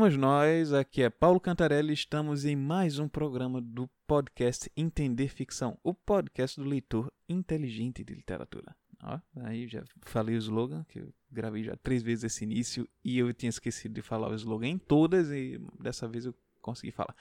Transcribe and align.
Olá, 0.00 0.08
vamos 0.08 0.16
nós. 0.18 0.72
Aqui 0.72 1.02
é 1.02 1.10
Paulo 1.10 1.38
Cantarelli. 1.38 1.92
Estamos 1.92 2.46
em 2.46 2.56
mais 2.56 2.98
um 2.98 3.06
programa 3.06 3.60
do 3.60 3.86
podcast 4.06 4.72
Entender 4.74 5.28
Ficção, 5.28 5.78
o 5.84 5.92
podcast 5.92 6.58
do 6.58 6.66
leitor 6.66 7.12
inteligente 7.28 8.02
de 8.02 8.14
literatura. 8.14 8.74
Ó, 9.02 9.20
aí 9.42 9.68
já 9.68 9.84
falei 10.00 10.36
o 10.36 10.38
slogan, 10.38 10.84
que 10.88 11.00
eu 11.00 11.12
gravei 11.30 11.64
já 11.64 11.76
três 11.76 12.02
vezes 12.02 12.24
esse 12.24 12.44
início 12.44 12.88
e 13.04 13.18
eu 13.18 13.30
tinha 13.34 13.50
esquecido 13.50 13.92
de 13.92 14.00
falar 14.00 14.30
o 14.30 14.34
slogan 14.34 14.68
em 14.68 14.78
todas 14.78 15.30
e 15.30 15.60
dessa 15.78 16.08
vez 16.08 16.24
eu 16.24 16.34
consegui 16.62 16.92
falar. 16.92 17.14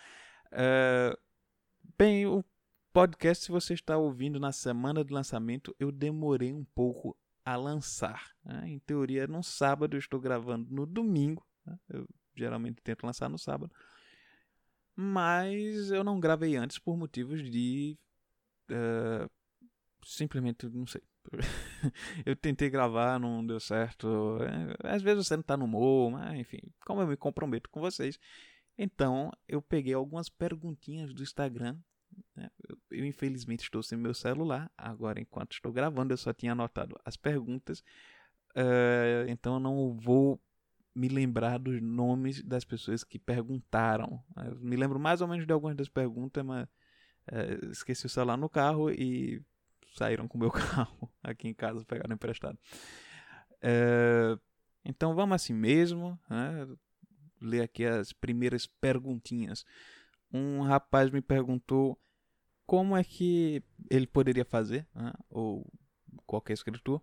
Uh, 0.54 1.20
bem, 1.98 2.28
o 2.28 2.46
podcast, 2.94 3.44
se 3.44 3.52
você 3.52 3.74
está 3.74 3.98
ouvindo 3.98 4.40
na 4.40 4.54
semana 4.54 5.04
de 5.04 5.14
lançamento, 5.14 5.76
eu 5.78 5.92
demorei 5.92 6.54
um 6.54 6.64
pouco 6.64 7.14
a 7.44 7.58
lançar. 7.58 8.32
Né? 8.42 8.70
Em 8.70 8.80
teoria, 8.80 9.28
no 9.28 9.44
sábado, 9.44 9.98
eu 9.98 10.00
estou 10.00 10.18
gravando 10.18 10.74
no 10.74 10.86
domingo 10.86 11.46
né? 11.70 11.78
Eu 11.90 12.08
geralmente 12.40 12.82
tento 12.82 13.06
lançar 13.06 13.30
no 13.30 13.38
sábado. 13.38 13.72
Mas 14.96 15.92
eu 15.92 16.04
não 16.04 16.20
gravei 16.20 16.56
antes 16.56 16.78
por 16.78 16.98
motivos 16.98 17.42
de. 17.50 17.98
Uh, 18.70 19.30
simplesmente, 20.04 20.68
não 20.68 20.86
sei. 20.86 21.02
eu 22.26 22.36
tentei 22.36 22.70
gravar, 22.70 23.20
não 23.20 23.46
deu 23.46 23.60
certo. 23.60 24.38
É, 24.84 24.94
às 24.96 25.02
vezes 25.02 25.28
você 25.28 25.36
não 25.36 25.42
está 25.42 25.56
no 25.56 25.66
humor, 25.66 26.12
mas 26.12 26.38
enfim, 26.40 26.60
como 26.86 27.02
eu 27.02 27.08
me 27.08 27.16
comprometo 27.16 27.70
com 27.70 27.80
vocês. 27.80 28.20
Então 28.78 29.32
eu 29.48 29.62
peguei 29.62 29.94
algumas 29.94 30.30
perguntinhas 30.30 31.14
do 31.14 31.24
Instagram. 31.24 31.78
Né? 32.36 32.50
Eu, 32.92 33.06
infelizmente 33.06 33.64
estou 33.64 33.84
sem 33.84 33.98
meu 33.98 34.14
celular. 34.14 34.72
Agora, 34.78 35.20
enquanto 35.20 35.54
estou 35.54 35.72
gravando, 35.72 36.14
eu 36.14 36.18
só 36.18 36.34
tinha 36.34 36.54
anotado 36.54 37.00
as 37.06 37.16
perguntas. 37.16 37.80
Uh, 38.56 39.30
então 39.30 39.56
eu 39.56 39.60
não 39.60 39.98
vou 39.98 40.42
me 40.96 41.08
lembrar 41.08 41.58
dos 41.58 41.82
nomes 41.82 42.44
das 42.44 42.64
pessoas 42.66 43.04
que 43.04 43.20
perguntaram. 43.20 44.24
Eu 44.38 44.60
me 44.60 44.76
lembro 44.76 45.00
mais 45.00 45.22
ou 45.22 45.28
menos 45.28 45.46
de 45.46 45.54
algumas 45.54 45.76
das 45.76 45.90
perguntas, 45.90 46.44
mas 46.44 46.68
é, 47.28 47.72
esqueci 47.72 48.06
o 48.06 48.10
celular 48.10 48.38
no 48.38 48.50
carro 48.50 48.90
e 48.90 49.42
saíram 49.96 50.28
com 50.28 50.38
o 50.38 50.42
meu 50.42 50.52
carro 50.52 51.12
aqui 51.24 51.48
em 51.48 51.54
casa, 51.54 51.86
pegaram 51.86 52.14
emprestado. 52.14 52.58
É, 53.62 54.38
então 54.84 55.16
vamos 55.16 55.36
assim 55.36 55.54
mesmo, 55.54 56.20
né? 56.30 56.68
ler 57.42 57.62
aqui 57.62 57.86
as 57.86 58.12
primeiras 58.12 58.66
perguntinhas. 58.66 59.66
Um 60.32 60.62
rapaz 60.62 61.10
me 61.10 61.22
perguntou 61.22 62.00
como 62.66 62.96
é 62.96 63.04
que 63.04 63.64
ele 63.90 64.06
poderia 64.06 64.46
fazer, 64.46 64.88
né? 64.94 65.12
ou 65.30 65.72
qualquer 66.26 66.54
escritor, 66.54 67.02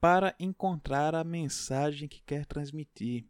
para 0.00 0.34
encontrar 0.38 1.14
a 1.14 1.24
mensagem 1.24 2.08
que 2.08 2.22
quer 2.22 2.46
transmitir. 2.46 3.26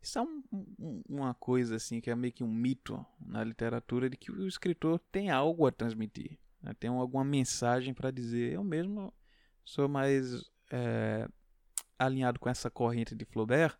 Isso 0.00 0.18
é 0.18 0.22
um, 0.22 0.42
um, 0.52 1.02
uma 1.08 1.34
coisa 1.34 1.76
assim 1.76 2.00
que 2.00 2.10
é 2.10 2.14
meio 2.14 2.32
que 2.32 2.44
um 2.44 2.52
mito 2.52 3.04
na 3.18 3.42
literatura 3.42 4.10
de 4.10 4.16
que 4.16 4.30
o 4.30 4.46
escritor 4.46 4.98
tem 5.10 5.30
algo 5.30 5.66
a 5.66 5.72
transmitir, 5.72 6.38
né? 6.62 6.74
tem 6.78 6.90
alguma 6.90 7.24
mensagem 7.24 7.94
para 7.94 8.10
dizer. 8.10 8.52
Eu 8.52 8.62
mesmo 8.62 9.14
sou 9.64 9.88
mais 9.88 10.44
é, 10.70 11.26
alinhado 11.98 12.38
com 12.38 12.50
essa 12.50 12.70
corrente 12.70 13.14
de 13.14 13.24
Flaubert 13.24 13.78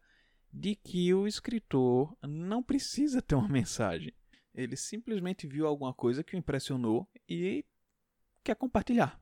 de 0.50 0.76
que 0.76 1.12
o 1.12 1.26
escritor 1.26 2.16
não 2.22 2.62
precisa 2.62 3.20
ter 3.20 3.34
uma 3.34 3.48
mensagem. 3.48 4.14
Ele 4.54 4.76
simplesmente 4.76 5.46
viu 5.46 5.66
alguma 5.66 5.92
coisa 5.92 6.22
que 6.22 6.36
o 6.36 6.38
impressionou 6.38 7.10
e 7.28 7.64
quer 8.42 8.54
compartilhar. 8.54 9.20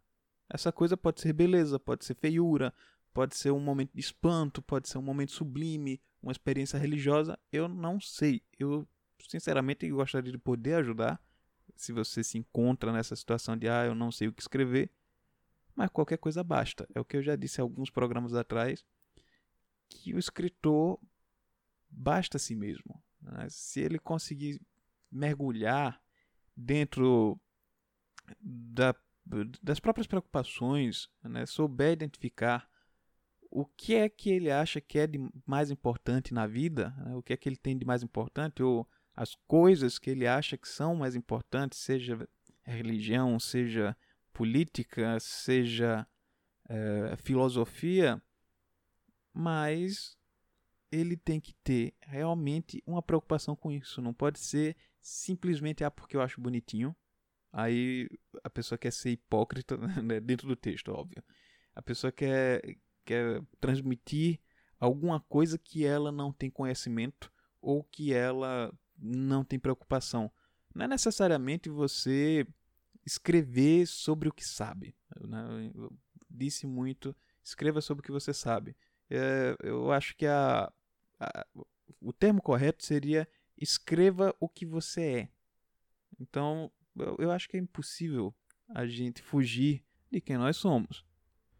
Essa 0.53 0.70
coisa 0.70 0.98
pode 0.98 1.22
ser 1.22 1.33
beleza, 1.33 1.81
pode 1.81 2.05
ser 2.05 2.14
feiura, 2.14 2.75
pode 3.14 3.34
ser 3.34 3.50
um 3.50 3.58
momento 3.58 3.91
de 3.95 4.00
espanto, 4.00 4.60
pode 4.60 4.87
ser 4.87 4.99
um 4.99 5.03
momento 5.03 5.32
sublime, 5.32 5.99
uma 6.22 6.31
experiência 6.31 6.78
religiosa. 6.78 7.38
Eu 7.50 7.66
não 7.66 7.99
sei. 7.99 8.43
Eu, 8.59 8.87
sinceramente, 9.27 9.88
gostaria 9.91 10.31
de 10.31 10.37
poder 10.37 10.75
ajudar. 10.75 11.19
Se 11.75 11.91
você 11.91 12.22
se 12.22 12.37
encontra 12.37 12.93
nessa 12.93 13.16
situação 13.16 13.56
de, 13.56 13.66
ah, 13.66 13.87
eu 13.87 13.94
não 13.94 14.12
sei 14.12 14.28
o 14.28 14.32
que 14.32 14.43
escrever. 14.43 14.91
Mas 15.75 15.88
qualquer 15.88 16.19
coisa 16.19 16.44
basta. 16.44 16.87
É 16.94 17.00
o 17.00 17.04
que 17.04 17.16
eu 17.16 17.22
já 17.22 17.34
disse 17.34 17.59
alguns 17.59 17.88
programas 17.88 18.34
atrás. 18.34 18.84
Que 19.88 20.15
o 20.15 20.19
escritor 20.19 21.00
basta 21.88 22.37
a 22.37 22.41
si 22.41 22.54
mesmo. 22.54 23.03
Né? 23.22 23.47
Se 23.48 23.81
ele 23.81 23.98
conseguir 23.98 24.60
mergulhar 25.10 25.98
dentro 26.54 27.41
da 28.38 28.94
das 29.62 29.81
próprias 29.81 30.06
preocupações, 30.06 31.09
né, 31.22 31.47
souber 31.47 31.93
identificar 31.93 32.69
o 33.50 33.65
que 33.65 33.94
é 33.94 34.09
que 34.09 34.31
ele 34.31 34.50
acha 34.50 34.81
que 34.81 34.99
é 34.99 35.06
de 35.06 35.19
mais 35.47 35.71
importante 35.71 36.33
na 36.34 36.47
vida, 36.47 36.91
né, 36.99 37.15
o 37.15 37.22
que 37.22 37.33
é 37.33 37.37
que 37.37 37.49
ele 37.49 37.56
tem 37.56 37.77
de 37.77 37.84
mais 37.84 38.03
importante, 38.03 38.62
ou 38.62 38.88
as 39.15 39.34
coisas 39.47 39.99
que 39.99 40.10
ele 40.10 40.27
acha 40.27 40.56
que 40.56 40.69
são 40.69 40.97
mais 40.97 41.15
importantes, 41.15 41.78
seja 41.78 42.28
religião, 42.62 43.38
seja 43.38 43.97
política, 44.33 45.19
seja 45.21 46.06
é, 46.69 47.16
filosofia, 47.16 48.22
mas 49.33 50.16
ele 50.91 51.16
tem 51.16 51.41
que 51.41 51.54
ter 51.54 51.94
realmente 52.00 52.83
uma 52.87 53.03
preocupação 53.03 53.56
com 53.56 53.72
isso. 53.72 54.03
Não 54.03 54.12
pode 54.12 54.39
ser 54.39 54.77
simplesmente 55.00 55.83
ah, 55.84 55.91
porque 55.91 56.16
eu 56.16 56.21
acho 56.21 56.41
bonitinho, 56.41 56.94
Aí 57.53 58.09
a 58.43 58.49
pessoa 58.49 58.79
quer 58.79 58.93
ser 58.93 59.11
hipócrita 59.11 59.77
né, 60.03 60.21
dentro 60.21 60.49
do 60.49 60.57
texto, 60.57 60.89
óbvio. 60.91 61.23
A 61.75 61.83
pessoa 61.83 62.11
quer, 62.11 62.79
quer 63.05 63.43
transmitir 63.61 64.41
alguma 64.79 65.21
coisa 65.21 65.59
que 65.59 65.85
ela 65.85 66.11
não 66.11 66.33
tem 66.33 66.51
conhecimento 66.51 67.33
ou 67.61 67.85
que 67.85 68.13
ela 68.13 68.73
não 68.99 69.45
tem 69.45 69.59
preocupação. 69.59 70.31
Não 70.75 70.85
é 70.85 70.89
necessariamente 70.89 71.69
você 71.69 72.47
escrever 73.05 73.87
sobre 73.87 74.29
o 74.29 74.33
que 74.33 74.45
sabe. 74.45 74.97
Né? 75.21 75.71
Eu 75.75 75.93
disse 76.31 76.67
muito, 76.67 77.15
escreva 77.45 77.81
sobre 77.81 78.01
o 78.01 78.05
que 78.05 78.13
você 78.13 78.33
sabe. 78.33 78.77
É, 79.11 79.57
eu 79.63 79.93
acho 79.93 80.17
que 80.17 80.27
a, 80.27 80.73
a, 81.21 81.47
o 82.01 82.13
termo 82.13 82.41
correto 82.41 82.84
seria 82.84 83.29
escreva 83.57 84.34
o 84.41 84.49
que 84.49 84.65
você 84.65 85.03
é. 85.03 85.29
Então, 86.19 86.71
eu, 86.97 87.16
eu 87.19 87.30
acho 87.30 87.48
que 87.48 87.56
é 87.56 87.60
impossível 87.60 88.34
a 88.69 88.86
gente 88.86 89.22
fugir 89.22 89.84
de 90.10 90.20
quem 90.20 90.36
nós 90.36 90.56
somos. 90.56 91.04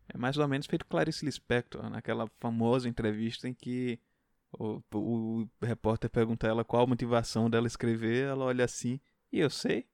É 0.09 0.19
mais 0.19 0.37
ou 0.37 0.47
menos 0.47 0.67
feito 0.67 0.87
Clarice 0.87 1.25
Lispector, 1.25 1.89
naquela 1.89 2.27
famosa 2.39 2.89
entrevista 2.89 3.49
em 3.49 3.55
que 3.55 3.99
o, 4.53 4.83
o, 4.95 5.49
repórter 5.63 6.11
pergunta 6.11 6.47
a 6.47 6.51
ela 6.51 6.65
qual 6.65 6.85
a 6.85 6.87
motivação 6.87 7.49
dela 7.49 7.67
escrever, 7.67 8.29
ela 8.29 8.45
olha 8.45 8.65
assim, 8.65 9.01
e 9.33 9.39
eu 9.39 9.49
sei. 9.49 9.87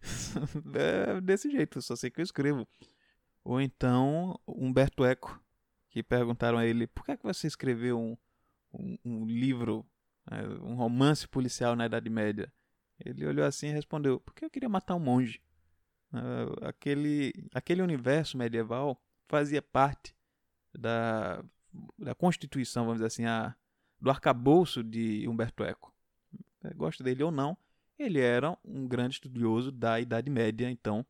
é 0.74 1.20
desse 1.20 1.50
jeito, 1.50 1.82
só 1.82 1.96
sei 1.96 2.10
que 2.10 2.20
eu 2.20 2.24
escrevo. 2.24 2.66
Ou 3.44 3.60
então, 3.60 4.38
Humberto 4.46 5.04
Eco, 5.04 5.42
que 5.90 6.02
perguntaram 6.02 6.58
a 6.58 6.66
ele, 6.66 6.86
por 6.86 7.04
que, 7.04 7.12
é 7.12 7.16
que 7.16 7.24
você 7.24 7.46
escreveu 7.46 7.98
um, 7.98 8.16
um, 8.72 8.98
um 9.04 9.26
livro, 9.26 9.84
é, 10.30 10.46
um 10.62 10.74
romance 10.74 11.26
policial 11.26 11.74
na 11.74 11.86
Idade 11.86 12.08
Média? 12.08 12.52
Ele 13.04 13.26
olhou 13.26 13.44
assim 13.44 13.68
e 13.68 13.72
respondeu: 13.72 14.20
Porque 14.20 14.44
eu 14.44 14.50
queria 14.50 14.68
matar 14.68 14.94
um 14.94 15.00
monge. 15.00 15.40
Uh, 16.12 16.66
aquele, 16.66 17.32
aquele 17.54 17.80
universo 17.80 18.36
medieval 18.36 19.02
fazia 19.26 19.62
parte 19.62 20.14
da, 20.74 21.42
da 21.98 22.14
constituição, 22.14 22.84
vamos 22.84 22.98
dizer 22.98 23.06
assim, 23.06 23.24
a, 23.24 23.54
do 24.00 24.10
arcabouço 24.10 24.82
de 24.82 25.26
Humberto 25.26 25.64
Eco. 25.64 25.92
Gosta 26.76 27.02
dele 27.02 27.22
ou 27.22 27.30
não, 27.30 27.56
ele 27.98 28.20
era 28.20 28.56
um 28.64 28.86
grande 28.86 29.14
estudioso 29.14 29.72
da 29.72 30.00
Idade 30.00 30.30
Média, 30.30 30.70
então 30.70 31.04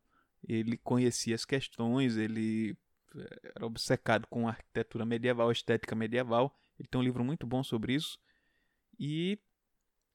ele 0.47 0.77
conhecia 0.77 1.35
as 1.35 1.45
questões, 1.45 2.17
ele 2.17 2.77
eh, 3.15 3.51
era 3.55 3.65
obcecado 3.65 4.27
com 4.27 4.47
a 4.47 4.51
arquitetura 4.51 5.05
medieval, 5.05 5.49
a 5.49 5.51
estética 5.51 5.95
medieval. 5.95 6.55
Ele 6.79 6.87
tem 6.87 6.99
um 6.99 7.03
livro 7.03 7.23
muito 7.23 7.45
bom 7.45 7.63
sobre 7.63 7.93
isso. 7.93 8.19
E 8.99 9.39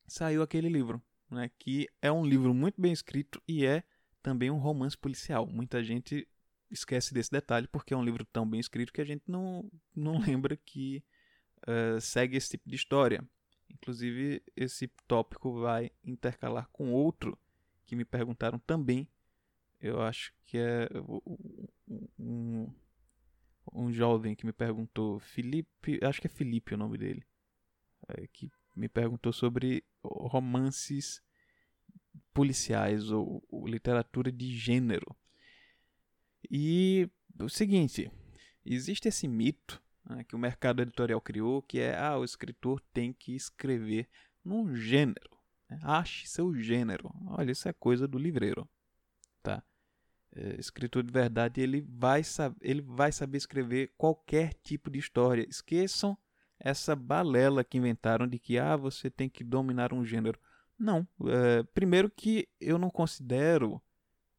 saiu 0.07 0.43
aquele 0.43 0.69
livro 0.69 1.03
né, 1.31 1.51
que 1.59 1.89
é 2.01 2.11
um 2.11 2.25
livro 2.25 2.55
muito 2.55 2.81
bem 2.81 2.93
escrito 2.93 3.43
e 3.47 3.65
é 3.65 3.83
também 4.23 4.51
um 4.51 4.59
romance 4.59 4.97
policial. 4.97 5.47
Muita 5.47 5.83
gente 5.83 6.27
esquece 6.71 7.15
desse 7.15 7.31
detalhe 7.31 7.67
porque 7.67 7.95
é 7.95 7.97
um 7.97 8.05
livro 8.05 8.25
tão 8.27 8.49
bem 8.49 8.61
escrito 8.61 8.93
que 8.93 9.01
a 9.01 9.05
gente 9.05 9.23
não, 9.27 9.71
não 9.95 10.19
lembra 10.21 10.57
que 10.57 11.03
uh, 11.67 12.01
segue 12.01 12.37
esse 12.37 12.51
tipo 12.51 12.69
de 12.69 12.77
história. 12.77 13.27
Inclusive, 13.71 14.43
esse 14.57 14.89
tópico 15.07 15.61
vai 15.61 15.91
intercalar 16.03 16.69
com 16.73 16.93
outro 16.93 17.39
que 17.87 17.95
me 17.95 18.05
perguntaram 18.05 18.59
também. 18.59 19.09
Eu 19.81 20.01
acho 20.03 20.33
que 20.45 20.59
é 20.59 20.89
um, 22.19 22.73
um 23.73 23.93
jovem 23.93 24.35
que 24.35 24.47
me 24.47 24.53
perguntou, 24.53 25.19
Felipe, 25.21 26.01
acho 26.03 26.21
que 26.21 26.27
é 26.27 26.31
Felipe 26.31 26.75
o 26.75 26.79
nome 26.79 26.99
dele, 26.99 27.25
é, 28.09 28.27
que 28.27 28.51
me 28.75 28.89
perguntou 28.89 29.33
sobre 29.33 29.85
romances 30.03 31.23
policiais 32.33 33.11
ou, 33.11 33.45
ou 33.49 33.67
literatura 33.67 34.31
de 34.31 34.57
gênero. 34.57 35.17
E 36.51 37.11
o 37.39 37.49
seguinte, 37.49 38.11
existe 38.65 39.09
esse 39.09 39.27
mito 39.27 39.83
né, 40.05 40.25
que 40.25 40.35
o 40.35 40.39
mercado 40.39 40.83
editorial 40.83 41.21
criou, 41.21 41.63
que 41.63 41.81
é 41.81 41.97
ah, 41.99 42.19
o 42.19 42.25
escritor 42.25 42.81
tem 42.93 43.13
que 43.13 43.35
escrever 43.35 44.09
num 44.45 44.75
gênero. 44.75 45.37
Né? 45.69 45.79
Ache 45.83 46.27
seu 46.27 46.55
gênero. 46.55 47.11
Olha, 47.27 47.53
isso 47.53 47.69
é 47.69 47.73
coisa 47.73 48.09
do 48.09 48.19
livreiro. 48.19 48.69
Tá? 49.43 49.63
É, 50.33 50.59
escritor 50.59 51.03
de 51.03 51.13
verdade, 51.13 51.61
ele 51.61 51.81
vai, 51.81 52.23
ele 52.61 52.81
vai 52.81 53.13
saber 53.13 53.39
escrever 53.39 53.93
qualquer 53.97 54.55
tipo 54.55 54.91
de 54.91 54.99
história. 54.99 55.47
Esqueçam 55.49 56.17
essa 56.61 56.97
balela 56.97 57.65
que 57.65 57.79
inventaram 57.79 58.27
de 58.27 58.39
que 58.39 58.59
ah, 58.59 58.77
você 58.77 59.11
tem 59.11 59.29
que 59.29 59.45
dominar 59.45 59.93
um 59.93 60.05
gênero. 60.05 60.41
Não. 60.79 61.07
É, 61.27 61.63
primeiro 61.75 62.11
que 62.11 62.49
eu 62.61 62.79
não 62.79 62.91
considero, 62.91 63.83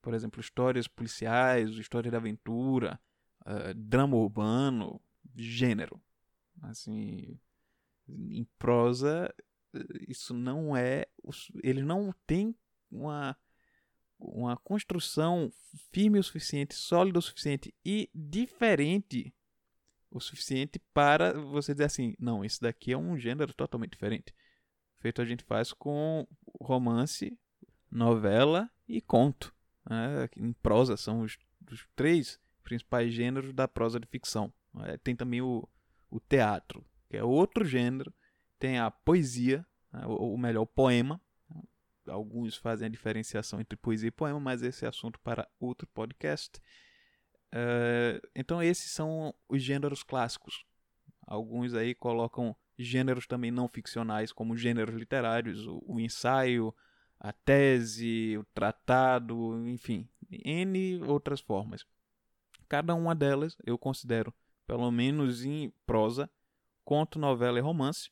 por 0.01 0.13
exemplo, 0.13 0.39
histórias 0.39 0.87
policiais, 0.87 1.71
história 1.71 2.09
de 2.09 2.15
aventura, 2.15 2.99
uh, 3.41 3.73
drama 3.73 4.15
urbano, 4.15 5.01
gênero. 5.35 6.01
Assim, 6.61 7.39
em 8.07 8.45
prosa, 8.57 9.33
isso 10.07 10.33
não 10.33 10.75
é. 10.75 11.05
Ele 11.63 11.81
não 11.81 12.13
tem 12.25 12.55
uma, 12.89 13.35
uma 14.17 14.57
construção 14.57 15.51
firme 15.91 16.19
o 16.19 16.23
suficiente, 16.23 16.75
sólida 16.75 17.19
o 17.19 17.21
suficiente 17.21 17.73
e 17.85 18.09
diferente 18.13 19.33
o 20.11 20.19
suficiente 20.19 20.79
para 20.93 21.33
você 21.33 21.73
dizer 21.73 21.85
assim: 21.85 22.15
não, 22.19 22.43
isso 22.43 22.61
daqui 22.61 22.91
é 22.91 22.97
um 22.97 23.17
gênero 23.17 23.53
totalmente 23.53 23.91
diferente. 23.91 24.33
Feito 24.99 25.21
a 25.21 25.25
gente 25.25 25.43
faz 25.43 25.71
com 25.71 26.27
romance, 26.59 27.37
novela 27.89 28.69
e 28.87 28.99
conto. 29.01 29.55
Né? 29.89 30.29
Em 30.35 30.53
prosa 30.53 30.97
são 30.97 31.21
os, 31.21 31.37
os 31.71 31.87
três 31.95 32.39
principais 32.63 33.13
gêneros 33.13 33.53
da 33.53 33.67
prosa 33.67 33.99
de 33.99 34.07
ficção. 34.07 34.53
É, 34.83 34.97
tem 34.97 35.15
também 35.15 35.41
o, 35.41 35.67
o 36.09 36.19
teatro, 36.19 36.85
que 37.09 37.17
é 37.17 37.23
outro 37.23 37.65
gênero. 37.65 38.13
Tem 38.59 38.77
a 38.77 38.91
poesia, 38.91 39.65
né, 39.91 40.05
ou, 40.05 40.37
melhor, 40.37 40.61
o 40.61 40.67
poema. 40.67 41.21
Alguns 42.05 42.57
fazem 42.57 42.87
a 42.87 42.89
diferenciação 42.89 43.61
entre 43.61 43.77
poesia 43.77 44.09
e 44.09 44.11
poema, 44.11 44.39
mas 44.39 44.61
esse 44.61 44.83
é 44.83 44.87
assunto 44.87 45.19
para 45.19 45.47
outro 45.59 45.87
podcast. 45.87 46.59
Uh, 47.53 48.21
então, 48.35 48.61
esses 48.61 48.91
são 48.91 49.33
os 49.47 49.61
gêneros 49.61 50.03
clássicos. 50.03 50.65
Alguns 51.25 51.73
aí 51.73 51.93
colocam 51.93 52.55
gêneros 52.77 53.27
também 53.27 53.51
não 53.51 53.67
ficcionais, 53.67 54.31
como 54.31 54.55
gêneros 54.55 54.95
literários, 54.95 55.67
o, 55.67 55.83
o 55.85 55.99
ensaio, 55.99 56.73
a 57.19 57.33
tese, 57.33 58.37
o 58.37 58.45
tratado, 58.53 59.67
enfim, 59.67 60.07
N 60.31 61.01
outras 61.03 61.41
formas. 61.41 61.85
Cada 62.67 62.95
uma 62.95 63.13
delas 63.13 63.57
eu 63.65 63.77
considero 63.77 64.33
pelo 64.65 64.89
menos 64.91 65.43
em 65.43 65.73
prosa, 65.85 66.29
conto, 66.85 67.17
novela 67.17 67.57
e 67.57 67.61
romance. 67.61 68.11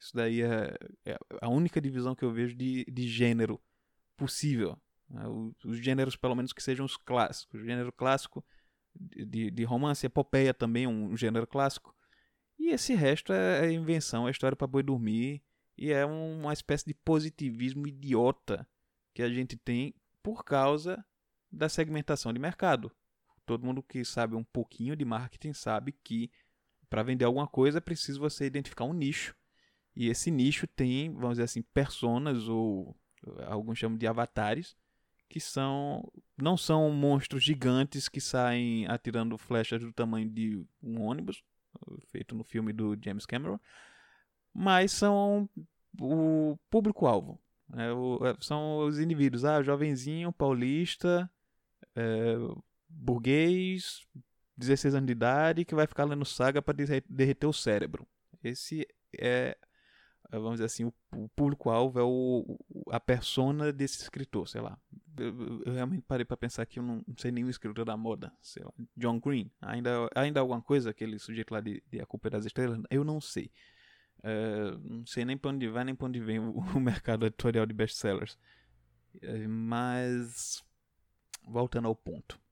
Isso 0.00 0.16
daí 0.16 0.42
é, 0.42 0.76
é 1.04 1.18
a 1.40 1.48
única 1.48 1.80
divisão 1.80 2.14
que 2.14 2.24
eu 2.24 2.32
vejo 2.32 2.56
de, 2.56 2.84
de 2.86 3.06
gênero 3.06 3.60
possível. 4.16 4.78
Né? 5.08 5.22
Os, 5.64 5.78
gêneros, 5.78 6.16
pelo 6.16 6.34
menos, 6.34 6.52
que 6.52 6.62
sejam 6.62 6.84
os 6.84 6.96
clássicos. 6.96 7.60
O 7.60 7.64
gênero 7.64 7.92
clássico 7.92 8.44
de, 8.94 9.50
de 9.50 9.64
romance, 9.64 10.06
epopeia 10.06 10.54
também, 10.54 10.86
um, 10.86 11.16
gênero 11.16 11.46
clássico. 11.46 11.94
E 12.58 12.70
esse 12.70 12.94
resto 12.94 13.32
é, 13.32 13.66
é 13.66 13.72
invenção, 13.72 14.28
é 14.28 14.30
história 14.30 14.56
para 14.56 14.66
boi 14.66 14.82
dormir. 14.82 15.42
E 15.76 15.90
é 15.92 16.04
uma 16.06 16.52
espécie 16.52 16.86
de 16.86 16.94
positivismo 16.94 17.86
idiota 17.86 18.66
que 19.12 19.22
a 19.22 19.28
gente 19.28 19.56
tem 19.56 19.94
por 20.22 20.44
causa 20.44 21.04
da 21.50 21.68
segmentação 21.68 22.32
de 22.32 22.38
mercado 22.38 22.92
todo 23.44 23.64
mundo 23.64 23.82
que 23.82 24.04
sabe 24.04 24.34
um 24.34 24.44
pouquinho 24.44 24.96
de 24.96 25.04
marketing 25.04 25.52
sabe 25.52 25.92
que 25.92 26.30
para 26.88 27.02
vender 27.02 27.24
alguma 27.24 27.46
coisa 27.46 27.78
é 27.78 27.80
preciso 27.80 28.20
você 28.20 28.46
identificar 28.46 28.84
um 28.84 28.92
nicho. 28.92 29.34
E 29.96 30.08
esse 30.08 30.30
nicho 30.30 30.66
tem, 30.66 31.12
vamos 31.12 31.32
dizer 31.32 31.44
assim, 31.44 31.62
personas 31.62 32.48
ou 32.48 32.96
alguns 33.46 33.78
chamam 33.78 33.96
de 33.96 34.06
avatares, 34.06 34.76
que 35.28 35.40
são 35.40 36.10
não 36.36 36.56
são 36.56 36.90
monstros 36.90 37.42
gigantes 37.42 38.08
que 38.08 38.20
saem 38.20 38.86
atirando 38.86 39.38
flechas 39.38 39.80
do 39.80 39.92
tamanho 39.92 40.28
de 40.28 40.64
um 40.82 41.02
ônibus, 41.02 41.42
feito 42.08 42.34
no 42.34 42.44
filme 42.44 42.72
do 42.72 42.96
James 43.02 43.26
Cameron, 43.26 43.58
mas 44.52 44.92
são 44.92 45.48
o 46.00 46.56
público-alvo. 46.70 47.40
Né? 47.68 47.88
são 48.40 48.78
os 48.78 48.98
indivíduos, 48.98 49.44
ah, 49.44 49.62
jovenzinho, 49.62 50.32
paulista, 50.32 51.30
é, 51.96 52.36
burguês, 52.88 54.06
16 54.56 54.94
anos 54.94 55.06
de 55.06 55.12
idade, 55.12 55.64
que 55.64 55.74
vai 55.74 55.86
ficar 55.86 56.04
lendo 56.04 56.24
saga 56.24 56.62
para 56.62 56.76
derreter 57.08 57.46
o 57.46 57.52
cérebro. 57.52 58.06
Esse 58.42 58.86
é, 59.18 59.56
vamos 60.38 60.54
dizer 60.54 60.64
assim, 60.64 60.84
o, 60.84 60.94
o 61.14 61.28
público-alvo, 61.30 61.98
é 61.98 62.02
o, 62.02 62.58
a 62.90 63.00
persona 63.00 63.72
desse 63.72 64.02
escritor, 64.02 64.48
sei 64.48 64.60
lá. 64.60 64.78
Eu, 65.16 65.62
eu 65.64 65.72
realmente 65.72 66.02
parei 66.02 66.24
para 66.24 66.36
pensar 66.36 66.66
que 66.66 66.78
eu 66.78 66.82
não, 66.82 66.96
não, 67.06 67.16
sei 67.16 67.30
nenhum 67.30 67.48
escritor 67.48 67.84
da 67.84 67.96
moda, 67.96 68.32
sei 68.40 68.64
lá. 68.64 68.72
John 68.96 69.20
Green, 69.20 69.50
ainda, 69.60 70.08
ainda 70.14 70.40
alguma 70.40 70.60
coisa, 70.60 70.90
aquele 70.90 71.18
sujeito 71.18 71.52
lá 71.52 71.60
de, 71.60 71.82
de 71.90 72.00
A 72.00 72.06
Culpa 72.06 72.28
é 72.28 72.30
das 72.30 72.46
Estrelas? 72.46 72.80
Eu 72.90 73.04
não 73.04 73.20
sei. 73.20 73.50
Uh, 74.20 74.78
não 74.82 75.06
sei 75.06 75.24
nem 75.24 75.36
para 75.36 75.50
onde 75.50 75.68
vai, 75.68 75.84
nem 75.84 75.94
para 75.94 76.06
onde 76.06 76.20
vem 76.20 76.38
o, 76.38 76.58
o 76.74 76.80
mercado 76.80 77.26
editorial 77.26 77.66
de 77.66 77.74
best-sellers. 77.74 78.38
Uh, 79.16 79.48
mas, 79.48 80.64
voltando 81.46 81.88
ao 81.88 81.94
ponto 81.94 82.42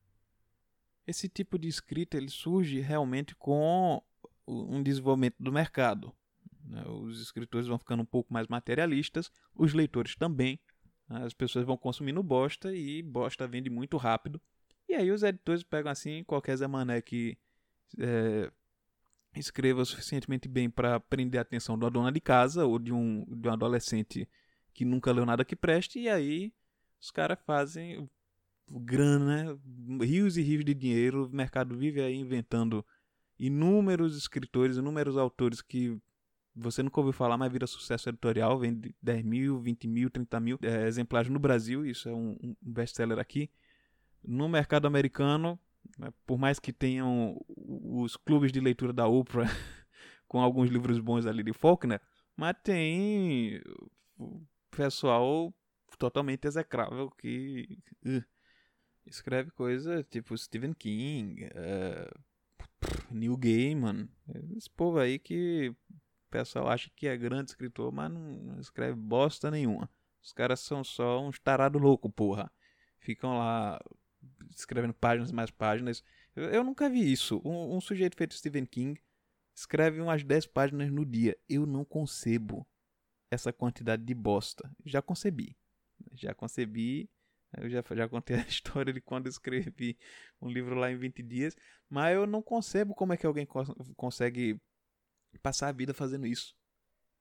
esse 1.06 1.28
tipo 1.28 1.58
de 1.58 1.68
escrita 1.68 2.16
ele 2.16 2.28
surge 2.28 2.80
realmente 2.80 3.34
com 3.34 4.02
um 4.46 4.82
desenvolvimento 4.82 5.36
do 5.38 5.52
mercado. 5.52 6.12
Né? 6.72 6.82
Os 6.88 7.20
escritores 7.20 7.66
vão 7.66 7.78
ficando 7.78 8.02
um 8.02 8.06
pouco 8.06 8.32
mais 8.32 8.48
materialistas, 8.48 9.30
os 9.54 9.74
leitores 9.74 10.16
também. 10.16 10.58
Né? 11.08 11.24
As 11.24 11.34
pessoas 11.34 11.66
vão 11.66 11.76
consumindo 11.76 12.22
bosta 12.22 12.74
e 12.74 13.02
bosta 13.02 13.46
vende 13.46 13.68
muito 13.68 13.98
rápido. 13.98 14.40
E 14.88 14.94
aí 14.94 15.10
os 15.10 15.22
editores 15.22 15.62
pegam 15.62 15.92
assim 15.92 16.24
qualquer 16.24 16.56
Zé 16.56 16.66
Mané 16.66 17.02
que 17.02 17.36
é, 17.98 18.50
escreva 19.36 19.84
suficientemente 19.84 20.48
bem 20.48 20.70
para 20.70 20.98
prender 20.98 21.38
a 21.38 21.42
atenção 21.42 21.74
uma 21.74 21.90
dona 21.90 22.10
de 22.10 22.20
casa 22.20 22.64
ou 22.64 22.78
de 22.78 22.92
um, 22.92 23.24
de 23.28 23.48
um 23.48 23.52
adolescente 23.52 24.26
que 24.72 24.86
nunca 24.86 25.12
leu 25.12 25.26
nada 25.26 25.44
que 25.44 25.54
preste, 25.54 25.98
e 25.98 26.08
aí 26.08 26.50
os 26.98 27.10
caras 27.10 27.38
fazem, 27.44 28.08
grana, 28.66 29.58
rios 30.00 30.38
e 30.38 30.42
rios 30.42 30.64
de 30.64 30.72
dinheiro. 30.72 31.26
O 31.26 31.30
mercado 31.30 31.76
vive 31.76 32.00
aí 32.00 32.16
inventando 32.16 32.84
inúmeros 33.38 34.16
escritores, 34.16 34.78
inúmeros 34.78 35.18
autores 35.18 35.60
que 35.60 36.00
você 36.54 36.82
nunca 36.82 37.00
ouviu 37.00 37.12
falar, 37.12 37.36
mas 37.36 37.50
vira 37.50 37.66
sucesso 37.66 38.08
editorial, 38.08 38.58
vende 38.58 38.94
10 39.02 39.24
mil, 39.24 39.60
20 39.60 39.88
mil, 39.88 40.10
30 40.10 40.40
mil 40.40 40.58
é, 40.62 40.86
exemplares 40.86 41.30
no 41.30 41.38
Brasil, 41.38 41.86
isso 41.86 42.08
é 42.08 42.12
um, 42.12 42.36
um 42.42 42.56
best-seller 42.60 43.18
aqui. 43.18 43.50
No 44.22 44.48
mercado 44.48 44.86
americano, 44.86 45.58
né, 45.98 46.12
por 46.26 46.38
mais 46.38 46.58
que 46.58 46.72
tenham 46.72 47.40
os 47.48 48.16
clubes 48.16 48.52
de 48.52 48.60
leitura 48.60 48.92
da 48.92 49.06
Oprah 49.06 49.46
com 50.28 50.40
alguns 50.40 50.70
livros 50.70 50.98
bons 50.98 51.26
ali 51.26 51.42
de 51.42 51.52
Faulkner, 51.52 52.00
mas 52.36 52.56
tem 52.62 53.60
pessoal 54.70 55.52
totalmente 55.98 56.46
execrável 56.46 57.10
que... 57.10 57.78
Uh, 58.04 58.22
escreve 59.06 59.50
coisa 59.50 60.02
tipo 60.04 60.36
Stephen 60.36 60.72
King, 60.72 61.44
uh, 61.46 62.20
Neil 63.10 63.36
Gaiman, 63.36 64.08
esse 64.56 64.70
povo 64.70 64.98
aí 64.98 65.18
que 65.18 65.74
pessoal 66.32 66.68
acha 66.68 66.90
que 66.96 67.06
é 67.06 67.16
grande 67.16 67.50
escritor, 67.50 67.92
mas 67.92 68.10
não 68.10 68.58
escreve 68.58 68.94
bosta 68.94 69.50
nenhuma. 69.50 69.88
Os 70.22 70.32
caras 70.32 70.60
são 70.60 70.82
só 70.82 71.20
uns 71.22 71.38
tarados 71.38 71.80
loucos, 71.80 72.10
porra. 72.14 72.50
Ficam 72.98 73.38
lá 73.38 73.80
escrevendo 74.56 74.94
páginas 74.94 75.30
e 75.30 75.34
mais 75.34 75.50
páginas. 75.50 76.02
Eu, 76.34 76.44
eu 76.44 76.64
nunca 76.64 76.88
vi 76.88 77.12
isso. 77.12 77.40
Um, 77.44 77.76
um, 77.76 77.80
sujeito 77.80 78.16
feito 78.16 78.34
Stephen 78.34 78.64
King 78.64 79.00
escreve 79.54 80.00
umas 80.00 80.24
10 80.24 80.46
páginas 80.46 80.90
no 80.90 81.04
dia. 81.04 81.36
Eu 81.48 81.66
não 81.66 81.84
concebo 81.84 82.66
essa 83.30 83.52
quantidade 83.52 84.02
de 84.04 84.14
bosta. 84.14 84.70
Já 84.84 85.02
concebi. 85.02 85.56
Já 86.14 86.34
concebi 86.34 87.10
eu 87.58 87.68
já, 87.68 87.82
já 87.94 88.08
contei 88.08 88.36
a 88.40 88.46
história 88.46 88.92
de 88.92 89.00
quando 89.00 89.28
escrevi 89.28 89.98
um 90.40 90.48
livro 90.48 90.74
lá 90.74 90.90
em 90.90 90.96
20 90.96 91.22
dias, 91.22 91.56
mas 91.88 92.14
eu 92.14 92.26
não 92.26 92.42
concebo 92.42 92.94
como 92.94 93.12
é 93.12 93.16
que 93.16 93.26
alguém 93.26 93.46
cons 93.46 93.68
consegue 95.32 95.38
passar 95.38 95.68
a 95.68 95.72
vida 95.72 95.94
fazendo 95.94 96.26
isso. 96.26 96.54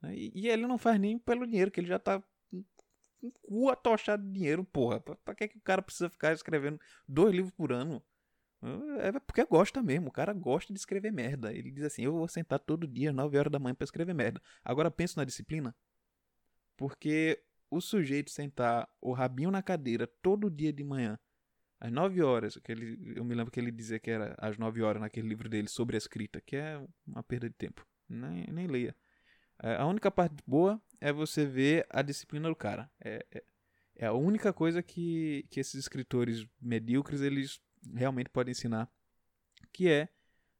Né? 0.01 0.15
E, 0.15 0.31
e, 0.35 0.49
ele 0.49 0.67
não 0.67 0.77
faz 0.77 0.99
nem 0.99 1.17
pelo 1.17 1.47
dinheiro, 1.47 1.71
que 1.71 1.79
ele 1.79 1.87
já 1.87 1.99
tá 1.99 2.21
com 2.49 3.27
o 3.27 3.31
cu 3.31 3.69
atochado 3.69 4.23
de 4.23 4.31
dinheiro, 4.33 4.63
porra. 4.63 4.99
Pra, 4.99 5.15
pra 5.15 5.35
que, 5.35 5.47
que 5.47 5.57
o 5.57 5.61
cara 5.61 5.81
precisa 5.81 6.09
ficar 6.09 6.33
escrevendo 6.33 6.79
dois 7.07 7.33
livros 7.33 7.53
por 7.53 7.71
ano? 7.71 8.03
É 8.99 9.11
porque 9.19 9.43
gosta 9.45 9.81
mesmo, 9.81 10.09
o 10.09 10.11
cara 10.11 10.33
gosta 10.33 10.71
de 10.71 10.79
escrever 10.79 11.11
merda. 11.11 11.51
Ele 11.51 11.71
diz 11.71 11.83
assim: 11.83 12.03
eu 12.03 12.13
vou 12.13 12.27
sentar 12.27 12.59
todo 12.59 12.87
dia, 12.87 13.11
9 13.11 13.37
horas 13.37 13.51
da 13.51 13.57
manhã, 13.57 13.73
para 13.73 13.85
escrever 13.85 14.13
merda. 14.13 14.41
Agora 14.63 14.91
penso 14.91 15.17
na 15.17 15.25
disciplina. 15.25 15.75
Porque 16.77 17.43
o 17.71 17.81
sujeito 17.81 18.29
sentar 18.29 18.87
o 19.01 19.13
rabinho 19.13 19.49
na 19.49 19.63
cadeira 19.63 20.05
todo 20.21 20.49
dia 20.49 20.71
de 20.71 20.83
manhã 20.83 21.17
às 21.79 21.91
9 21.91 22.21
horas, 22.21 22.57
que 22.57 22.71
ele, 22.71 23.13
eu 23.15 23.25
me 23.25 23.33
lembro 23.33 23.51
que 23.51 23.59
ele 23.59 23.71
dizia 23.71 23.99
que 23.99 24.11
era 24.11 24.35
às 24.37 24.57
9 24.57 24.83
horas 24.83 25.01
naquele 25.01 25.27
livro 25.27 25.49
dele 25.49 25.67
sobre 25.67 25.95
a 25.95 25.97
escrita, 25.97 26.39
que 26.39 26.55
é 26.55 26.79
uma 27.07 27.23
perda 27.23 27.49
de 27.49 27.55
tempo. 27.55 27.85
Nem, 28.11 28.47
nem 28.51 28.67
leia. 28.67 28.95
É, 29.61 29.75
a 29.75 29.85
única 29.85 30.09
parte 30.09 30.35
boa 30.45 30.81
é 30.99 31.11
você 31.11 31.45
ver 31.45 31.85
a 31.89 32.01
disciplina 32.01 32.49
do 32.49 32.55
cara. 32.55 32.89
É, 32.99 33.25
é, 33.31 33.43
é 33.95 34.05
a 34.07 34.13
única 34.13 34.51
coisa 34.51 34.81
que, 34.81 35.45
que 35.49 35.59
esses 35.59 35.75
escritores 35.75 36.47
medíocres 36.59 37.21
eles 37.21 37.61
realmente 37.93 38.29
podem 38.29 38.51
ensinar. 38.51 38.89
Que 39.71 39.89
é. 39.89 40.09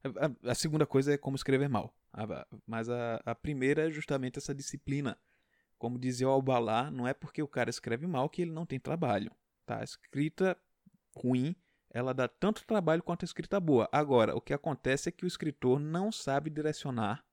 A, 0.03 0.51
a 0.51 0.55
segunda 0.55 0.85
coisa 0.85 1.13
é 1.13 1.17
como 1.17 1.35
escrever 1.35 1.69
mal. 1.69 1.95
A, 2.13 2.47
mas 2.65 2.89
a, 2.89 3.21
a 3.25 3.35
primeira 3.35 3.87
é 3.87 3.91
justamente 3.91 4.37
essa 4.37 4.53
disciplina. 4.53 5.17
Como 5.77 5.97
dizia 5.97 6.27
o 6.27 6.31
Albalá, 6.31 6.91
não 6.91 7.07
é 7.07 7.13
porque 7.13 7.41
o 7.41 7.47
cara 7.47 7.69
escreve 7.69 8.05
mal 8.05 8.29
que 8.29 8.43
ele 8.43 8.51
não 8.51 8.65
tem 8.65 8.79
trabalho. 8.79 9.31
Tá? 9.65 9.79
A 9.79 9.83
escrita 9.83 10.57
ruim 11.15 11.55
ela 11.93 12.13
dá 12.13 12.27
tanto 12.27 12.65
trabalho 12.65 13.03
quanto 13.03 13.23
a 13.23 13.25
escrita 13.25 13.59
boa. 13.59 13.87
Agora, 13.91 14.35
o 14.35 14.41
que 14.41 14.53
acontece 14.53 15.09
é 15.09 15.11
que 15.11 15.25
o 15.25 15.27
escritor 15.27 15.79
não 15.79 16.11
sabe 16.11 16.49
direcionar 16.49 17.23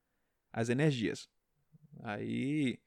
as 0.51 0.69
energias. 0.69 1.29
Aí 2.01 2.79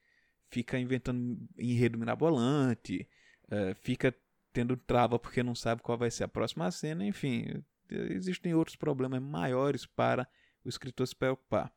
fica 0.50 0.78
inventando 0.78 1.38
enredo 1.58 1.98
mirabolante, 1.98 3.08
uh, 3.44 3.74
fica 3.76 4.14
tendo 4.52 4.76
trava 4.76 5.18
porque 5.18 5.42
não 5.42 5.54
sabe 5.54 5.82
qual 5.82 5.96
vai 5.96 6.10
ser 6.10 6.24
a 6.24 6.28
próxima 6.28 6.70
cena, 6.70 7.04
enfim, 7.06 7.62
existem 7.90 8.54
outros 8.54 8.76
problemas 8.76 9.22
maiores 9.22 9.86
para 9.86 10.28
o 10.64 10.68
escritor 10.68 11.06
se 11.06 11.16
preocupar. 11.16 11.72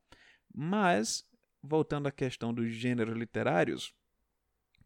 Mas, 0.53 1.25
voltando 1.61 2.07
à 2.07 2.11
questão 2.11 2.53
dos 2.53 2.71
gêneros 2.73 3.17
literários, 3.17 3.93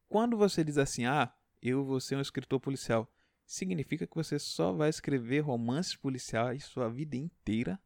quando 0.08 0.38
você 0.38 0.64
diz 0.64 0.78
assim, 0.78 1.06
ah, 1.06 1.32
eu 1.62 1.84
vou 1.84 2.00
ser 2.00 2.16
um 2.16 2.22
escritor 2.22 2.60
policial, 2.60 3.12
significa 3.46 4.08
que 4.08 4.16
você 4.16 4.40
só 4.40 4.72
vai 4.72 4.90
escrever 4.90 5.42
romances 5.42 5.96
policiais 5.96 6.66
sua 6.66 6.90
vida 6.90 7.16
inteira? 7.16 7.80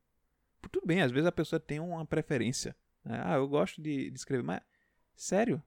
Tudo 0.72 0.86
bem, 0.86 1.01
às 1.01 1.12
vezes 1.12 1.27
a 1.27 1.32
pessoa 1.32 1.60
tem 1.60 1.79
uma 1.79 2.05
preferência. 2.05 2.75
Né? 3.03 3.22
Ah, 3.24 3.36
eu 3.36 3.48
gosto 3.48 3.81
de, 3.81 4.10
de 4.10 4.17
escrever, 4.17 4.43
mas 4.43 4.62
sério? 5.15 5.62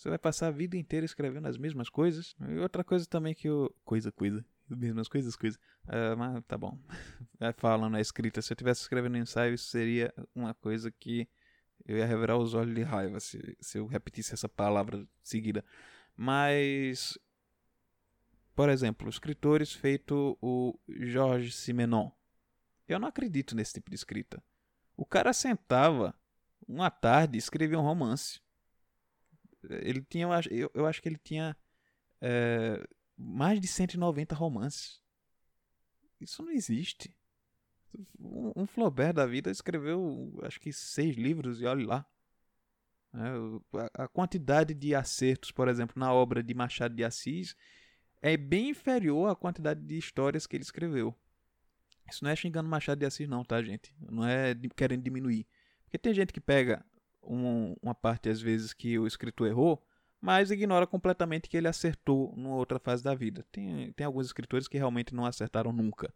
Você 0.00 0.08
vai 0.08 0.18
passar 0.18 0.46
a 0.46 0.50
vida 0.50 0.78
inteira 0.78 1.04
escrevendo 1.04 1.46
as 1.46 1.58
mesmas 1.58 1.90
coisas? 1.90 2.34
E 2.48 2.58
outra 2.58 2.82
coisa 2.82 3.04
também 3.04 3.34
que 3.34 3.46
eu. 3.46 3.74
Coisa, 3.84 4.10
coisa. 4.10 4.42
As 4.70 4.76
mesmas 4.78 5.08
coisas, 5.08 5.36
coisa. 5.36 5.58
Uh, 5.84 6.16
mas 6.16 6.42
tá 6.46 6.56
bom. 6.56 6.78
Falando 7.58 7.96
a 7.96 8.00
escrita, 8.00 8.40
se 8.40 8.50
eu 8.50 8.54
estivesse 8.54 8.80
escrevendo 8.80 9.18
ensaio, 9.18 9.52
isso 9.52 9.66
seria 9.66 10.10
uma 10.34 10.54
coisa 10.54 10.90
que 10.90 11.28
eu 11.84 11.98
ia 11.98 12.06
reverar 12.06 12.38
os 12.38 12.54
olhos 12.54 12.74
de 12.74 12.82
raiva 12.82 13.20
se, 13.20 13.56
se 13.60 13.76
eu 13.76 13.86
repetisse 13.86 14.32
essa 14.32 14.48
palavra 14.48 15.06
seguida. 15.22 15.62
Mas. 16.16 17.18
Por 18.54 18.70
exemplo, 18.70 19.08
escritores 19.08 19.72
feito 19.72 20.38
o 20.40 20.78
Jorge 20.88 21.52
Simenon. 21.52 22.10
Eu 22.88 22.98
não 22.98 23.08
acredito 23.08 23.54
nesse 23.54 23.74
tipo 23.74 23.90
de 23.90 23.96
escrita. 23.96 24.42
O 24.96 25.04
cara 25.04 25.32
sentava 25.34 26.14
uma 26.66 26.90
tarde 26.90 27.36
e 27.36 27.38
escrevia 27.38 27.78
um 27.78 27.82
romance. 27.82 28.40
Ele 29.68 30.02
tinha, 30.02 30.26
eu, 30.50 30.70
eu 30.74 30.86
acho 30.86 31.02
que 31.02 31.08
ele 31.08 31.18
tinha 31.18 31.56
é, 32.20 32.86
mais 33.16 33.60
de 33.60 33.66
190 33.66 34.34
romances. 34.34 35.00
Isso 36.20 36.42
não 36.42 36.50
existe. 36.50 37.14
Um, 38.18 38.52
um 38.56 38.66
Flaubert 38.66 39.12
da 39.12 39.26
vida 39.26 39.50
escreveu, 39.50 40.32
acho 40.42 40.60
que 40.60 40.72
seis 40.72 41.16
livros 41.16 41.60
e 41.60 41.66
olhe 41.66 41.84
lá. 41.84 42.06
É, 43.12 43.78
a, 43.98 44.04
a 44.04 44.08
quantidade 44.08 44.74
de 44.74 44.94
acertos, 44.94 45.50
por 45.50 45.68
exemplo, 45.68 45.98
na 45.98 46.12
obra 46.12 46.42
de 46.42 46.54
Machado 46.54 46.94
de 46.94 47.04
Assis 47.04 47.56
é 48.22 48.36
bem 48.36 48.70
inferior 48.70 49.30
à 49.30 49.34
quantidade 49.34 49.80
de 49.80 49.98
histórias 49.98 50.46
que 50.46 50.56
ele 50.56 50.62
escreveu. 50.62 51.14
Isso 52.08 52.24
não 52.24 52.30
é 52.30 52.36
xingando 52.36 52.68
Machado 52.68 52.98
de 52.98 53.06
Assis, 53.06 53.28
não, 53.28 53.44
tá, 53.44 53.62
gente? 53.62 53.94
Não 53.98 54.26
é 54.26 54.54
querendo 54.76 55.02
diminuir. 55.02 55.46
Porque 55.90 55.98
tem 55.98 56.14
gente 56.14 56.32
que 56.32 56.40
pega 56.40 56.86
um, 57.20 57.74
uma 57.82 57.96
parte, 57.96 58.28
às 58.28 58.40
vezes, 58.40 58.72
que 58.72 58.96
o 58.96 59.08
escritor 59.08 59.48
errou, 59.48 59.84
mas 60.20 60.52
ignora 60.52 60.86
completamente 60.86 61.48
que 61.48 61.56
ele 61.56 61.66
acertou 61.66 62.32
numa 62.36 62.54
outra 62.54 62.78
fase 62.78 63.02
da 63.02 63.12
vida. 63.12 63.44
Tem, 63.50 63.92
tem 63.94 64.06
alguns 64.06 64.26
escritores 64.26 64.68
que 64.68 64.78
realmente 64.78 65.12
não 65.12 65.26
acertaram 65.26 65.72
nunca. 65.72 66.14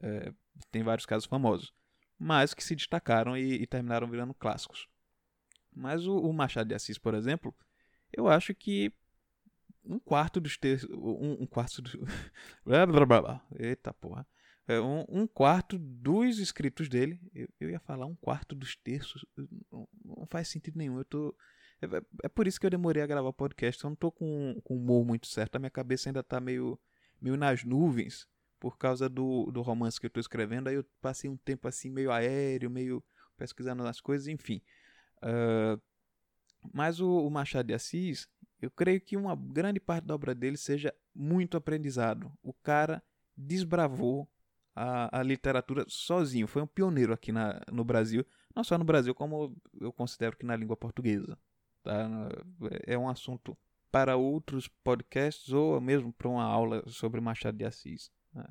É, 0.00 0.32
tem 0.70 0.84
vários 0.84 1.06
casos 1.06 1.26
famosos. 1.26 1.74
Mas 2.16 2.54
que 2.54 2.62
se 2.62 2.76
destacaram 2.76 3.36
e, 3.36 3.54
e 3.54 3.66
terminaram 3.66 4.08
virando 4.08 4.32
clássicos. 4.32 4.86
Mas 5.74 6.06
o, 6.06 6.16
o, 6.16 6.32
Machado 6.32 6.68
de 6.68 6.74
Assis, 6.76 6.96
por 6.96 7.12
exemplo, 7.12 7.52
eu 8.12 8.28
acho 8.28 8.54
que 8.54 8.92
um 9.84 9.98
quarto 9.98 10.40
dos 10.40 10.56
textos. 10.56 10.88
Um, 10.96 11.42
um 11.42 11.46
quarto 11.46 11.82
do. 11.82 11.90
Eita 13.58 13.92
porra. 13.92 14.24
É, 14.68 14.80
um, 14.80 15.26
quarto 15.26 15.78
dos 15.78 16.38
escritos 16.38 16.88
dele, 16.88 17.20
eu, 17.34 17.48
eu, 17.58 17.70
ia 17.70 17.80
falar 17.80 18.06
um 18.06 18.14
quarto 18.14 18.54
dos 18.54 18.76
terços, 18.76 19.24
não, 19.70 19.88
não 20.04 20.26
faz 20.26 20.48
sentido 20.48 20.78
nenhum. 20.78 20.98
Eu 20.98 21.04
tô, 21.04 21.34
é, 21.80 21.86
é, 21.86 22.02
é, 22.24 22.28
por 22.28 22.46
isso 22.46 22.60
que 22.60 22.66
eu 22.66 22.70
demorei 22.70 23.02
a 23.02 23.06
gravar 23.06 23.28
o 23.28 23.32
podcast. 23.32 23.82
Eu 23.82 23.90
não 23.90 23.96
tô 23.96 24.12
com, 24.12 24.60
com 24.62 24.76
humor 24.76 25.04
muito 25.04 25.26
certo. 25.26 25.56
A 25.56 25.58
minha 25.58 25.70
cabeça 25.70 26.08
ainda 26.08 26.22
tá 26.22 26.40
meio, 26.40 26.78
meio 27.20 27.36
nas 27.36 27.64
nuvens 27.64 28.28
por 28.60 28.76
causa 28.76 29.08
do, 29.08 29.50
do 29.50 29.62
romance 29.62 29.98
que 29.98 30.06
eu 30.06 30.10
tô 30.10 30.20
escrevendo. 30.20 30.68
Aí 30.68 30.74
eu 30.74 30.84
passei 31.00 31.28
um 31.28 31.36
tempo 31.36 31.66
assim 31.66 31.90
meio 31.90 32.12
aéreo, 32.12 32.70
meio 32.70 33.02
pesquisando 33.36 33.86
as 33.86 34.00
coisas, 34.00 34.28
enfim. 34.28 34.60
Uh, 35.22 35.80
mas 36.72 37.00
o, 37.00 37.26
o 37.26 37.30
Machado 37.30 37.66
de 37.66 37.74
Assis, 37.74 38.28
eu 38.60 38.70
creio 38.70 39.00
que 39.00 39.16
uma 39.16 39.34
grande 39.34 39.80
parte 39.80 40.04
da 40.04 40.14
obra 40.14 40.34
dele 40.34 40.58
seja 40.58 40.94
muito 41.14 41.56
aprendizado. 41.56 42.30
O 42.42 42.52
cara 42.52 43.02
desbravou 43.34 44.28
a, 44.80 45.20
a 45.20 45.22
literatura 45.22 45.84
sozinho. 45.86 46.46
Foi 46.46 46.62
um 46.62 46.66
pioneiro 46.66 47.12
aqui 47.12 47.30
na, 47.30 47.60
no 47.70 47.84
Brasil, 47.84 48.24
não 48.56 48.64
só 48.64 48.78
no 48.78 48.84
Brasil, 48.84 49.14
como 49.14 49.54
eu 49.78 49.92
considero 49.92 50.36
que 50.36 50.46
na 50.46 50.56
língua 50.56 50.76
portuguesa. 50.76 51.38
Tá? 51.82 52.08
É 52.86 52.96
um 52.96 53.08
assunto 53.08 53.56
para 53.92 54.16
outros 54.16 54.68
podcasts 54.82 55.52
ou 55.52 55.78
mesmo 55.80 56.12
para 56.12 56.28
uma 56.28 56.44
aula 56.44 56.82
sobre 56.88 57.20
Machado 57.20 57.58
de 57.58 57.64
Assis. 57.64 58.10
Né? 58.32 58.44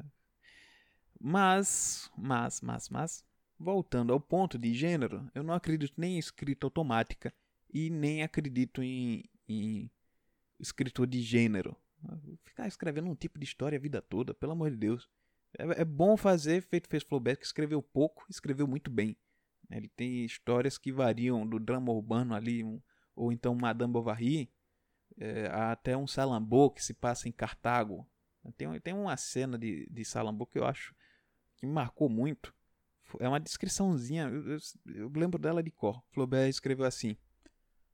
Mas, 1.20 2.12
mas, 2.16 2.62
mas, 2.62 2.90
mas, 2.90 3.26
voltando 3.58 4.14
ao 4.14 4.20
ponto 4.20 4.58
de 4.58 4.72
gênero, 4.74 5.28
eu 5.34 5.42
não 5.42 5.56
acredito 5.56 5.94
nem 5.98 6.16
em 6.16 6.20
escrita 6.20 6.68
automática 6.68 7.34
e 7.74 7.90
nem 7.90 8.22
acredito 8.22 8.84
em, 8.84 9.24
em 9.48 9.90
escritor 10.60 11.08
de 11.08 11.22
gênero. 11.22 11.76
Ficar 12.46 12.68
escrevendo 12.68 13.10
um 13.10 13.16
tipo 13.16 13.40
de 13.40 13.46
história 13.46 13.78
a 13.78 13.82
vida 13.82 14.00
toda, 14.00 14.34
pelo 14.34 14.52
amor 14.52 14.70
de 14.70 14.78
Deus. 14.78 15.10
É, 15.58 15.82
é 15.82 15.86
bom 15.86 16.16
fazer, 16.16 16.62
feito 16.62 16.88
fez 16.88 17.04
Flaubert, 17.04 17.38
que 17.38 17.46
escreveu 17.46 17.82
pouco, 17.82 18.26
escreveu 18.30 18.68
muito 18.68 18.92
bem. 18.92 19.18
Ele 19.70 19.88
tem 19.90 20.26
histórias 20.26 20.78
que 20.78 20.92
variam 20.92 21.48
do 21.48 21.60
drama 21.60 21.92
urbano 21.92 22.34
ali, 22.34 22.64
um, 22.64 22.82
ou 23.16 23.32
então 23.32 23.54
Madame 23.54 23.94
Bovary, 23.94 24.52
é, 25.18 25.48
até 25.48 25.96
um 25.96 26.08
Salambo 26.08 26.72
que 26.72 26.84
se 26.84 26.94
passa 26.94 27.28
em 27.28 27.32
Cartago. 27.32 28.08
Tem, 28.58 28.80
tem 28.80 28.94
uma 28.94 29.16
cena 29.18 29.58
de, 29.58 29.88
de 29.92 30.06
Salambo 30.06 30.46
que 30.46 30.58
eu 30.58 30.66
acho 30.66 30.96
que 31.58 31.68
marcou 31.68 32.10
muito. 32.10 32.54
É 33.20 33.28
uma 33.28 33.40
descriçãozinha, 33.40 34.28
eu, 34.28 34.52
eu, 34.52 34.60
eu 34.96 35.12
lembro 35.16 35.40
dela 35.40 35.62
de 35.62 35.72
cor. 35.72 36.04
Flaubert 36.12 36.50
escreveu 36.50 36.86
assim: 36.86 37.18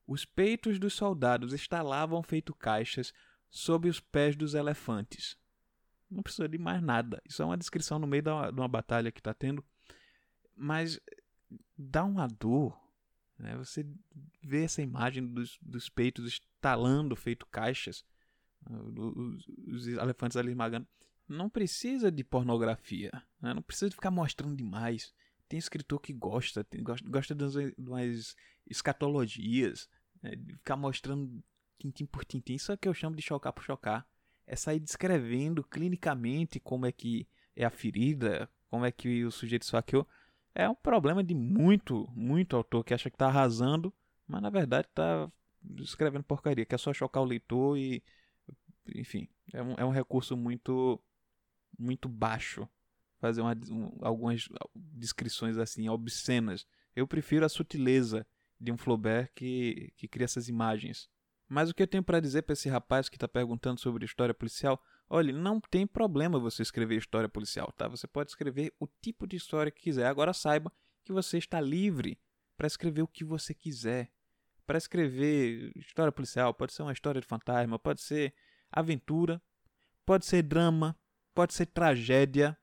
Os 0.06 0.26
peitos 0.26 0.78
dos 0.78 0.94
soldados 0.94 1.54
estalavam 1.54 2.22
feito 2.22 2.54
caixas 2.54 3.14
sob 3.50 3.90
os 3.90 4.00
pés 4.00 4.36
dos 4.36 4.54
elefantes. 4.54 5.38
Não 6.16 6.24
precisa 6.24 6.48
de 6.48 6.58
mais 6.58 6.82
nada. 6.82 7.22
Isso 7.28 7.42
é 7.42 7.46
uma 7.46 7.58
descrição 7.58 8.00
no 8.00 8.08
meio 8.08 8.24
de 8.24 8.30
uma 8.30 8.70
batalha 8.70 9.12
que 9.12 9.20
está 9.20 9.34
tendo. 9.34 9.64
Mas 10.56 10.98
dá 11.78 12.06
uma 12.06 12.26
dor. 12.26 12.80
Né? 13.38 13.54
Você 13.58 13.86
vê 14.42 14.64
essa 14.64 14.82
imagem 14.82 15.28
dos, 15.28 15.60
dos 15.62 15.90
peitos 15.90 16.26
estalando, 16.26 17.18
feito 17.18 17.46
caixas. 17.48 18.06
Os, 18.66 19.46
os 19.68 19.88
elefantes 19.88 20.38
ali 20.38 20.52
esmagando. 20.52 20.88
Não 21.28 21.50
precisa 21.50 22.10
de 22.10 22.24
pornografia. 22.24 23.12
Né? 23.42 23.54
Não 23.54 23.62
precisa 23.62 23.90
de 23.90 23.96
ficar 23.96 24.12
mostrando 24.12 24.56
demais. 24.56 25.14
Tem 25.50 25.60
escritor 25.60 26.00
que 26.00 26.14
gosta, 26.14 26.64
tem, 26.64 26.82
gosta, 26.82 27.08
gosta 27.10 27.36
de 27.36 27.44
umas 27.78 28.36
escatologias, 28.66 29.90
né? 30.24 30.34
de 30.34 30.54
ficar 30.54 30.78
mostrando 30.78 31.44
tintim 31.78 32.06
por 32.06 32.24
tintim. 32.24 32.54
Isso 32.54 32.72
é 32.72 32.78
que 32.78 32.88
eu 32.88 32.94
chamo 32.94 33.18
de 33.18 33.22
chocar 33.22 33.52
por 33.52 33.66
chocar 33.66 34.08
é 34.48 34.56
sair 34.56 34.80
descrevendo 34.80 35.64
clinicamente 35.64 36.60
como 36.60 36.86
é 36.86 36.92
que 36.92 37.28
é 37.56 37.66
a 37.66 37.70
ferida, 37.70 38.50
como 38.70 38.86
é 38.86 38.92
que 38.92 39.24
o 39.24 39.32
sujeito 39.32 39.66
saqueou. 39.66 40.08
É 40.54 40.70
um 40.70 40.76
problema 40.76 41.24
de 41.24 41.34
muito, 41.34 42.08
muito 42.16 42.56
autor 42.56 42.84
que 42.84 42.94
acha 42.94 43.10
que 43.10 43.16
está 43.16 43.28
arrasando, 43.28 43.94
mas 44.28 44.42
na 44.42 44.50
verdade 44.50 44.88
está 44.88 45.32
escrevendo 45.80 46.24
porcaria, 46.24 46.66
que 46.66 46.76
é 46.76 46.78
só 46.78 46.94
chocar 46.94 47.24
o 47.24 47.26
leitor 47.26 47.78
e. 47.78 48.04
Enfim, 48.94 49.28
é 49.52 49.64
um, 49.64 49.74
é 49.74 49.86
um 49.86 49.90
recurso 49.90 50.38
muito, 50.38 51.02
muito 51.78 52.08
baixo 52.08 52.70
fazer 53.20 53.42
uma, 53.42 53.58
um, 53.72 53.98
algumas 54.02 54.48
descrições 54.76 55.58
assim 55.58 55.90
obscenas. 55.90 56.68
Eu 56.96 57.08
prefiro 57.08 57.46
a 57.46 57.50
sutileza 57.50 58.26
de 58.60 58.72
um 58.72 58.78
Flaubert 58.78 59.32
que, 59.34 59.92
que 59.98 60.08
cria 60.08 60.26
essas 60.26 60.48
imagens 60.48 61.10
mas 61.48 61.70
o 61.70 61.74
que 61.74 61.84
eu 61.84 61.88
tenho 61.88 62.04
para 62.04 62.20
dizer 62.20 62.44
para 62.44 62.54
esse 62.54 62.70
rapaz 62.70 63.10
que 63.10 63.16
está 63.16 63.28
perguntando 63.28 63.80
sobre 63.80 64.06
história 64.06 64.34
policial, 64.34 64.82
Olha, 65.10 65.32
não 65.32 65.60
tem 65.60 65.86
problema 65.86 66.40
você 66.40 66.64
escrever 66.64 66.98
história 66.98 67.30
policial, 67.30 67.72
tá? 67.72 67.88
Você 67.88 68.08
pode 68.08 68.32
escrever 68.32 68.74
o 68.80 68.88
tipo 68.88 69.28
de 69.28 69.36
história 69.36 69.72
que 69.72 69.84
quiser. 69.84 70.08
Agora 70.08 70.34
saiba 70.34 70.72
que 71.04 71.14
você 71.14 71.38
está 71.38 71.62
livre 71.62 72.20
para 72.58 72.66
escrever 72.66 73.04
o 73.04 73.08
que 73.08 73.24
você 73.24 73.54
quiser. 73.54 74.12
Para 74.66 74.80
escrever 74.80 75.72
história 75.76 76.12
policial, 76.12 76.54
pode 76.56 76.74
ser 76.74 76.82
uma 76.82 76.94
história 76.94 77.22
de 77.22 77.28
fantasma, 77.28 77.78
pode 77.78 78.02
ser 78.02 78.34
aventura, 78.72 79.40
pode 80.04 80.26
ser 80.26 80.42
drama, 80.42 80.98
pode 81.36 81.54
ser 81.54 81.68
tragédia, 81.68 82.58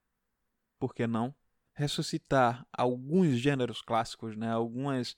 por 0.81 0.93
que 0.93 1.07
não? 1.07 1.33
Ressuscitar 1.75 2.67
alguns 2.73 3.39
gêneros 3.39 3.81
clássicos, 3.81 4.37
né? 4.37 4.51
Algumas 4.51 5.17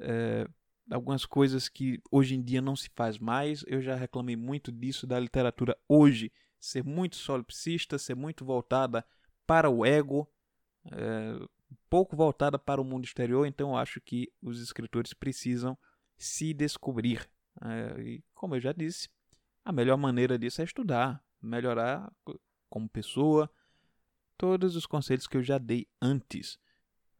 é, 0.00 0.48
algumas 0.90 1.24
coisas 1.24 1.68
que 1.68 2.00
hoje 2.10 2.34
em 2.34 2.42
dia 2.42 2.60
não 2.60 2.76
se 2.76 2.88
faz 2.94 3.18
mais. 3.18 3.64
Eu 3.66 3.80
já 3.80 3.94
reclamei 3.94 4.36
muito 4.36 4.70
disso 4.70 5.06
da 5.06 5.18
literatura 5.18 5.76
hoje 5.88 6.32
ser 6.58 6.84
muito 6.84 7.16
solipsista, 7.16 7.98
ser 7.98 8.14
muito 8.14 8.44
voltada 8.44 9.04
para 9.46 9.70
o 9.70 9.84
ego, 9.84 10.28
é, 10.90 11.38
pouco 11.88 12.16
voltada 12.16 12.58
para 12.58 12.80
o 12.80 12.84
mundo 12.84 13.04
exterior. 13.04 13.46
Então 13.46 13.70
eu 13.70 13.76
acho 13.76 14.00
que 14.00 14.32
os 14.40 14.60
escritores 14.60 15.12
precisam 15.12 15.76
se 16.16 16.54
descobrir. 16.54 17.28
É, 17.62 18.00
e 18.00 18.24
como 18.34 18.54
eu 18.56 18.60
já 18.60 18.72
disse, 18.72 19.08
a 19.64 19.72
melhor 19.72 19.96
maneira 19.96 20.38
disso 20.38 20.60
é 20.60 20.64
estudar, 20.64 21.22
melhorar 21.40 22.12
como 22.68 22.88
pessoa, 22.88 23.50
todos 24.36 24.76
os 24.76 24.86
conselhos 24.86 25.26
que 25.26 25.36
eu 25.36 25.42
já 25.42 25.58
dei 25.58 25.86
antes. 26.00 26.58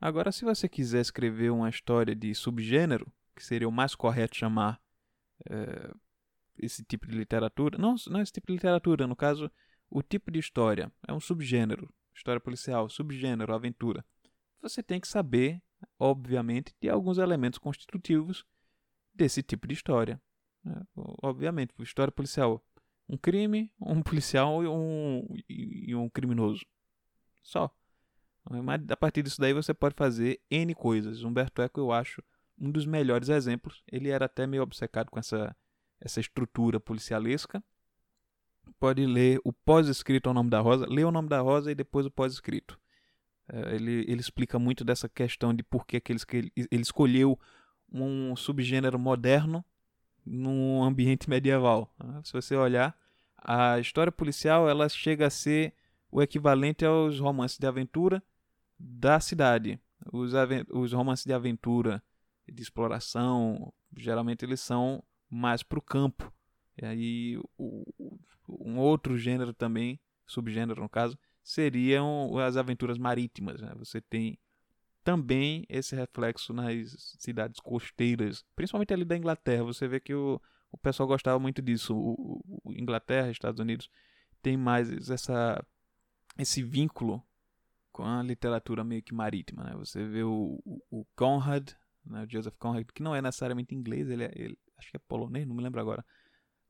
Agora, 0.00 0.30
se 0.30 0.44
você 0.44 0.68
quiser 0.68 1.00
escrever 1.00 1.50
uma 1.50 1.70
história 1.70 2.14
de 2.14 2.34
subgênero, 2.34 3.10
que 3.36 3.44
seria 3.44 3.68
o 3.68 3.72
mais 3.72 3.94
correto 3.94 4.36
chamar 4.36 4.80
é, 5.48 5.92
esse 6.58 6.82
tipo 6.84 7.06
de 7.06 7.16
literatura. 7.16 7.78
Não, 7.78 7.94
não 8.08 8.20
esse 8.20 8.32
tipo 8.32 8.46
de 8.48 8.54
literatura, 8.54 9.06
no 9.06 9.14
caso, 9.14 9.50
o 9.90 10.02
tipo 10.02 10.30
de 10.30 10.38
história. 10.38 10.90
É 11.06 11.12
um 11.12 11.20
subgênero. 11.20 11.92
História 12.14 12.40
policial, 12.40 12.88
subgênero, 12.88 13.54
aventura. 13.54 14.04
Você 14.62 14.82
tem 14.82 14.98
que 14.98 15.06
saber, 15.06 15.62
obviamente, 15.98 16.74
de 16.80 16.88
alguns 16.88 17.18
elementos 17.18 17.58
constitutivos 17.58 18.44
desse 19.14 19.42
tipo 19.42 19.68
de 19.68 19.74
história. 19.74 20.20
Né? 20.64 20.82
Obviamente, 21.22 21.74
história 21.80 22.10
policial. 22.10 22.64
Um 23.08 23.16
crime, 23.16 23.70
um 23.80 24.02
policial 24.02 24.64
e 24.64 24.66
um, 24.66 25.28
e 25.48 25.94
um 25.94 26.08
criminoso. 26.08 26.64
Só. 27.42 27.70
Mas 28.62 28.80
a 28.88 28.96
partir 28.96 29.22
disso 29.22 29.40
daí 29.40 29.52
você 29.52 29.74
pode 29.74 29.94
fazer 29.94 30.40
N 30.50 30.74
coisas. 30.74 31.22
Humberto 31.22 31.62
Eco, 31.62 31.80
eu 31.80 31.92
acho, 31.92 32.22
um 32.58 32.70
dos 32.70 32.86
melhores 32.86 33.28
exemplos. 33.28 33.82
Ele 33.90 34.08
era 34.08 34.26
até 34.26 34.46
meio 34.46 34.62
obcecado 34.62 35.10
com 35.10 35.18
essa 35.18 35.54
essa 36.00 36.20
estrutura 36.20 36.78
policialesca. 36.78 37.62
Pode 38.78 39.06
ler 39.06 39.40
o 39.44 39.52
pós-escrito 39.52 40.28
ao 40.28 40.34
nome 40.34 40.50
da 40.50 40.60
Rosa, 40.60 40.86
lê 40.88 41.04
o 41.04 41.10
nome 41.10 41.28
da 41.28 41.40
Rosa 41.40 41.70
e 41.70 41.74
depois 41.74 42.04
o 42.04 42.10
pós-escrito. 42.10 42.78
É, 43.48 43.74
ele, 43.74 44.04
ele 44.08 44.20
explica 44.20 44.58
muito 44.58 44.84
dessa 44.84 45.08
questão 45.08 45.54
de 45.54 45.62
por 45.62 45.86
que, 45.86 46.00
que 46.00 46.12
ele, 46.12 46.52
ele 46.56 46.82
escolheu 46.82 47.38
um 47.90 48.34
subgênero 48.34 48.98
moderno 48.98 49.64
num 50.24 50.82
ambiente 50.82 51.30
medieval. 51.30 51.94
Né? 52.02 52.20
Se 52.24 52.32
você 52.32 52.56
olhar, 52.56 52.98
a 53.36 53.78
história 53.78 54.10
policial 54.10 54.68
ela 54.68 54.88
chega 54.88 55.28
a 55.28 55.30
ser 55.30 55.72
o 56.10 56.20
equivalente 56.20 56.84
aos 56.84 57.20
romances 57.20 57.58
de 57.58 57.66
aventura 57.66 58.22
da 58.78 59.20
cidade. 59.20 59.80
Os, 60.12 60.32
os 60.70 60.92
romances 60.92 61.24
de 61.24 61.32
aventura, 61.32 62.02
de 62.48 62.62
exploração, 62.62 63.72
geralmente 63.96 64.44
eles 64.44 64.60
são 64.60 65.02
mais 65.28 65.62
para 65.62 65.78
o 65.78 65.82
campo. 65.82 66.32
E 66.80 66.84
aí 66.84 67.40
o, 67.56 67.84
um 68.48 68.78
outro 68.78 69.16
gênero 69.16 69.52
também, 69.52 69.98
subgênero 70.26 70.82
no 70.82 70.88
caso, 70.88 71.18
seriam 71.42 72.36
as 72.38 72.56
aventuras 72.56 72.98
marítimas. 72.98 73.60
Né? 73.60 73.72
Você 73.76 74.00
tem 74.00 74.38
também 75.04 75.64
esse 75.68 75.94
reflexo 75.94 76.52
nas 76.52 77.14
cidades 77.18 77.60
costeiras, 77.60 78.44
principalmente 78.54 78.92
ali 78.92 79.04
da 79.04 79.16
Inglaterra. 79.16 79.62
Você 79.62 79.86
vê 79.86 80.00
que 80.00 80.14
o, 80.14 80.40
o 80.70 80.76
pessoal 80.76 81.06
gostava 81.06 81.38
muito 81.38 81.62
disso. 81.62 81.96
O, 81.96 82.60
o 82.64 82.72
Inglaterra, 82.72 83.30
Estados 83.30 83.60
Unidos, 83.60 83.88
tem 84.42 84.56
mais 84.56 85.10
essa, 85.10 85.64
esse 86.36 86.62
vínculo 86.62 87.22
com 87.92 88.04
a 88.04 88.22
literatura 88.22 88.84
meio 88.84 89.02
que 89.02 89.14
marítima. 89.14 89.64
Né? 89.64 89.74
Você 89.76 90.04
vê 90.04 90.22
o, 90.22 90.60
o 90.90 91.06
Conrad, 91.14 91.70
né? 92.06 92.24
o 92.24 92.30
Joseph 92.30 92.56
Conrad, 92.58 92.86
que 92.94 93.02
não 93.02 93.14
é 93.14 93.22
necessariamente 93.22 93.74
inglês, 93.74 94.08
ele, 94.08 94.24
é, 94.24 94.32
ele, 94.34 94.58
acho 94.76 94.90
que 94.90 94.96
é 94.96 95.00
polonês, 95.00 95.46
não 95.46 95.54
me 95.54 95.62
lembro 95.62 95.80
agora. 95.80 96.04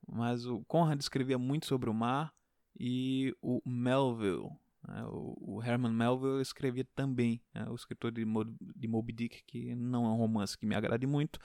Mas 0.07 0.45
o 0.45 0.63
Conrad 0.65 0.99
escrevia 0.99 1.37
muito 1.37 1.65
sobre 1.65 1.89
o 1.89 1.93
mar 1.93 2.33
e 2.79 3.35
o 3.41 3.61
Melville, 3.65 4.49
né, 4.87 5.03
o, 5.05 5.35
o, 5.39 5.63
Herman 5.63 5.91
Melville 5.91 6.41
escrevia 6.41 6.85
também, 6.95 7.41
né, 7.53 7.67
o 7.69 7.75
escritor 7.75 8.11
de, 8.11 8.23
Mo, 8.23 8.45
de 8.45 8.87
Moby 8.87 9.13
Dick, 9.13 9.43
que 9.45 9.75
não 9.75 10.05
é 10.05 10.09
um 10.09 10.17
romance 10.17 10.57
que 10.57 10.65
me 10.65 10.75
agrade 10.75 11.05
muito, 11.05 11.39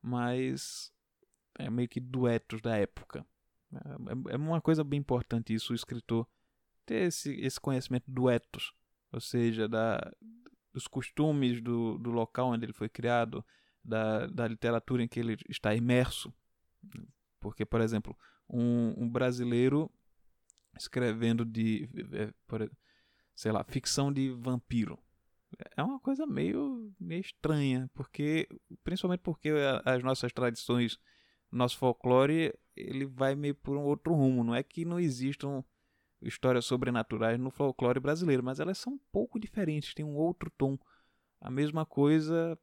mas 0.00 0.92
é 1.58 1.68
meio 1.70 1.88
que 1.88 2.00
duetos 2.00 2.60
da 2.60 2.76
época. 2.76 3.26
É, 3.72 4.32
é, 4.32 4.34
é 4.34 4.36
uma 4.36 4.60
coisa 4.60 4.84
bem 4.84 5.00
importante 5.00 5.54
isso, 5.54 5.72
o 5.72 5.76
escritor 5.76 6.26
ter 6.86 7.06
esse, 7.06 7.32
esse 7.40 7.58
conhecimento 7.58 8.04
duetos, 8.06 8.72
ou 9.10 9.20
seja, 9.20 9.68
da, 9.68 10.12
dos 10.74 10.88
costumes 10.88 11.62
do, 11.62 11.96
do 11.98 12.10
local 12.10 12.48
onde 12.48 12.66
ele 12.66 12.72
foi 12.72 12.88
criado, 12.88 13.44
da, 13.82 14.26
da 14.26 14.48
literatura 14.48 15.04
em 15.04 15.08
que 15.08 15.20
ele 15.20 15.38
está 15.48 15.72
imerso. 15.74 16.34
Porque, 17.38 17.64
por 17.64 17.80
exemplo, 17.80 18.18
um, 18.50 19.04
um 19.04 19.08
brasileiro 19.08 19.88
escrevendo 20.76 21.44
de, 21.44 21.88
é, 22.12 22.34
sei 23.36 23.52
lá, 23.52 23.62
ficção 23.62 24.12
de 24.12 24.30
vampiro. 24.32 24.98
É 25.76 25.82
uma 25.82 26.00
coisa 26.00 26.26
meio, 26.26 26.92
meio 26.98 27.20
estranha, 27.20 27.88
porque 27.94 28.48
principalmente 28.82 29.20
porque 29.20 29.52
as 29.84 30.02
nossas 30.02 30.32
tradições, 30.32 30.98
nosso 31.52 31.78
folclore, 31.78 32.52
ele 32.74 33.06
vai 33.06 33.36
meio 33.36 33.54
por 33.54 33.76
um 33.76 33.84
outro 33.84 34.12
rumo. 34.12 34.42
Não 34.42 34.54
é 34.54 34.64
que 34.64 34.84
não 34.84 34.98
existam 34.98 35.64
histórias 36.24 36.64
sobrenaturais 36.64 37.38
no 37.38 37.50
folclore 37.50 38.00
brasileiro, 38.00 38.42
mas 38.42 38.60
elas 38.60 38.78
são 38.78 38.94
um 38.94 39.00
pouco 39.12 39.38
diferentes, 39.38 39.94
têm 39.94 40.04
um 40.04 40.16
outro 40.16 40.50
tom. 40.56 40.78
A 41.40 41.50
mesma 41.50 41.84
coisa 41.84 42.58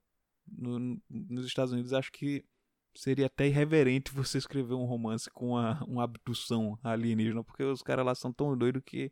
no, 0.47 0.99
nos 1.09 1.45
Estados 1.45 1.71
Unidos, 1.71 1.93
acho 1.93 2.11
que 2.11 2.43
seria 2.93 3.27
até 3.27 3.47
irreverente 3.47 4.11
você 4.13 4.37
escrever 4.37 4.73
um 4.73 4.85
romance 4.85 5.29
com 5.29 5.49
uma, 5.51 5.83
uma 5.83 6.03
abdução 6.03 6.77
alienígena, 6.83 7.43
porque 7.43 7.63
os 7.63 7.81
caras 7.81 8.05
lá 8.05 8.15
são 8.15 8.31
tão 8.31 8.57
doidos 8.57 8.81
que 8.85 9.11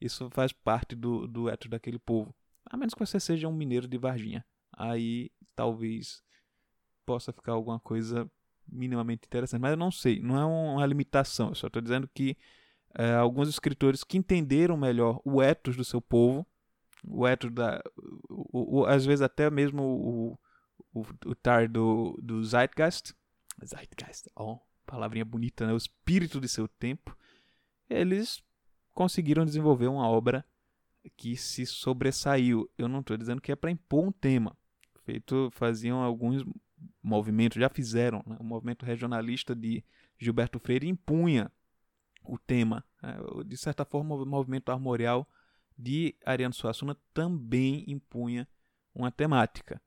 isso 0.00 0.28
faz 0.30 0.52
parte 0.52 0.96
do, 0.96 1.26
do 1.26 1.48
eto 1.48 1.68
daquele 1.68 1.98
povo. 1.98 2.34
A 2.64 2.76
menos 2.76 2.94
que 2.94 3.00
você 3.00 3.20
seja 3.20 3.48
um 3.48 3.52
mineiro 3.52 3.86
de 3.86 3.98
Varginha. 3.98 4.44
Aí 4.72 5.30
talvez 5.54 6.22
possa 7.04 7.32
ficar 7.32 7.52
alguma 7.52 7.78
coisa 7.78 8.30
minimamente 8.66 9.26
interessante. 9.26 9.60
Mas 9.60 9.72
eu 9.72 9.76
não 9.76 9.90
sei, 9.90 10.20
não 10.20 10.38
é 10.38 10.44
uma 10.44 10.86
limitação. 10.86 11.48
Eu 11.50 11.54
só 11.54 11.66
estou 11.66 11.82
dizendo 11.82 12.08
que 12.14 12.36
é, 12.94 13.14
alguns 13.14 13.48
escritores 13.48 14.02
que 14.02 14.18
entenderam 14.18 14.76
melhor 14.76 15.20
o 15.24 15.42
ethos 15.42 15.76
do 15.76 15.84
seu 15.84 16.00
povo, 16.00 16.46
o 17.04 17.26
ethos 17.26 17.52
da. 17.52 17.82
O, 18.28 18.80
o, 18.80 18.86
às 18.86 19.06
vezes 19.06 19.22
até 19.22 19.48
mesmo 19.50 19.82
o, 19.82 20.38
o, 20.92 21.06
o 21.26 21.34
tar 21.34 21.68
do, 21.68 22.18
do 22.22 22.44
Zeitgeist, 22.44 23.14
Zeitgeist, 23.64 24.28
ó, 24.34 24.54
oh, 24.54 24.60
palavrinha 24.86 25.24
bonita, 25.24 25.66
né? 25.66 25.72
O 25.72 25.76
espírito 25.76 26.40
de 26.40 26.48
seu 26.48 26.66
tempo. 26.66 27.16
Eles 27.88 28.42
conseguiram 28.92 29.44
desenvolver 29.44 29.86
uma 29.86 30.08
obra 30.08 30.44
que 31.16 31.36
se 31.36 31.64
sobressaiu. 31.66 32.70
Eu 32.76 32.88
não 32.88 33.00
estou 33.00 33.16
dizendo 33.16 33.40
que 33.40 33.52
é 33.52 33.56
para 33.56 33.70
impor 33.70 34.04
um 34.04 34.12
tema. 34.12 34.56
Feito, 35.04 35.50
faziam 35.52 36.02
alguns 36.02 36.44
movimentos, 37.02 37.58
já 37.58 37.68
fizeram. 37.68 38.22
Né? 38.26 38.36
O 38.38 38.44
movimento 38.44 38.84
regionalista 38.84 39.54
de 39.54 39.84
Gilberto 40.18 40.58
Freire 40.58 40.88
impunha 40.88 41.50
o 42.30 42.38
tema. 42.38 42.84
Né? 43.02 43.16
De 43.44 43.56
certa 43.56 43.84
forma, 43.84 44.14
o 44.14 44.24
movimento 44.24 44.70
armorial 44.70 45.28
de 45.76 46.14
Ariano 46.24 46.54
Suassuna 46.54 46.96
também 47.12 47.84
impunha 47.88 48.46
uma 48.94 49.10
temática. 49.10 49.82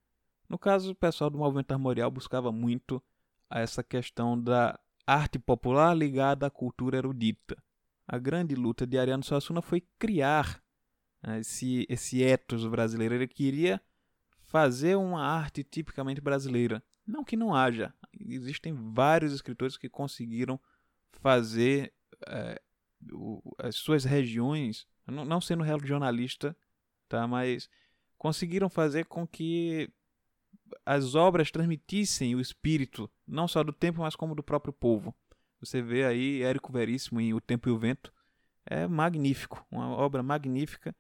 No 0.50 0.58
caso, 0.58 0.92
o 0.92 0.96
pessoal 0.96 1.30
do 1.30 1.38
movimento 1.38 1.72
armorial 1.72 2.12
buscava 2.12 2.52
muito 2.52 3.02
essa 3.50 3.84
questão 3.84 4.40
da 4.40 4.78
arte 5.06 5.40
popular 5.40 5.96
ligada 5.96 6.48
à 6.48 6.50
cultura 6.50 6.98
erudita. 6.98 7.62
A 8.08 8.18
grande 8.18 8.56
luta 8.56 8.86
de 8.86 8.98
Ariano 8.98 9.24
Suassuna 9.24 9.62
foi 9.62 9.82
criar 9.98 10.62
né, 11.22 11.40
esse, 11.40 11.86
esse 11.90 12.22
ethos 12.22 12.66
brasileiro. 12.68 13.16
Ele 13.16 13.28
queria 13.28 13.82
fazer 14.42 14.96
uma 14.96 15.24
arte 15.24 15.64
tipicamente 15.64 16.20
brasileira. 16.20 16.84
Não 17.06 17.24
que 17.24 17.38
não 17.38 17.56
haja. 17.56 17.94
Existem 18.20 18.74
vários 18.74 19.34
escritores 19.34 19.78
que 19.78 19.90
conseguiram 19.90 20.60
fazer 21.12 21.94
é, 22.28 22.62
o, 23.12 23.42
as 23.58 23.76
suas 23.76 24.04
regiões, 24.04 24.88
não, 25.08 25.26
não 25.26 25.42
sendo 25.42 25.64
regionalista, 25.64 26.56
tá, 27.08 27.28
mas 27.28 27.70
conseguiram 28.18 28.70
fazer 28.70 29.06
com 29.06 29.28
que 29.28 29.90
as 30.86 31.16
obras 31.16 31.52
transmitissem 31.52 32.36
o 32.36 32.42
espírito, 32.42 33.10
não 33.28 33.48
só 33.48 33.64
do 33.64 33.74
tempo, 33.74 34.02
mas 34.02 34.16
como 34.16 34.36
do 34.36 34.44
próprio 34.44 34.74
povo. 34.74 35.14
Você 35.60 35.82
vê 35.82 36.06
aí 36.06 36.42
Érico 36.42 36.72
Veríssimo 36.72 37.22
em 37.22 37.34
O 37.34 37.40
Tempo 37.40 37.70
e 37.70 37.72
o 37.72 37.78
Vento, 37.78 38.14
é 38.66 38.88
magnífico, 38.88 39.66
uma 39.72 39.90
obra 39.90 40.24
magnífica. 40.24 40.96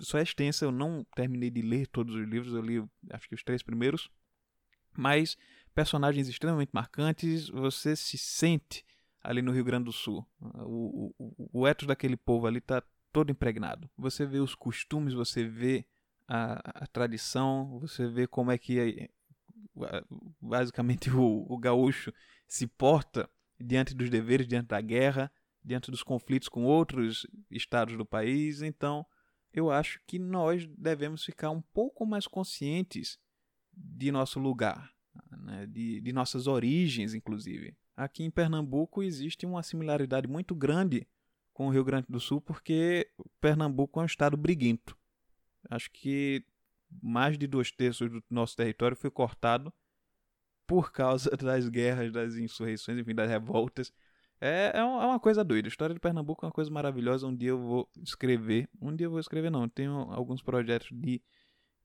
Só 0.00 0.18
é 0.18 0.22
extensa, 0.22 0.64
eu 0.64 0.72
não 0.72 1.04
terminei 1.14 1.50
de 1.50 1.62
ler 1.62 1.86
todos 1.86 2.14
os 2.14 2.26
livros, 2.26 2.52
eu 2.52 2.62
li 2.62 2.84
acho 3.10 3.28
que 3.28 3.34
os 3.34 3.42
três 3.42 3.62
primeiros, 3.62 4.10
mas 4.96 5.36
personagens 5.74 6.28
extremamente 6.28 6.70
marcantes, 6.72 7.48
você 7.48 7.94
se 7.94 8.18
sente 8.18 8.84
ali 9.22 9.42
no 9.42 9.52
Rio 9.52 9.64
Grande 9.64 9.84
do 9.84 9.92
Sul. 9.92 10.26
O, 10.40 11.14
o, 11.18 11.50
o 11.52 11.68
ethos 11.68 11.86
daquele 11.86 12.16
povo 12.16 12.46
ali 12.46 12.58
está 12.58 12.82
todo 13.12 13.30
impregnado. 13.30 13.88
Você 13.96 14.26
vê 14.26 14.38
os 14.38 14.54
costumes, 14.54 15.14
você 15.14 15.44
vê 15.46 15.86
a, 16.26 16.84
a 16.84 16.86
tradição, 16.86 17.78
você 17.78 18.08
vê 18.08 18.26
como 18.26 18.50
é 18.50 18.58
que 18.58 18.80
é, 18.80 20.04
basicamente 20.40 21.10
o, 21.14 21.46
o 21.48 21.58
gaúcho 21.58 22.12
se 22.48 22.66
porta 22.66 23.28
diante 23.60 23.94
dos 23.94 24.10
deveres, 24.10 24.46
diante 24.46 24.68
da 24.68 24.80
guerra, 24.80 25.30
diante 25.64 25.90
dos 25.90 26.02
conflitos 26.02 26.48
com 26.48 26.64
outros 26.64 27.26
estados 27.50 27.96
do 27.96 28.04
país. 28.04 28.62
Então, 28.62 29.06
eu 29.52 29.70
acho 29.70 30.00
que 30.06 30.18
nós 30.18 30.66
devemos 30.66 31.24
ficar 31.24 31.50
um 31.50 31.60
pouco 31.60 32.04
mais 32.04 32.26
conscientes 32.26 33.18
de 33.72 34.10
nosso 34.10 34.40
lugar, 34.40 34.90
né? 35.30 35.66
de, 35.66 36.00
de 36.00 36.12
nossas 36.12 36.46
origens, 36.46 37.14
inclusive. 37.14 37.76
Aqui 37.96 38.24
em 38.24 38.30
Pernambuco 38.30 39.02
existe 39.02 39.44
uma 39.44 39.62
similaridade 39.62 40.26
muito 40.26 40.54
grande 40.54 41.06
com 41.52 41.66
o 41.66 41.70
Rio 41.70 41.84
Grande 41.84 42.06
do 42.08 42.18
Sul, 42.18 42.40
porque 42.40 43.10
Pernambuco 43.40 44.00
é 44.00 44.02
um 44.02 44.06
estado 44.06 44.36
briguento. 44.36 44.96
Acho 45.70 45.90
que 45.90 46.44
mais 47.02 47.38
de 47.38 47.46
dois 47.46 47.70
terços 47.70 48.10
do 48.10 48.22
nosso 48.30 48.56
território 48.56 48.96
foi 48.96 49.10
cortado 49.10 49.72
por 50.66 50.90
causa 50.90 51.30
das 51.36 51.68
guerras, 51.68 52.12
das 52.12 52.36
insurreições, 52.36 52.98
enfim, 52.98 53.14
das 53.14 53.28
revoltas. 53.28 53.92
É, 54.40 54.72
é 54.74 54.82
uma 54.82 55.20
coisa 55.20 55.44
doida. 55.44 55.68
A 55.68 55.70
história 55.70 55.94
de 55.94 56.00
Pernambuco 56.00 56.44
é 56.44 56.48
uma 56.48 56.52
coisa 56.52 56.70
maravilhosa. 56.70 57.26
Um 57.26 57.36
dia 57.36 57.50
eu 57.50 57.60
vou 57.60 57.88
escrever. 58.02 58.68
Um 58.80 58.94
dia 58.94 59.06
eu 59.06 59.10
vou 59.10 59.20
escrever, 59.20 59.50
não. 59.50 59.68
Tenho 59.68 60.10
alguns 60.10 60.42
projetos 60.42 60.88
de 60.90 61.22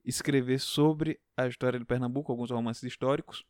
escrever 0.04 0.58
sobre 0.58 1.20
a 1.36 1.46
história 1.46 1.78
de 1.78 1.84
Pernambuco, 1.84 2.32
alguns 2.32 2.50
romances 2.50 2.82
históricos. 2.82 3.44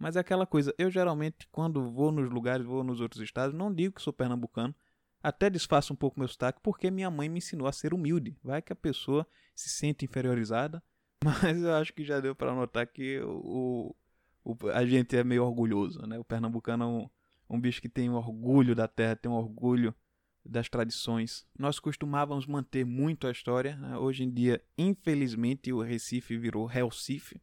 Mas 0.00 0.16
é 0.16 0.20
aquela 0.20 0.46
coisa. 0.46 0.74
Eu 0.78 0.90
geralmente, 0.90 1.46
quando 1.52 1.90
vou 1.90 2.10
nos 2.10 2.30
lugares, 2.30 2.64
vou 2.64 2.82
nos 2.82 3.02
outros 3.02 3.20
estados, 3.20 3.54
não 3.54 3.72
digo 3.72 3.94
que 3.94 4.02
sou 4.02 4.14
pernambucano. 4.14 4.74
Até 5.22 5.50
desfaço 5.50 5.92
um 5.92 5.96
pouco 5.96 6.18
meu 6.18 6.26
sotaque, 6.26 6.58
porque 6.62 6.90
minha 6.90 7.10
mãe 7.10 7.28
me 7.28 7.36
ensinou 7.36 7.68
a 7.68 7.72
ser 7.72 7.92
humilde. 7.92 8.34
Vai 8.42 8.62
que 8.62 8.72
a 8.72 8.76
pessoa 8.76 9.26
se 9.54 9.68
sente 9.68 10.06
inferiorizada, 10.06 10.82
mas 11.22 11.62
eu 11.62 11.74
acho 11.74 11.92
que 11.92 12.02
já 12.02 12.18
deu 12.18 12.34
para 12.34 12.54
notar 12.54 12.86
que 12.86 13.20
o, 13.20 13.94
o, 14.42 14.56
a 14.72 14.86
gente 14.86 15.14
é 15.14 15.22
meio 15.22 15.44
orgulhoso, 15.44 16.00
né? 16.06 16.18
O 16.18 16.24
pernambucano 16.24 16.84
é 16.84 16.86
um, 16.86 17.10
um 17.50 17.60
bicho 17.60 17.82
que 17.82 17.88
tem 17.88 18.08
um 18.08 18.14
orgulho 18.14 18.74
da 18.74 18.88
terra, 18.88 19.14
tem 19.14 19.30
um 19.30 19.34
orgulho 19.34 19.94
das 20.42 20.70
tradições. 20.70 21.46
Nós 21.58 21.78
costumávamos 21.78 22.46
manter 22.46 22.86
muito 22.86 23.26
a 23.26 23.30
história. 23.30 23.76
Né? 23.76 23.98
Hoje 23.98 24.24
em 24.24 24.30
dia, 24.30 24.64
infelizmente, 24.78 25.70
o 25.70 25.82
Recife 25.82 26.38
virou 26.38 26.64
Recife. 26.64 27.38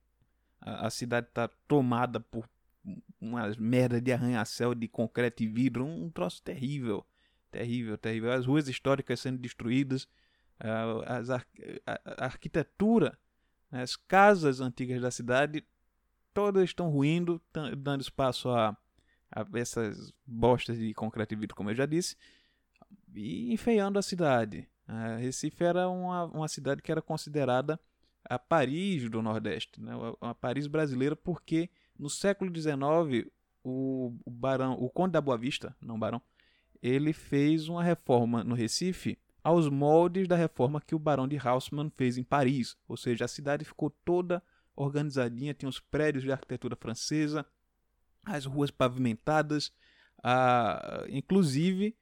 A, 0.68 0.88
a 0.88 0.90
cidade 0.90 1.28
está 1.28 1.48
tomada 1.68 2.20
por 2.20 2.48
umas 3.20 3.58
merda 3.58 4.02
de 4.02 4.12
arranha-céu 4.12 4.76
de 4.76 4.88
concreto 4.88 5.44
e 5.44 5.48
vidro, 5.48 5.86
um 5.86 6.10
troço 6.10 6.42
terrível. 6.42 7.06
Terrível, 7.50 7.98
terrível. 7.98 8.32
As 8.32 8.46
ruas 8.46 8.68
históricas 8.68 9.22
sendo 9.22 9.38
destruídas, 9.38 10.08
as 11.06 11.30
ar 11.30 11.48
a, 11.86 12.26
arquitetura, 12.26 13.18
as 13.72 13.96
casas 13.96 14.60
antigas 14.60 15.02
da 15.02 15.12
cidade, 15.12 15.66
todas 16.34 16.64
estão 16.64 16.90
ruindo, 16.90 17.42
dando 17.78 18.02
espaço 18.02 18.50
a, 18.50 18.78
a 19.32 19.46
essas 19.54 20.14
bostas 20.26 20.78
de 20.78 20.94
concreto 20.94 21.34
e 21.34 21.38
vidro, 21.38 21.56
como 21.56 21.70
eu 21.70 21.76
já 21.76 21.86
disse, 21.86 22.16
e 23.14 23.54
enfeiando 23.54 23.98
a 23.98 24.02
cidade. 24.02 24.68
A 24.88 25.18
Recife 25.18 25.64
era 25.64 25.90
uma, 25.90 26.26
uma 26.26 26.48
cidade 26.48 26.82
que 26.82 26.92
era 26.92 27.02
considerada 27.02 27.80
a 28.30 28.38
Paris 28.38 29.10
do 29.10 29.22
Nordeste, 29.22 29.82
né? 29.82 29.94
a 30.22 30.34
Paris 30.34 30.68
brasileira, 30.68 31.16
porque 31.16 31.70
no 31.98 32.10
século 32.10 32.54
XIX 32.54 33.30
o, 33.64 34.14
barão, 34.26 34.74
o 34.74 34.90
conde 34.90 35.14
da 35.14 35.22
Boa 35.22 35.38
Vista, 35.38 35.76
não 35.82 36.00
barão, 36.00 36.22
ele 36.82 37.14
fez 37.14 37.68
uma 37.68 37.84
reforma 37.84 38.44
no 38.44 38.56
Recife 38.56 39.18
aos 39.44 39.70
moldes 39.70 40.28
da 40.28 40.36
reforma 40.36 40.82
que 40.82 40.94
o 40.94 41.00
Barão 41.00 41.28
de 41.28 41.38
Haussmann 41.38 41.90
fez 41.90 42.18
em 42.18 42.24
Paris, 42.24 42.76
ou 42.88 42.98
seja, 42.98 43.26
a 43.26 43.30
cidade 43.30 43.64
ficou 43.64 43.90
toda 43.90 44.44
organizadinha, 44.76 45.54
tinha 45.54 45.70
os 45.70 45.80
prédios 45.80 46.24
de 46.24 46.32
arquitetura 46.32 46.76
francesa, 46.76 47.46
as 48.26 48.46
ruas 48.46 48.70
pavimentadas, 48.70 49.72
a, 50.22 51.06
inclusive 51.10 51.96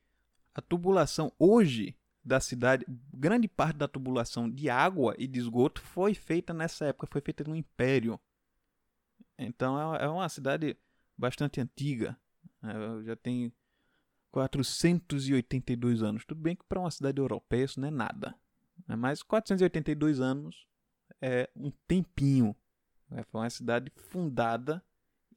a 0.54 0.62
tubulação 0.62 1.32
hoje 1.38 1.96
da 2.26 2.40
cidade, 2.40 2.84
grande 3.14 3.48
parte 3.48 3.78
da 3.78 3.88
tubulação 3.88 4.50
de 4.50 4.68
água 4.68 5.14
e 5.20 5.28
de 5.28 5.40
esgoto 5.40 5.80
foi 5.80 6.16
feita 6.16 6.56
nessa 6.56 6.86
época, 6.86 7.08
foi 7.12 7.22
feita 7.22 7.44
no 7.44 7.56
Império. 7.56 8.20
Então 9.38 9.96
é, 9.96 10.06
é 10.06 10.08
uma 10.08 10.28
cidade 10.28 10.76
bastante 11.16 11.62
antiga, 11.62 12.18
né? 12.62 12.74
já 13.04 13.16
tem 13.16 13.54
482 14.32 16.02
anos. 16.02 16.26
Tudo 16.26 16.42
bem 16.42 16.56
que 16.56 16.66
para 16.66 16.80
uma 16.80 16.90
cidade 16.90 17.22
europeia 17.22 17.66
isso 17.66 17.80
não 17.80 17.90
é 17.90 17.92
nada. 17.92 18.36
Né? 18.88 18.96
Mas 18.96 19.22
482 19.22 20.20
anos 20.20 20.66
é 21.22 21.48
um 21.56 21.70
tempinho. 21.88 22.56
Né? 23.08 23.24
Foi 23.30 23.42
uma 23.42 23.50
cidade 23.52 23.92
fundada 23.96 24.84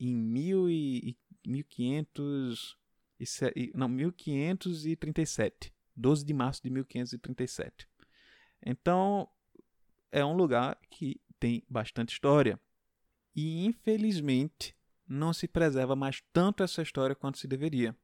em 0.00 0.16
mil 0.16 0.70
e, 0.70 1.18
1500 1.46 2.78
e, 3.54 3.72
não, 3.74 3.88
1537. 3.88 5.72
12 5.98 6.24
de 6.24 6.32
março 6.32 6.62
de 6.62 6.70
1537. 6.70 7.88
Então, 8.64 9.28
é 10.10 10.24
um 10.24 10.34
lugar 10.34 10.78
que 10.90 11.20
tem 11.38 11.62
bastante 11.68 12.12
história. 12.12 12.58
E, 13.34 13.64
infelizmente, 13.64 14.76
não 15.06 15.32
se 15.32 15.46
preserva 15.46 15.94
mais 15.94 16.22
tanto 16.32 16.62
essa 16.62 16.82
história 16.82 17.14
quanto 17.14 17.38
se 17.38 17.46
deveria. 17.46 17.96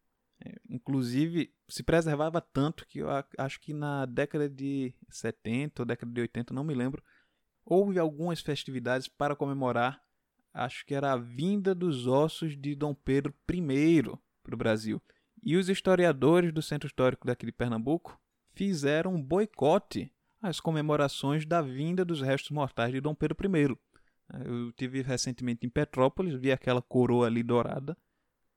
É, 0.44 0.54
inclusive, 0.68 1.52
se 1.68 1.83
preservava 1.83 2.40
tanto 2.40 2.87
que 2.87 2.98
eu 2.98 3.09
acho 3.38 3.61
que 3.61 3.72
na 3.72 4.07
década 4.07 4.48
de 4.48 4.94
70 5.11 5.83
ou 5.83 5.87
década 5.87 6.12
de 6.12 6.20
80, 6.20 6.52
não 6.54 6.64
me 6.64 6.74
lembro, 6.74 7.02
houve 7.64 7.98
algumas 7.98 8.40
festividades 8.40 9.09
para 9.09 9.37
comemorar, 9.37 10.02
acho 10.52 10.85
que 10.85 10.94
era 10.94 11.12
a 11.12 11.16
vinda 11.16 11.74
dos 11.74 12.07
ossos 12.07 12.57
de 12.57 12.74
Dom 12.74 12.94
Pedro 12.94 13.35
I 13.50 14.02
para 14.42 14.54
o 14.54 14.59
Brasil. 14.59 15.02
E 15.44 15.57
os 15.57 15.68
historiadores 15.68 16.52
do 16.52 16.62
Centro 16.62 16.87
Histórico 16.87 17.26
daqui 17.26 17.44
de 17.44 17.52
Pernambuco 17.52 18.18
fizeram 18.54 19.14
um 19.14 19.22
boicote 19.22 20.11
às 20.40 20.59
comemorações 20.59 21.44
da 21.44 21.61
vinda 21.61 22.04
dos 22.04 22.20
restos 22.20 22.50
mortais 22.50 22.92
de 22.92 23.00
Dom 23.00 23.14
Pedro 23.14 23.37
I. 23.57 23.76
Eu 24.46 24.72
tive 24.72 25.02
recentemente 25.02 25.66
em 25.66 25.68
Petrópolis, 25.70 26.35
vi 26.35 26.50
aquela 26.50 26.80
coroa 26.80 27.26
ali 27.26 27.42
dourada 27.42 27.96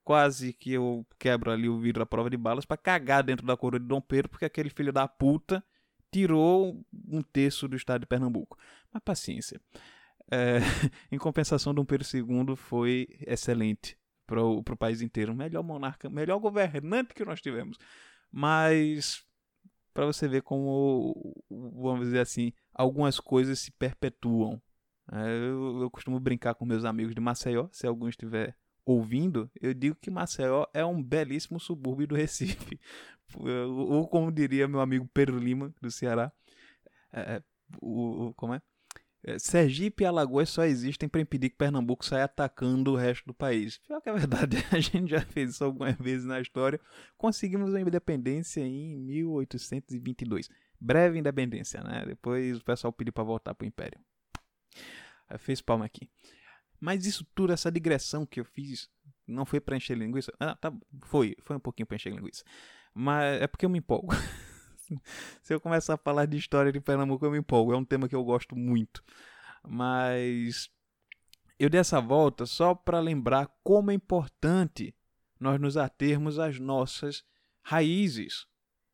quase 0.08 0.54
que 0.54 0.72
eu 0.72 1.06
quebro 1.20 1.52
ali 1.52 1.68
o 1.68 1.78
vidro 1.78 2.00
da 2.00 2.06
prova 2.06 2.30
de 2.30 2.38
balas 2.38 2.64
para 2.64 2.78
cagar 2.78 3.22
dentro 3.22 3.46
da 3.46 3.58
coroa 3.58 3.78
de 3.78 3.86
Dom 3.86 4.00
Pedro, 4.00 4.30
porque 4.30 4.46
aquele 4.46 4.70
filho 4.70 4.94
da 4.94 5.06
puta 5.06 5.62
tirou 6.10 6.82
um 7.10 7.22
terço 7.22 7.68
do 7.68 7.76
estado 7.76 8.00
de 8.00 8.08
Pernambuco. 8.08 8.58
Mas 8.94 9.04
paciência. 9.04 9.60
É, 10.32 10.60
em 11.12 11.18
compensação, 11.18 11.74
Dom 11.74 11.84
Pedro 11.84 12.08
II 12.08 12.56
foi 12.56 13.10
excelente 13.20 13.97
para 14.28 14.44
o 14.44 14.78
país 14.78 15.02
inteiro. 15.02 15.34
Melhor 15.34 15.64
monarca, 15.64 16.10
melhor 16.10 16.38
governante 16.40 17.14
que 17.14 17.26
nós 17.26 17.42
tivemos. 17.42 17.78
Mas, 18.32 19.26
para 19.94 20.06
você 20.06 20.28
ver 20.28 20.44
como, 20.44 21.34
vamos 21.50 22.06
dizer 22.06 22.20
assim, 22.20 22.52
algumas 22.74 23.20
coisas 23.20 23.60
se 23.60 23.72
perpetuam. 23.72 24.62
É, 25.12 25.26
eu, 25.28 25.82
eu 25.82 25.90
costumo 25.90 26.20
brincar 26.20 26.54
com 26.54 26.66
meus 26.66 26.84
amigos 26.84 27.16
de 27.16 27.22
Maceió, 27.22 27.70
se 27.72 27.88
algum 27.88 28.10
estiver 28.10 28.56
ouvindo, 28.86 29.50
eu 29.60 29.74
digo 29.74 29.98
que 30.02 30.10
Maceió 30.10 30.66
é 30.74 30.86
um 30.86 31.02
belíssimo 31.02 31.60
subúrbio 31.60 32.08
do 32.08 32.16
Recife. 32.16 32.80
Ou 33.36 34.08
como 34.08 34.32
diria 34.32 34.68
meu 34.68 34.80
amigo 34.80 35.10
Pedro 35.14 35.38
Lima, 35.38 35.74
do 35.82 35.92
Ceará, 35.92 36.32
é, 37.12 37.36
é, 37.36 37.44
o, 37.82 38.34
como 38.36 38.54
é? 38.54 38.62
É? 39.28 39.38
Sergipe 39.38 40.04
e 40.04 40.06
Alagoas 40.06 40.50
só 40.50 40.64
existem 40.64 41.10
para 41.10 41.20
impedir 41.20 41.50
que 41.50 41.58
Pernambuco 41.58 42.06
saia 42.06 42.24
atacando 42.24 42.94
o 42.94 42.96
resto 42.96 43.26
do 43.26 43.34
país. 43.34 43.78
Pior 43.80 44.00
que 44.02 44.10
é 44.10 44.14
verdade, 44.14 44.58
a 44.72 44.80
gente 44.80 45.10
já 45.10 45.22
fez 45.22 45.52
isso 45.52 45.64
algumas 45.66 45.98
vezes 45.98 46.26
na 46.26 46.40
história. 46.40 46.80
Conseguimos 47.18 47.76
a 47.76 47.82
independência 47.82 48.62
em 48.62 48.98
1822. 48.98 50.50
Breve 50.80 51.20
independência, 51.20 51.84
né? 51.84 52.06
Depois 52.06 52.58
o 52.58 52.64
pessoal 52.64 52.94
pediu 52.94 53.12
para 53.12 53.24
voltar 53.24 53.54
para 53.54 53.66
o 53.66 53.68
Império. 53.68 54.00
Fez 55.40 55.62
palma 55.62 55.84
aqui. 55.84 56.10
Mas 56.80 57.06
isso 57.06 57.26
tudo, 57.36 57.52
essa 57.52 57.72
digressão 57.72 58.26
que 58.26 58.40
eu 58.40 58.46
fiz, 58.46 58.90
não 59.28 59.46
foi 59.46 59.60
para 59.60 59.76
encher 59.76 59.98
linguiça. 59.98 60.32
Ah, 60.40 60.56
tá, 60.56 60.72
foi, 61.04 61.36
foi 61.42 61.58
um 61.58 61.60
pouquinho 61.60 61.86
para 61.86 61.96
encher 61.96 62.14
linguiça. 62.14 62.44
Mas 62.94 63.42
é 63.42 63.48
porque 63.48 63.66
eu 63.66 63.70
me 63.70 63.80
empolgo. 63.80 64.14
Se 65.42 65.54
eu 65.54 65.60
começar 65.60 65.96
a 65.96 65.98
falar 65.98 66.26
de 66.26 66.38
história 66.38 66.72
de 66.72 66.80
Pernambuco, 66.80 67.26
eu 67.26 67.32
me 67.32 67.40
empolgo. 67.40 67.74
É 67.74 67.78
um 67.78 67.86
tema 67.86 68.08
que 68.08 68.16
eu 68.16 68.24
gosto 68.24 68.56
muito. 68.56 69.04
Mas 69.68 70.70
eu 71.60 71.70
dei 71.70 71.80
essa 71.80 72.00
volta 72.00 72.46
só 72.46 72.76
para 72.76 73.00
lembrar 73.00 73.48
como 73.64 73.92
é 73.92 73.94
importante 73.94 74.96
nós 75.40 75.60
nos 75.60 75.78
atermos 75.78 76.40
às 76.40 76.60
nossas 76.60 77.24
raízes. 77.62 78.48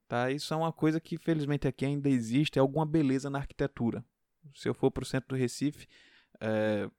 Tá? 0.07 0.31
Isso 0.31 0.53
é 0.53 0.57
uma 0.57 0.71
coisa 0.71 0.99
que 0.99 1.17
felizmente 1.17 1.67
aqui 1.67 1.85
ainda 1.85 2.09
existe, 2.09 2.57
é 2.57 2.61
alguma 2.61 2.85
beleza 2.85 3.29
na 3.29 3.39
arquitetura. 3.39 4.03
Se 4.55 4.67
eu 4.67 4.73
for 4.73 4.91
para 4.91 5.03
o 5.03 5.05
centro 5.05 5.29
do 5.29 5.35
Recife, 5.35 5.87
é, 6.39 6.89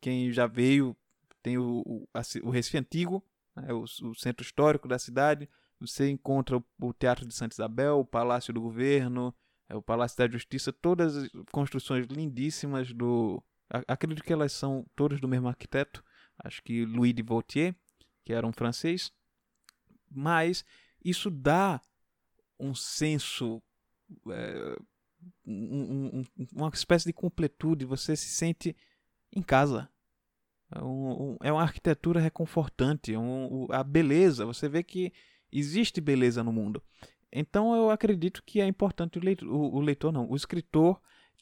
quem 0.00 0.32
já 0.32 0.46
veio 0.46 0.96
tem 1.42 1.58
o, 1.58 1.82
o, 1.84 2.08
o 2.42 2.50
Recife 2.50 2.78
Antigo, 2.78 3.22
né, 3.54 3.72
o, 3.72 3.82
o, 3.82 4.14
centro 4.14 4.44
histórico 4.44 4.88
da 4.88 4.98
cidade. 4.98 5.48
Você 5.86 6.10
encontra 6.10 6.62
o, 6.80 6.92
Teatro 6.92 7.26
de 7.26 7.34
Santa 7.34 7.54
Isabel, 7.54 8.00
o 8.00 8.04
Palácio 8.04 8.52
do 8.52 8.60
Governo, 8.60 9.34
é, 9.68 9.74
o 9.74 9.82
Palácio 9.82 10.18
da 10.18 10.28
Justiça, 10.28 10.72
todas 10.72 11.28
construções 11.52 12.06
lindíssimas 12.06 12.92
do. 12.92 13.42
Acredito 13.88 14.22
que 14.22 14.32
elas 14.32 14.52
são 14.52 14.86
todas 14.94 15.20
do 15.20 15.28
mesmo 15.28 15.48
arquiteto, 15.48 16.04
acho 16.38 16.62
que 16.62 16.84
Louis 16.84 17.14
de 17.14 17.22
Vautier, 17.22 17.74
que 18.24 18.32
era 18.32 18.46
um 18.46 18.52
francês. 18.52 19.12
Mas 20.10 20.64
isso 21.04 21.30
dá 21.30 21.80
um 22.58 22.74
senso. 22.74 23.62
É, 24.30 24.76
um, 25.46 26.20
um, 26.20 26.24
uma 26.52 26.68
espécie 26.68 27.06
de 27.06 27.12
completude, 27.12 27.84
você 27.84 28.14
se 28.14 28.28
sente 28.28 28.76
em 29.34 29.42
casa. 29.42 29.88
É, 30.70 30.82
um, 30.82 31.36
é 31.42 31.52
uma 31.52 31.62
arquitetura 31.62 32.20
reconfortante, 32.20 33.14
é 33.14 33.16
a 33.70 33.84
beleza, 33.84 34.46
você 34.46 34.68
vê 34.68 34.82
que 34.82 35.12
existe 35.58 36.00
beleza 36.00 36.42
no 36.42 36.52
mundo. 36.52 36.82
Então 37.32 37.74
eu 37.74 37.90
acredito 37.90 38.42
que 38.44 38.60
é 38.60 38.66
importante 38.66 39.18
o 39.18 39.22
leitor, 39.22 39.48
o, 39.48 39.76
o 39.76 39.80
leitor 39.80 40.12
não, 40.12 40.30
o 40.30 40.36
escritor 40.36 41.00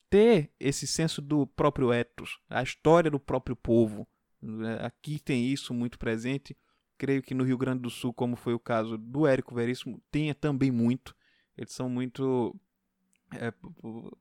ter 0.08 0.50
esse 0.60 0.86
senso 0.86 1.22
do 1.22 1.46
próprio 1.46 1.92
ethos, 1.92 2.38
a 2.48 2.62
história 2.62 3.10
do 3.10 3.18
próprio 3.18 3.56
povo. 3.56 4.06
É, 4.42 4.86
aqui 4.86 5.18
tem 5.18 5.46
isso 5.46 5.72
muito 5.72 5.98
presente. 5.98 6.56
Creio 6.98 7.22
que 7.22 7.34
no 7.34 7.44
Rio 7.44 7.56
Grande 7.56 7.82
do 7.82 7.90
Sul, 7.90 8.12
como 8.12 8.36
foi 8.36 8.54
o 8.54 8.60
caso 8.60 8.98
do 8.98 9.26
Érico 9.26 9.54
Veríssimo, 9.54 10.02
tenha 10.10 10.34
também 10.34 10.70
muito. 10.70 11.16
Eles 11.56 11.72
são 11.72 11.88
muito 11.88 12.54
é, 13.34 13.52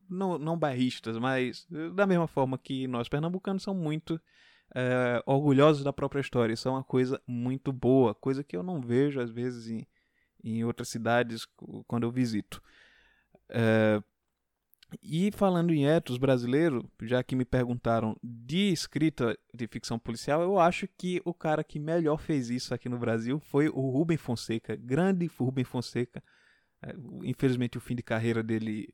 não, 0.09 0.37
não 0.37 0.57
barristas, 0.57 1.17
mas 1.17 1.67
da 1.93 2.07
mesma 2.07 2.27
forma 2.27 2.57
que 2.57 2.87
nós 2.87 3.09
pernambucanos 3.09 3.63
são 3.63 3.73
muito 3.73 4.19
é, 4.73 5.21
orgulhosos 5.25 5.83
da 5.83 5.93
própria 5.93 6.21
história. 6.21 6.53
Isso 6.53 6.67
é 6.67 6.71
uma 6.71 6.83
coisa 6.83 7.21
muito 7.27 7.71
boa, 7.71 8.15
coisa 8.15 8.43
que 8.43 8.55
eu 8.55 8.63
não 8.63 8.81
vejo 8.81 9.19
às 9.19 9.29
vezes 9.29 9.69
em, 9.69 9.87
em 10.43 10.63
outras 10.63 10.89
cidades 10.89 11.47
quando 11.87 12.03
eu 12.03 12.11
visito. 12.11 12.61
É, 13.49 14.01
e 15.01 15.31
falando 15.31 15.73
em 15.73 15.85
etos 15.85 16.17
brasileiro, 16.17 16.89
já 17.03 17.23
que 17.23 17.35
me 17.35 17.45
perguntaram 17.45 18.17
de 18.21 18.71
escrita 18.71 19.37
de 19.53 19.67
ficção 19.67 19.97
policial, 19.97 20.41
eu 20.41 20.59
acho 20.59 20.87
que 20.97 21.21
o 21.23 21.33
cara 21.33 21.63
que 21.63 21.79
melhor 21.79 22.17
fez 22.17 22.49
isso 22.49 22.73
aqui 22.73 22.89
no 22.89 22.99
Brasil 22.99 23.39
foi 23.39 23.69
o 23.69 23.89
Rubem 23.89 24.17
Fonseca, 24.17 24.75
grande 24.75 25.27
Rubem 25.27 25.63
Fonseca. 25.63 26.21
É, 26.83 26.95
infelizmente 27.23 27.77
o 27.77 27.81
fim 27.81 27.95
de 27.95 28.01
carreira 28.01 28.41
dele 28.41 28.91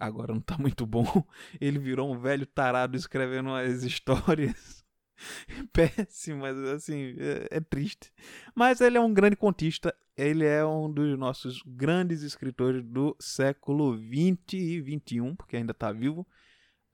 agora 0.00 0.32
não 0.32 0.40
está 0.40 0.56
muito 0.58 0.86
bom. 0.86 1.04
Ele 1.60 1.78
virou 1.78 2.12
um 2.12 2.18
velho 2.18 2.46
tarado 2.46 2.96
escrevendo 2.96 3.50
as 3.50 3.82
histórias 3.82 4.82
péssimas, 5.72 6.56
assim, 6.68 7.16
é, 7.18 7.48
é, 7.56 7.60
triste. 7.60 8.12
Mas 8.54 8.80
ele 8.80 8.96
é 8.96 9.00
um 9.00 9.12
grande 9.12 9.36
contista, 9.36 9.94
ele 10.16 10.44
é 10.44 10.64
um 10.64 10.90
dos 10.90 11.18
nossos 11.18 11.62
grandes 11.66 12.22
escritores 12.22 12.82
do 12.84 13.16
século 13.20 13.96
20 13.96 14.56
e 14.56 14.80
21, 14.80 15.36
porque 15.36 15.56
ainda 15.56 15.72
está 15.72 15.92
vivo. 15.92 16.26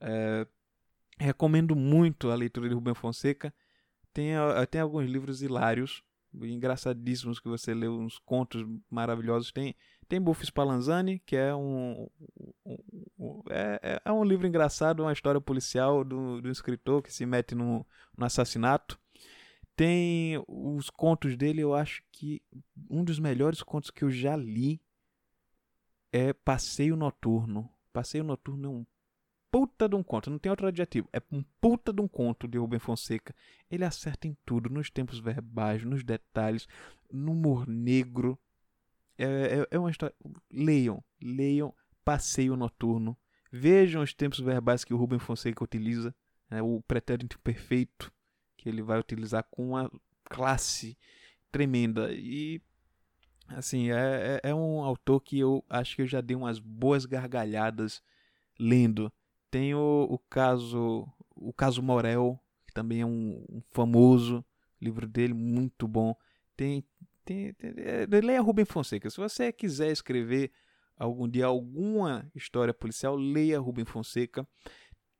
É, 0.01 0.47
recomendo 1.19 1.77
muito 1.77 2.31
a 2.31 2.35
leitura 2.35 2.69
de 2.69 2.75
Rubem 2.75 2.95
Fonseca. 2.95 3.55
Tem, 4.13 4.35
tem 4.71 4.81
alguns 4.81 5.09
livros 5.09 5.43
hilários, 5.43 6.03
engraçadíssimos, 6.43 7.39
que 7.39 7.49
você 7.49 7.75
lê 7.75 7.89
uns 7.89 8.19
contos 8.19 8.65
maravilhosos. 8.91 9.53
Tem 9.53 9.75
tem 10.09 10.21
Buffy 10.21 10.47
Spallanzani, 10.47 11.19
que 11.21 11.35
é 11.35 11.55
um, 11.55 12.09
um, 12.65 12.79
um 13.19 13.43
é, 13.49 13.81
é, 13.83 14.03
é, 14.05 14.13
um 14.13 14.25
livro 14.25 14.47
engraçado, 14.47 15.01
uma 15.01 15.13
história 15.13 15.41
policial 15.41 16.05
do, 16.05 16.41
do 16.41 16.51
escritor 16.51 17.03
que 17.03 17.13
se 17.13 17.25
mete 17.25 17.55
no 17.55 17.87
assassinato. 18.19 18.99
Tem 19.75 20.43
os 20.47 20.89
contos 20.91 21.37
dele, 21.37 21.63
eu 21.63 21.75
acho 21.75 22.03
que 22.13 22.43
um 22.89 23.03
dos 23.03 23.19
melhores 23.19 23.63
contos 23.63 23.91
que 23.91 24.05
eu 24.05 24.11
já 24.11 24.37
li 24.37 24.81
é 26.13 26.33
Passeio 26.33 26.97
Noturno. 26.97 27.69
Passeio 27.93 28.23
Noturno 28.23 28.67
é 28.67 28.71
um 28.71 28.87
puta 29.55 29.89
de 29.89 29.95
um 29.95 30.03
conto, 30.03 30.31
não 30.31 30.39
tem 30.39 30.51
outro 30.51 30.67
adjetivo. 30.67 31.09
É 31.13 31.23
um 31.31 31.45
puta 31.61 31.93
de 31.93 32.01
um 32.01 32.09
conto 32.09 32.49
de 32.49 32.59
Rubem 32.59 32.81
Fonseca. 32.81 33.33
Ele 33.71 33.85
acerta 33.85 34.27
em 34.27 34.37
tudo, 34.45 34.69
nos 34.69 34.91
tempos 34.91 35.21
verbais, 35.21 35.85
nos 35.85 36.03
detalhes, 36.03 36.67
no 37.13 37.31
humor 37.31 37.65
negro, 37.69 38.37
é, 39.17 39.61
é, 39.61 39.67
é 39.71 39.79
uma 39.79 39.93
história. 39.93 40.13
Leiam, 40.51 41.05
leiam 41.23 41.73
Passeio 42.05 42.57
Noturno. 42.57 43.17
Vejam 43.49 44.03
os 44.03 44.13
tempos 44.13 44.41
verbais 44.41 44.83
que 44.83 44.93
o 44.93 44.97
Rubem 44.97 45.21
Fonseca 45.21 45.63
utiliza, 45.63 46.13
né, 46.51 46.61
o 46.61 46.83
pretérito 46.89 47.39
perfeito 47.39 48.13
que 48.57 48.69
ele 48.69 48.83
vai 48.83 48.99
utilizar 48.99 49.47
com 49.53 49.69
uma 49.69 49.89
classe 50.25 50.99
tremenda. 51.53 52.13
E, 52.13 52.61
assim, 53.47 53.93
é, 53.93 54.41
é, 54.43 54.51
é 54.51 54.53
um 54.55 54.83
autor 54.83 55.21
que 55.21 55.39
eu 55.39 55.65
acho 55.71 55.95
que 55.95 56.03
eu 56.03 56.09
já 56.09 56.21
dei 56.21 56.37
umas 56.37 56.59
boas 56.59 57.07
gargalhadas 57.07 58.03
lendo. 58.59 59.13
Tem 59.55 59.73
o, 59.73 60.09
o 60.11 60.19
caso 60.19 61.07
o 61.37 61.53
caso 61.53 61.81
Morel, 61.81 62.41
que 62.67 62.75
também 62.75 63.03
é 63.03 63.07
um, 63.07 63.47
um 63.49 63.63
famoso 63.71 64.45
livro 64.83 65.07
dele, 65.07 65.33
muito 65.33 65.87
bom. 65.87 66.13
Tem 66.57 66.85
tem, 67.25 67.53
tem, 67.53 67.73
é, 67.77 68.05
leia 68.21 68.41
Rubem 68.41 68.65
Fonseca. 68.65 69.09
Se 69.09 69.17
você 69.17 69.53
quiser 69.53 69.93
escrever 69.93 70.51
algum 70.99 71.29
dia 71.29 71.47
alguma 71.47 72.29
história 72.35 72.75
policial, 72.75 73.15
leia 73.15 73.61
Rubem 73.61 73.85
Fonseca. 73.85 74.45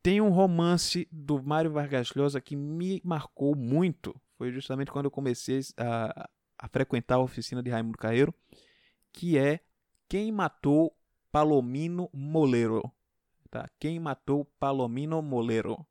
Tem 0.03 0.19
um 0.19 0.31
romance 0.31 1.07
do 1.09 1.41
Mário 1.41 1.71
Vargas 1.71 2.11
Llosa 2.13 2.41
que 2.41 2.57
me 2.57 3.01
marcou 3.05 3.55
muito. 3.55 4.13
Foi 4.37 4.51
justamente 4.51 4.91
quando 4.91 5.05
eu 5.05 5.11
comecei 5.11 5.61
a, 5.77 6.29
a 6.59 6.67
frequentar 6.67 7.15
a 7.15 7.19
oficina 7.19 7.63
de 7.63 7.69
Raimundo 7.69 7.97
Carreiro, 7.97 8.35
que 9.13 9.37
é 9.37 9.61
Quem 10.09 10.29
Matou 10.29 10.93
Palomino 11.31 12.09
Molero. 12.13 12.91
Tá? 13.49 13.69
Quem 13.79 13.99
Matou 13.99 14.45
Palomino 14.59 15.21
Molero. 15.21 15.85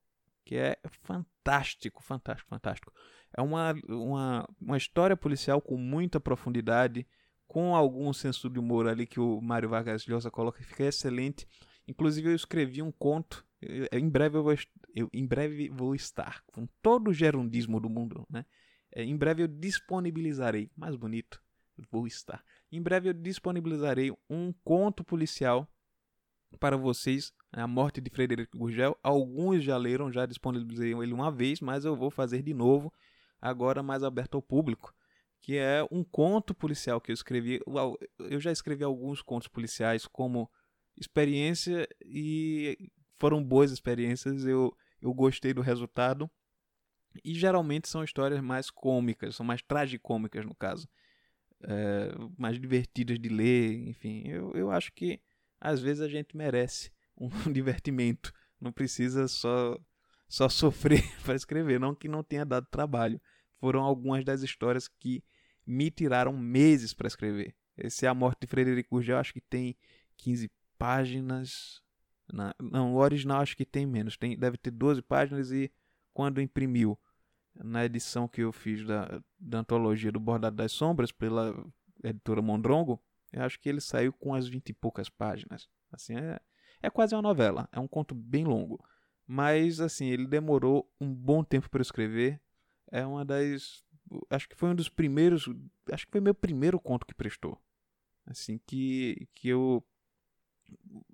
Que 0.44 0.56
é 0.56 0.78
fantástico, 1.02 2.02
fantástico, 2.02 2.50
fantástico. 2.50 2.92
É 3.36 3.40
uma, 3.40 3.74
uma, 3.88 4.48
uma 4.60 4.76
história 4.76 5.16
policial 5.16 5.60
com 5.60 5.78
muita 5.78 6.20
profundidade, 6.20 7.06
com 7.48 7.74
algum 7.74 8.12
senso 8.12 8.50
de 8.50 8.58
humor 8.58 8.86
ali 8.86 9.06
que 9.06 9.18
o 9.18 9.40
Mário 9.40 9.70
Vargas 9.70 10.06
Llosa 10.06 10.30
coloca, 10.30 10.62
fica 10.62 10.84
excelente. 10.84 11.48
Inclusive 11.88 12.28
eu 12.28 12.34
escrevi 12.34 12.82
um 12.82 12.92
conto, 12.92 13.44
em 13.92 14.08
breve 14.08 14.36
eu 14.36 14.42
vou, 14.42 14.54
eu, 14.94 15.08
em 15.12 15.26
breve 15.26 15.68
vou 15.70 15.94
estar 15.94 16.42
com 16.46 16.66
todo 16.82 17.08
o 17.08 17.14
gerundismo 17.14 17.80
do 17.80 17.88
mundo, 17.88 18.26
né? 18.30 18.44
É, 18.92 19.02
em 19.02 19.16
breve 19.16 19.42
eu 19.42 19.48
disponibilizarei, 19.48 20.70
mais 20.76 20.94
bonito, 20.94 21.42
vou 21.90 22.06
estar. 22.06 22.44
Em 22.70 22.80
breve 22.80 23.08
eu 23.08 23.12
disponibilizarei 23.12 24.12
um 24.30 24.52
conto 24.64 25.02
policial 25.02 25.68
para 26.60 26.76
vocês? 26.76 27.32
A 27.56 27.68
Morte 27.68 28.00
de 28.00 28.10
Frederico 28.10 28.58
Gurgel. 28.58 28.98
Alguns 29.02 29.62
já 29.62 29.76
leram, 29.76 30.12
já 30.12 30.26
disponibilizei 30.26 30.92
ele 30.92 31.12
uma 31.12 31.30
vez, 31.30 31.60
mas 31.60 31.84
eu 31.84 31.94
vou 31.94 32.10
fazer 32.10 32.42
de 32.42 32.52
novo 32.52 32.92
agora 33.40 33.82
mais 33.82 34.02
aberto 34.02 34.36
ao 34.36 34.42
público, 34.42 34.92
que 35.40 35.56
é 35.56 35.86
um 35.90 36.02
conto 36.02 36.54
policial 36.54 37.00
que 37.00 37.12
eu 37.12 37.14
escrevi. 37.14 37.60
Eu 38.18 38.40
já 38.40 38.50
escrevi 38.50 38.82
alguns 38.82 39.22
contos 39.22 39.46
policiais 39.46 40.06
como 40.06 40.50
experiência 40.96 41.86
e 42.04 42.90
foram 43.18 43.42
boas 43.42 43.70
experiências. 43.70 44.44
Eu, 44.44 44.76
eu 45.00 45.12
gostei 45.14 45.52
do 45.54 45.60
resultado. 45.60 46.28
E 47.22 47.32
geralmente 47.34 47.88
são 47.88 48.02
histórias 48.02 48.40
mais 48.40 48.70
cômicas, 48.70 49.36
são 49.36 49.46
mais 49.46 49.62
tragicômicas 49.62 50.44
no 50.44 50.54
caso. 50.54 50.88
É, 51.62 52.10
mais 52.36 52.60
divertidas 52.60 53.18
de 53.18 53.28
ler, 53.28 53.88
enfim. 53.88 54.26
Eu, 54.26 54.52
eu 54.54 54.70
acho 54.70 54.92
que 54.92 55.20
às 55.60 55.80
vezes 55.80 56.02
a 56.02 56.08
gente 56.08 56.36
merece 56.36 56.90
um 57.16 57.28
divertimento. 57.52 58.32
Não 58.60 58.72
precisa 58.72 59.28
só, 59.28 59.78
só 60.28 60.48
sofrer 60.48 61.02
para 61.24 61.34
escrever, 61.34 61.78
não 61.78 61.94
que 61.94 62.08
não 62.08 62.22
tenha 62.22 62.44
dado 62.44 62.66
trabalho 62.70 63.20
foram 63.64 63.80
algumas 63.82 64.22
das 64.26 64.42
histórias 64.42 64.86
que 64.86 65.24
me 65.66 65.90
tiraram 65.90 66.36
meses 66.36 66.92
para 66.92 67.08
escrever. 67.08 67.56
Esse 67.78 68.04
é 68.04 68.08
A 68.10 68.14
Morte 68.14 68.40
de 68.42 68.46
Frederico 68.46 68.90
Gurgel, 68.96 69.16
acho 69.16 69.32
que 69.32 69.40
tem 69.40 69.74
15 70.18 70.50
páginas. 70.78 71.80
não, 72.60 72.92
o 72.92 72.98
original 72.98 73.40
acho 73.40 73.56
que 73.56 73.64
tem 73.64 73.86
menos, 73.86 74.18
tem, 74.18 74.36
deve 74.36 74.58
ter 74.58 74.70
12 74.70 75.00
páginas 75.00 75.50
e 75.50 75.72
quando 76.12 76.42
imprimiu 76.42 76.98
na 77.54 77.86
edição 77.86 78.28
que 78.28 78.42
eu 78.42 78.52
fiz 78.52 78.84
da, 78.86 79.22
da 79.38 79.60
antologia 79.60 80.12
do 80.12 80.20
Bordado 80.20 80.56
das 80.56 80.72
Sombras 80.72 81.10
pela 81.10 81.54
editora 82.02 82.42
Mondrongo, 82.42 83.02
eu 83.32 83.42
acho 83.44 83.58
que 83.58 83.68
ele 83.68 83.80
saiu 83.80 84.12
com 84.12 84.34
as 84.34 84.46
20 84.46 84.68
e 84.68 84.72
poucas 84.74 85.08
páginas. 85.08 85.68
Assim, 85.90 86.16
é, 86.16 86.38
é 86.86 86.90
quase 86.90 87.14
uma 87.14 87.22
novela, 87.22 87.68
é 87.72 87.80
um 87.80 87.88
conto 87.88 88.14
bem 88.14 88.44
longo. 88.44 88.84
Mas 89.26 89.80
assim, 89.80 90.06
ele 90.06 90.26
demorou 90.26 90.90
um 91.00 91.12
bom 91.12 91.42
tempo 91.42 91.70
para 91.70 91.82
escrever 91.82 92.40
é 92.94 93.04
uma 93.04 93.24
das. 93.24 93.84
Acho 94.30 94.48
que 94.48 94.54
foi 94.54 94.70
um 94.70 94.74
dos 94.74 94.88
primeiros. 94.88 95.48
Acho 95.90 96.06
que 96.06 96.12
foi 96.12 96.20
meu 96.20 96.34
primeiro 96.34 96.78
conto 96.78 97.04
que 97.04 97.12
prestou. 97.12 97.60
assim, 98.24 98.60
que, 98.66 99.28
que 99.34 99.48
eu, 99.48 99.84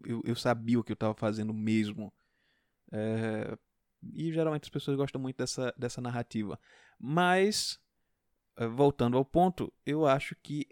eu, 0.04 0.20
eu 0.24 0.36
sabia 0.36 0.78
o 0.78 0.84
que 0.84 0.92
eu 0.92 0.94
estava 0.94 1.14
fazendo 1.14 1.54
mesmo. 1.54 2.12
É, 2.92 3.56
e 4.12 4.30
geralmente 4.30 4.64
as 4.64 4.68
pessoas 4.68 4.96
gostam 4.96 5.18
muito 5.20 5.38
dessa, 5.38 5.74
dessa 5.78 6.02
narrativa. 6.02 6.60
Mas, 6.98 7.80
é, 8.56 8.66
voltando 8.66 9.16
ao 9.16 9.24
ponto, 9.24 9.72
eu 9.86 10.06
acho 10.06 10.36
que 10.42 10.66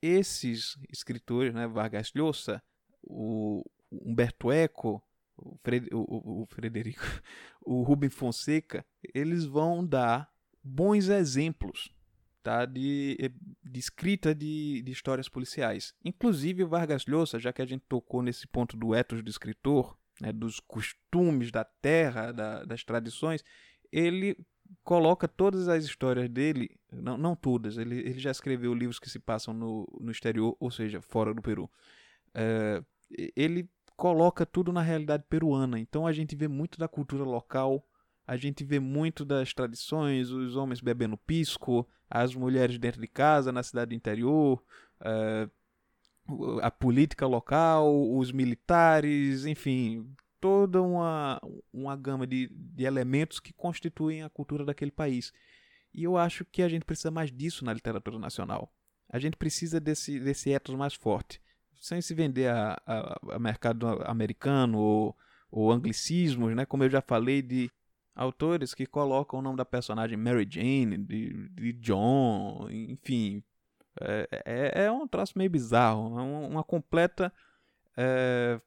esses 0.00 0.78
escritores, 0.90 1.52
né, 1.52 1.66
Vargas 1.66 2.12
Llosa, 2.14 2.62
o 3.02 3.62
Humberto 3.90 4.50
Eco, 4.50 5.02
o, 5.36 5.58
o, 5.92 6.42
o, 6.42 6.46
Frederico, 6.46 7.02
o 7.60 7.82
Rubem 7.82 8.10
Fonseca, 8.10 8.84
eles 9.14 9.44
vão 9.44 9.86
dar 9.86 10.30
bons 10.62 11.08
exemplos 11.08 11.94
tá, 12.42 12.64
de, 12.64 13.18
de 13.64 13.80
escrita 13.80 14.34
de, 14.34 14.82
de 14.82 14.92
histórias 14.92 15.28
policiais. 15.28 15.94
Inclusive 16.04 16.64
Vargas 16.64 17.04
Llosa, 17.06 17.38
já 17.38 17.52
que 17.52 17.62
a 17.62 17.66
gente 17.66 17.84
tocou 17.88 18.22
nesse 18.22 18.46
ponto 18.46 18.76
do 18.76 18.94
ethos 18.94 19.22
do 19.22 19.30
escritor, 19.30 19.96
né, 20.20 20.32
dos 20.32 20.60
costumes 20.60 21.50
da 21.50 21.64
terra, 21.64 22.32
da, 22.32 22.64
das 22.64 22.84
tradições, 22.84 23.44
ele 23.92 24.36
coloca 24.82 25.28
todas 25.28 25.68
as 25.68 25.84
histórias 25.84 26.28
dele, 26.28 26.70
não, 26.92 27.16
não 27.16 27.36
todas, 27.36 27.78
ele, 27.78 27.98
ele 27.98 28.18
já 28.18 28.30
escreveu 28.30 28.74
livros 28.74 28.98
que 28.98 29.10
se 29.10 29.18
passam 29.18 29.52
no, 29.52 29.86
no 30.00 30.10
exterior, 30.10 30.56
ou 30.58 30.70
seja, 30.70 31.00
fora 31.00 31.34
do 31.34 31.42
Peru. 31.42 31.70
É, 32.34 32.82
ele 33.34 33.68
coloca 33.96 34.44
tudo 34.44 34.72
na 34.72 34.82
realidade 34.82 35.24
peruana, 35.28 35.78
então 35.78 36.06
a 36.06 36.12
gente 36.12 36.36
vê 36.36 36.46
muito 36.46 36.78
da 36.78 36.86
cultura 36.86 37.24
local, 37.24 37.84
a 38.26 38.36
gente 38.36 38.64
vê 38.64 38.78
muito 38.78 39.24
das 39.24 39.54
tradições, 39.54 40.30
os 40.30 40.56
homens 40.56 40.80
bebendo 40.80 41.16
pisco, 41.16 41.88
as 42.10 42.34
mulheres 42.34 42.78
dentro 42.78 43.00
de 43.00 43.06
casa, 43.06 43.52
na 43.52 43.62
cidade 43.62 43.94
interior, 43.94 44.62
é, 45.00 45.48
a 46.60 46.70
política 46.70 47.26
local, 47.26 48.12
os 48.16 48.32
militares, 48.32 49.46
enfim, 49.46 50.12
toda 50.40 50.82
uma, 50.82 51.40
uma 51.72 51.96
gama 51.96 52.26
de, 52.26 52.48
de 52.52 52.84
elementos 52.84 53.40
que 53.40 53.52
constituem 53.52 54.22
a 54.22 54.28
cultura 54.28 54.64
daquele 54.64 54.90
país. 54.90 55.32
E 55.94 56.04
eu 56.04 56.16
acho 56.16 56.44
que 56.44 56.62
a 56.62 56.68
gente 56.68 56.84
precisa 56.84 57.10
mais 57.10 57.32
disso 57.32 57.64
na 57.64 57.72
literatura 57.72 58.18
nacional. 58.18 58.72
A 59.08 59.18
gente 59.18 59.36
precisa 59.36 59.80
desse, 59.80 60.18
desse 60.18 60.50
ethos 60.50 60.74
mais 60.74 60.94
forte. 60.94 61.40
Sem 61.80 62.00
se 62.00 62.14
vender 62.14 62.48
a, 62.48 62.80
a, 62.86 63.34
a 63.36 63.38
mercado 63.38 63.86
americano 64.04 64.78
ou, 64.78 65.16
ou 65.50 65.72
anglicismos, 65.72 66.54
né? 66.54 66.64
como 66.66 66.84
eu 66.84 66.90
já 66.90 67.00
falei, 67.00 67.42
de 67.42 67.70
autores 68.14 68.74
que 68.74 68.86
colocam 68.86 69.38
o 69.38 69.42
nome 69.42 69.56
da 69.56 69.64
personagem 69.64 70.16
Mary 70.16 70.46
Jane, 70.48 70.96
de, 70.96 71.48
de 71.50 71.72
John, 71.74 72.66
enfim, 72.70 73.42
é, 74.00 74.28
é, 74.44 74.84
é 74.84 74.92
um 74.92 75.06
troço 75.06 75.36
meio 75.36 75.50
bizarro, 75.50 76.18
é 76.18 76.22
uma, 76.22 76.46
uma 76.48 76.64
completa 76.64 77.32
é, 77.96 78.60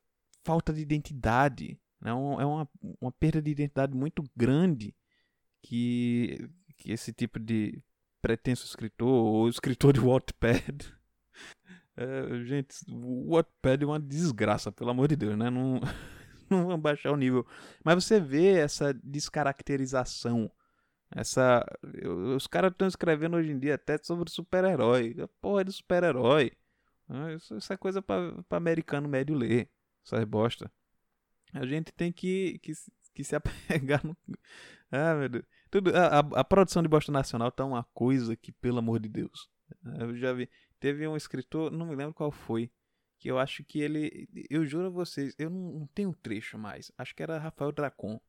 falta 0.43 0.74
de 0.74 0.82
identidade, 0.82 1.80
né? 2.02 2.12
É 2.12 2.13
uma, 2.13 2.69
uma 3.02 3.12
perda 3.12 3.41
de 3.41 3.52
identidade 3.52 3.95
muito 3.95 4.24
grande 4.36 4.95
que, 5.62 6.50
que 6.78 6.91
esse 6.91 7.12
tipo 7.12 7.39
de 7.39 7.82
pretenso 8.22 8.65
escritor 8.65 9.08
ou 9.08 9.50
escritor 9.50 9.93
de 9.93 10.00
Wattpad. 10.00 10.93
É, 12.01 12.45
gente, 12.45 12.75
o 12.89 13.33
Wattpad 13.33 13.83
é 13.83 13.88
uma 13.88 13.99
desgraça, 13.99 14.71
pelo 14.71 14.91
amor 14.91 15.07
de 15.09 15.15
Deus, 15.17 15.38
né? 15.38 15.49
Não, 15.49 15.79
não 16.49 16.67
vamos 16.67 16.81
baixar 16.81 17.12
o 17.12 17.17
nível. 17.17 17.45
Mas 17.83 18.03
você 18.03 18.19
vê 18.19 18.53
essa 18.53 18.93
descaracterização 18.93 20.49
essa. 21.15 21.65
Os 22.35 22.45
caras 22.47 22.71
estão 22.71 22.88
escrevendo 22.88 23.38
hoje 23.38 23.51
em 23.51 23.59
dia 23.59 23.75
até 23.75 23.97
sobre 23.97 24.29
super-herói. 24.29 25.15
Porra 25.41 25.65
de 25.65 25.71
super-herói. 25.71 26.51
Ah, 27.07 27.33
isso, 27.33 27.57
isso, 27.57 27.73
é 27.73 27.77
coisa 27.77 28.01
para 28.01 28.43
americano 28.51 29.07
médio 29.09 29.35
ler. 29.35 29.69
Essas 30.05 30.23
bosta. 30.25 30.71
A 31.53 31.65
gente 31.65 31.91
tem 31.91 32.12
que, 32.12 32.59
que, 32.59 32.73
que 33.15 33.23
se 33.23 33.35
apegar 33.35 34.05
no. 34.05 34.15
Ah, 34.91 35.15
meu 35.15 35.29
Deus. 35.29 35.45
Tudo, 35.71 35.91
a, 35.95 36.19
a, 36.19 36.43
produção 36.43 36.83
de 36.83 36.88
bosta 36.88 37.12
nacional 37.12 37.51
tá 37.51 37.65
uma 37.65 37.83
coisa 37.93 38.35
que, 38.35 38.51
pelo 38.51 38.79
amor 38.79 38.99
de 38.99 39.09
Deus. 39.09 39.49
Eu 39.99 40.15
já 40.15 40.33
vi. 40.33 40.47
Teve 40.80 41.08
um 41.08 41.15
escritor, 41.15 41.72
não 41.72 41.88
me 41.88 41.96
lembro 41.96 42.13
qual 42.13 42.32
foi, 42.32 42.72
que 43.18 43.30
eu 43.30 43.38
acho 43.38 43.63
que 43.63 43.80
ele. 43.82 44.30
Eu 44.50 44.65
juro 44.65 44.88
a 44.88 44.89
vocês, 44.89 45.36
eu 45.38 45.50
não, 45.50 45.80
não 45.80 45.88
tenho 45.88 46.13
trecho 46.13 46.58
mais. 46.58 46.92
Acho 46.98 47.15
que 47.15 47.24
era 47.24 47.38
Rafael 47.38 47.72
Dracon 47.72 48.20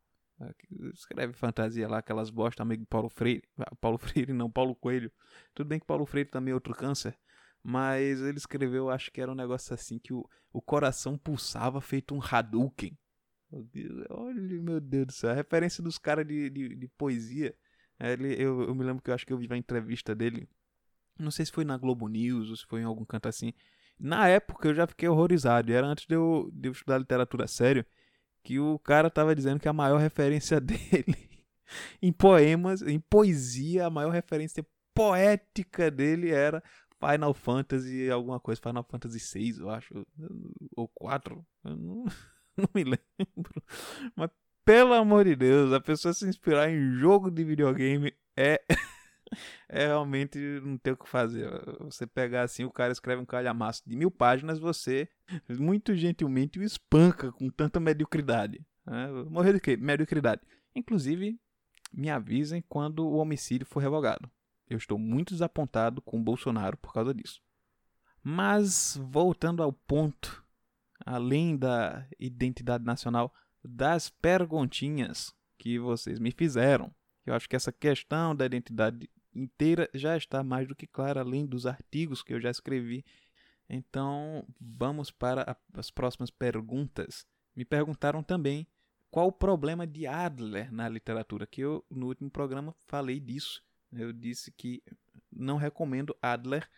escreve 0.95 1.33
fantasia 1.33 1.89
lá, 1.89 1.99
aquelas 1.99 2.31
bosta, 2.31 2.63
amigo 2.63 2.87
Paulo 2.87 3.09
Freire. 3.09 3.43
Ah, 3.59 3.75
Paulo 3.77 3.99
Freire 3.99 4.33
não, 4.33 4.51
Paulo 4.51 4.75
Coelho. 4.75 5.13
Tudo 5.55 5.69
bem 5.69 5.79
que 5.79 5.87
Paulo 5.87 6.07
Freire 6.07 6.31
também 6.31 6.53
é 6.53 6.55
outro 6.55 6.75
câncer. 6.75 7.17
Mas 7.63 8.21
ele 8.21 8.39
escreveu, 8.39 8.89
acho 8.89 9.11
que 9.11 9.21
era 9.21 9.31
um 9.31 9.35
negócio 9.35 9.75
assim, 9.75 9.99
que 9.99 10.15
o, 10.15 10.27
o 10.53 10.63
coração 10.63 11.19
pulsava 11.19 11.81
feito 11.81 12.15
um 12.15 12.21
Hadouken. 12.23 12.97
Olha, 14.09 14.41
meu 14.41 14.81
Deus 14.81 15.07
do 15.07 15.13
céu. 15.13 15.31
A 15.31 15.35
referência 15.35 15.83
dos 15.83 15.99
caras 15.99 16.27
de, 16.27 16.49
de, 16.49 16.75
de, 16.75 16.89
poesia. 16.89 17.55
Ele, 17.99 18.33
eu, 18.43 18.63
eu 18.63 18.75
me 18.75 18.83
lembro 18.83 19.03
que 19.03 19.11
eu 19.11 19.15
acho 19.15 19.27
que 19.27 19.33
eu 19.33 19.37
vi 19.37 19.47
uma 19.47 19.59
entrevista 19.59 20.15
dele. 20.15 20.49
Não 21.21 21.31
sei 21.31 21.47
se 21.47 21.53
foi 21.53 21.65
na 21.65 21.77
Globo 21.77 22.09
News 22.09 22.51
ou 22.51 22.57
se 22.57 22.67
foi 22.67 22.81
em 22.81 22.85
algum 22.85 23.05
canto 23.05 23.29
assim. 23.29 23.53
Na 23.99 24.29
época 24.29 24.69
eu 24.69 24.75
já 24.75 24.87
fiquei 24.87 25.09
horrorizado. 25.09 25.73
Era 25.73 25.87
antes 25.87 26.07
de 26.07 26.15
eu, 26.15 26.51
de 26.53 26.69
eu 26.69 26.73
estudar 26.73 26.99
literatura 26.99 27.47
sério 27.47 27.85
que 28.43 28.59
o 28.59 28.79
cara 28.79 29.11
tava 29.11 29.35
dizendo 29.35 29.61
que 29.61 29.69
a 29.69 29.73
maior 29.73 29.99
referência 29.99 30.61
dele 30.61 31.31
em 32.03 32.13
poemas, 32.13 32.83
em 32.83 32.99
poesia, 32.99 33.87
a 33.87 33.91
maior 33.91 34.11
referência 34.11 34.67
poética 34.95 35.91
dele 35.91 36.31
era 36.31 36.63
Final 36.99 37.33
Fantasy 37.33 38.11
alguma 38.11 38.41
coisa, 38.41 38.61
Final 38.61 38.85
Fantasy 38.85 39.19
VI, 39.19 39.61
eu 39.61 39.71
acho, 39.71 40.07
ou 40.77 40.89
4, 40.89 41.47
eu 41.65 41.77
não, 41.77 42.05
não 42.57 42.69
me 42.75 42.85
lembro. 42.85 43.63
Mas 44.15 44.31
pelo 44.65 44.93
amor 44.93 45.25
de 45.25 45.35
Deus, 45.35 45.73
a 45.73 45.81
pessoa 45.81 46.13
se 46.13 46.29
inspirar 46.29 46.71
em 46.71 46.93
jogo 46.99 47.31
de 47.31 47.43
videogame 47.45 48.13
é 48.37 48.63
é 49.69 49.87
realmente 49.87 50.39
não 50.63 50.77
ter 50.77 50.93
o 50.93 50.97
que 50.97 51.09
fazer. 51.09 51.49
Você 51.81 52.07
pegar 52.07 52.43
assim, 52.43 52.65
o 52.65 52.71
cara 52.71 52.93
escreve 52.93 53.23
um 53.23 53.27
calhamaço 53.27 53.83
de 53.87 53.97
mil 53.97 54.11
páginas, 54.11 54.59
você 54.59 55.09
muito 55.49 55.95
gentilmente 55.95 56.59
o 56.59 56.63
espanca 56.63 57.33
com 57.33 57.49
tanta 57.49 57.79
mediocridade. 57.81 58.65
Né? 58.87 59.09
Morrer 59.29 59.55
de 59.55 59.61
quê? 59.61 59.77
Mediocridade. 59.77 60.43
Inclusive, 60.75 61.39
me 61.93 62.11
avisem 62.11 62.63
quando 62.69 63.07
o 63.07 63.17
homicídio 63.17 63.67
for 63.67 63.81
revogado. 63.81 64.31
Eu 64.69 64.79
estou 64.79 64.99
muito 64.99 65.33
desapontado 65.33 66.01
com 66.01 66.19
o 66.19 66.23
Bolsonaro 66.23 66.77
por 66.77 66.93
causa 66.93 67.13
disso. 67.13 67.41
Mas, 68.23 68.99
voltando 69.03 69.63
ao 69.63 69.73
ponto, 69.73 70.45
além 71.05 71.57
da 71.57 72.07
identidade 72.19 72.85
nacional, 72.85 73.35
das 73.65 74.09
perguntinhas 74.09 75.35
que 75.59 75.79
vocês 75.79 76.19
me 76.19 76.31
fizeram. 76.31 76.95
Eu 77.27 77.35
acho 77.35 77.49
que 77.49 77.57
essa 77.57 77.73
questão 77.73 78.35
da 78.35 78.47
identidade 78.47 79.11
inteira 79.35 79.89
já 79.95 80.17
está 80.17 80.43
mais 80.43 80.67
do 80.67 80.75
que 80.75 80.87
clara, 80.87 81.21
além 81.21 81.47
dos 81.47 81.67
artigos 81.67 82.23
que 82.23 82.33
eu 82.33 82.41
já 82.41 82.51
escrevi. 82.51 83.05
Então, 83.69 84.45
vamos 84.61 85.11
para 85.11 85.57
as 85.75 85.91
próximas 85.91 86.31
perguntas. 86.31 87.27
Me 87.55 87.65
perguntaram 87.65 88.23
também 88.23 88.67
qual 89.11 89.29
o 89.29 89.33
problema 89.33 89.87
de 89.87 90.07
Adler 90.07 90.73
na 90.73 90.89
literatura, 90.89 91.47
que 91.47 91.61
eu 91.61 91.85
no 91.91 92.07
último 92.07 92.31
programa 92.31 92.75
falei 92.87 93.21
disso. 93.21 93.63
Eu 93.93 94.13
disse 94.13 94.53
que 94.53 94.83
não 95.31 95.57
recomendo 95.57 96.17
Adler 96.21 96.69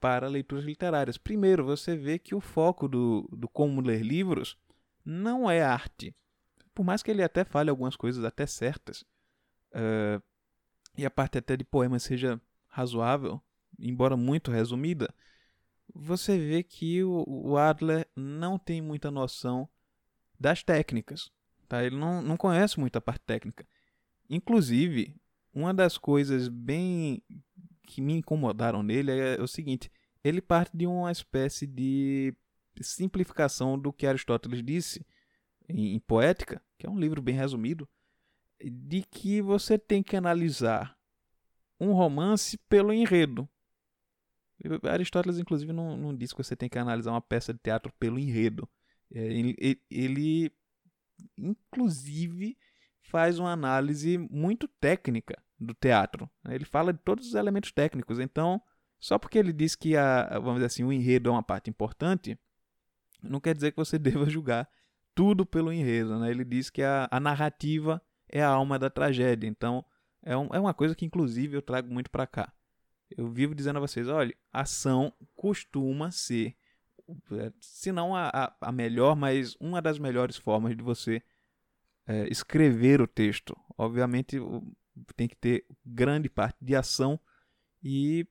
para 0.00 0.28
leituras 0.28 0.64
literárias. 0.64 1.16
Primeiro, 1.16 1.64
você 1.64 1.96
vê 1.96 2.18
que 2.18 2.34
o 2.34 2.40
foco 2.40 2.88
do, 2.88 3.28
do 3.32 3.48
como 3.48 3.80
ler 3.80 4.02
livros 4.02 4.58
não 5.04 5.50
é 5.50 5.62
arte. 5.62 6.14
Por 6.74 6.84
mais 6.84 7.02
que 7.02 7.10
ele 7.10 7.22
até 7.22 7.44
fale 7.44 7.70
algumas 7.70 7.96
coisas 7.96 8.24
até 8.24 8.46
certas, 8.46 9.02
uh, 9.72 10.22
e 10.96 11.06
a 11.06 11.10
parte 11.10 11.38
até 11.38 11.56
de 11.56 11.64
poema 11.64 11.98
seja 11.98 12.40
razoável, 12.68 13.40
embora 13.78 14.16
muito 14.16 14.50
resumida, 14.50 15.12
você 15.94 16.38
vê 16.38 16.62
que 16.62 17.02
o, 17.04 17.56
Adler 17.56 18.06
não 18.16 18.58
tem 18.58 18.80
muita 18.80 19.10
noção 19.10 19.68
das 20.38 20.62
técnicas. 20.62 21.30
Tá? 21.68 21.84
Ele 21.84 21.96
não, 21.96 22.22
não 22.22 22.36
conhece 22.36 22.80
muito 22.80 22.96
a 22.96 23.00
parte 23.00 23.22
técnica. 23.24 23.66
Inclusive, 24.28 25.14
uma 25.52 25.74
das 25.74 25.98
coisas 25.98 26.48
bem 26.48 27.22
que 27.86 28.00
me 28.00 28.14
incomodaram 28.14 28.82
nele 28.82 29.12
é 29.12 29.40
o 29.40 29.46
seguinte: 29.46 29.90
ele 30.24 30.40
parte 30.40 30.74
de 30.74 30.86
uma 30.86 31.12
espécie 31.12 31.66
de 31.66 32.34
simplificação 32.80 33.78
do 33.78 33.92
que 33.92 34.06
Aristóteles 34.06 34.64
disse 34.64 35.04
em 35.68 35.98
Poética, 36.00 36.62
que 36.78 36.86
é 36.86 36.90
um 36.90 36.98
livro 36.98 37.20
bem 37.20 37.34
resumido, 37.34 37.88
de 38.70 39.02
que 39.02 39.42
você 39.42 39.78
tem 39.78 40.02
que 40.02 40.16
analisar 40.16 40.96
um 41.80 41.92
romance 41.92 42.56
pelo 42.68 42.92
enredo. 42.92 43.48
Aristóteles, 44.84 45.38
inclusive, 45.38 45.72
não, 45.72 45.96
não 45.96 46.16
diz 46.16 46.32
que 46.32 46.42
você 46.42 46.54
tem 46.54 46.68
que 46.68 46.78
analisar 46.78 47.10
uma 47.10 47.20
peça 47.20 47.52
de 47.52 47.58
teatro 47.58 47.92
pelo 47.98 48.18
enredo. 48.18 48.68
É, 49.12 49.20
ele, 49.20 49.80
ele, 49.90 50.52
inclusive, 51.36 52.56
faz 53.02 53.38
uma 53.38 53.52
análise 53.52 54.16
muito 54.16 54.68
técnica 54.68 55.42
do 55.58 55.74
teatro. 55.74 56.30
Ele 56.48 56.64
fala 56.64 56.92
de 56.92 57.00
todos 57.00 57.26
os 57.26 57.34
elementos 57.34 57.72
técnicos. 57.72 58.18
Então, 58.18 58.62
Só 59.00 59.18
porque 59.18 59.36
ele 59.36 59.52
diz 59.52 59.74
que 59.74 59.96
a, 59.96 60.38
vamos 60.38 60.54
dizer 60.54 60.66
assim, 60.66 60.84
o 60.84 60.92
enredo 60.92 61.28
é 61.28 61.32
uma 61.32 61.42
parte 61.42 61.68
importante, 61.68 62.38
não 63.20 63.40
quer 63.40 63.52
dizer 63.52 63.72
que 63.72 63.76
você 63.76 63.98
deva 64.00 64.30
julgar 64.30 64.68
tudo 65.12 65.44
pelo 65.44 65.72
enredo, 65.72 66.20
né? 66.20 66.30
Ele 66.30 66.44
diz 66.44 66.70
que 66.70 66.82
a, 66.82 67.08
a 67.10 67.18
narrativa 67.18 68.00
é 68.32 68.42
a 68.42 68.48
alma 68.48 68.78
da 68.78 68.90
tragédia. 68.90 69.46
Então, 69.46 69.84
é, 70.22 70.36
um, 70.36 70.48
é 70.52 70.58
uma 70.58 70.74
coisa 70.74 70.94
que, 70.94 71.04
inclusive, 71.04 71.56
eu 71.56 71.62
trago 71.62 71.92
muito 71.92 72.10
para 72.10 72.26
cá. 72.26 72.52
Eu 73.16 73.28
vivo 73.28 73.54
dizendo 73.54 73.76
a 73.76 73.80
vocês: 73.80 74.08
olha, 74.08 74.34
ação 74.50 75.12
costuma 75.36 76.10
ser, 76.10 76.56
é, 77.32 77.52
se 77.60 77.92
não 77.92 78.16
a, 78.16 78.56
a 78.60 78.72
melhor, 78.72 79.14
mas 79.14 79.54
uma 79.60 79.82
das 79.82 79.98
melhores 79.98 80.36
formas 80.36 80.74
de 80.76 80.82
você 80.82 81.22
é, 82.06 82.26
escrever 82.28 83.00
o 83.00 83.06
texto. 83.06 83.54
Obviamente, 83.76 84.38
tem 85.14 85.28
que 85.28 85.36
ter 85.36 85.66
grande 85.84 86.28
parte 86.28 86.56
de 86.60 86.74
ação 86.74 87.20
e 87.82 88.26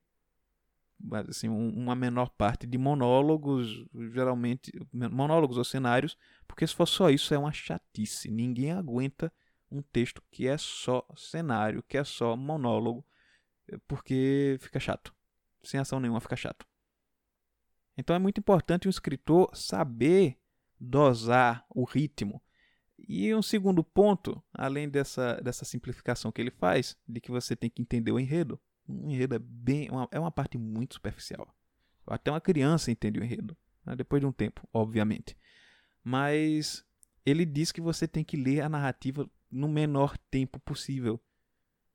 assim, 1.28 1.48
uma 1.48 1.96
menor 1.96 2.30
parte 2.30 2.66
de 2.66 2.78
monólogos, 2.78 3.84
geralmente 4.12 4.70
monólogos 4.92 5.58
ou 5.58 5.64
cenários, 5.64 6.16
porque 6.46 6.64
se 6.64 6.74
for 6.74 6.86
só 6.86 7.10
isso 7.10 7.34
é 7.34 7.38
uma 7.38 7.52
chatice. 7.52 8.30
Ninguém 8.30 8.72
aguenta 8.72 9.32
um 9.72 9.82
texto 9.82 10.22
que 10.30 10.46
é 10.46 10.58
só 10.58 11.06
cenário, 11.16 11.82
que 11.82 11.96
é 11.96 12.04
só 12.04 12.36
monólogo, 12.36 13.04
porque 13.88 14.58
fica 14.60 14.78
chato. 14.78 15.14
Sem 15.62 15.80
ação 15.80 15.98
nenhuma 15.98 16.20
fica 16.20 16.36
chato. 16.36 16.66
Então 17.96 18.14
é 18.14 18.18
muito 18.18 18.38
importante 18.38 18.86
um 18.86 18.90
escritor 18.90 19.50
saber 19.54 20.38
dosar 20.78 21.64
o 21.70 21.84
ritmo. 21.84 22.42
E 22.98 23.34
um 23.34 23.42
segundo 23.42 23.82
ponto, 23.82 24.42
além 24.52 24.88
dessa, 24.88 25.34
dessa 25.42 25.64
simplificação 25.64 26.30
que 26.30 26.40
ele 26.40 26.50
faz, 26.50 26.96
de 27.06 27.20
que 27.20 27.30
você 27.30 27.56
tem 27.56 27.68
que 27.68 27.82
entender 27.82 28.12
o 28.12 28.18
enredo, 28.18 28.60
um 28.88 29.10
enredo 29.10 29.34
é 29.34 29.38
bem 29.38 29.88
uma, 29.90 30.08
é 30.10 30.18
uma 30.18 30.30
parte 30.30 30.58
muito 30.58 30.94
superficial. 30.94 31.54
Até 32.06 32.30
uma 32.30 32.40
criança 32.40 32.90
entende 32.90 33.18
o 33.20 33.24
enredo, 33.24 33.56
né? 33.84 33.96
depois 33.96 34.20
de 34.20 34.26
um 34.26 34.32
tempo, 34.32 34.66
obviamente. 34.72 35.36
Mas 36.02 36.84
ele 37.24 37.44
diz 37.44 37.70
que 37.70 37.80
você 37.80 38.08
tem 38.08 38.24
que 38.24 38.36
ler 38.36 38.60
a 38.60 38.68
narrativa 38.68 39.28
no 39.52 39.68
menor 39.68 40.16
tempo 40.30 40.58
possível. 40.60 41.20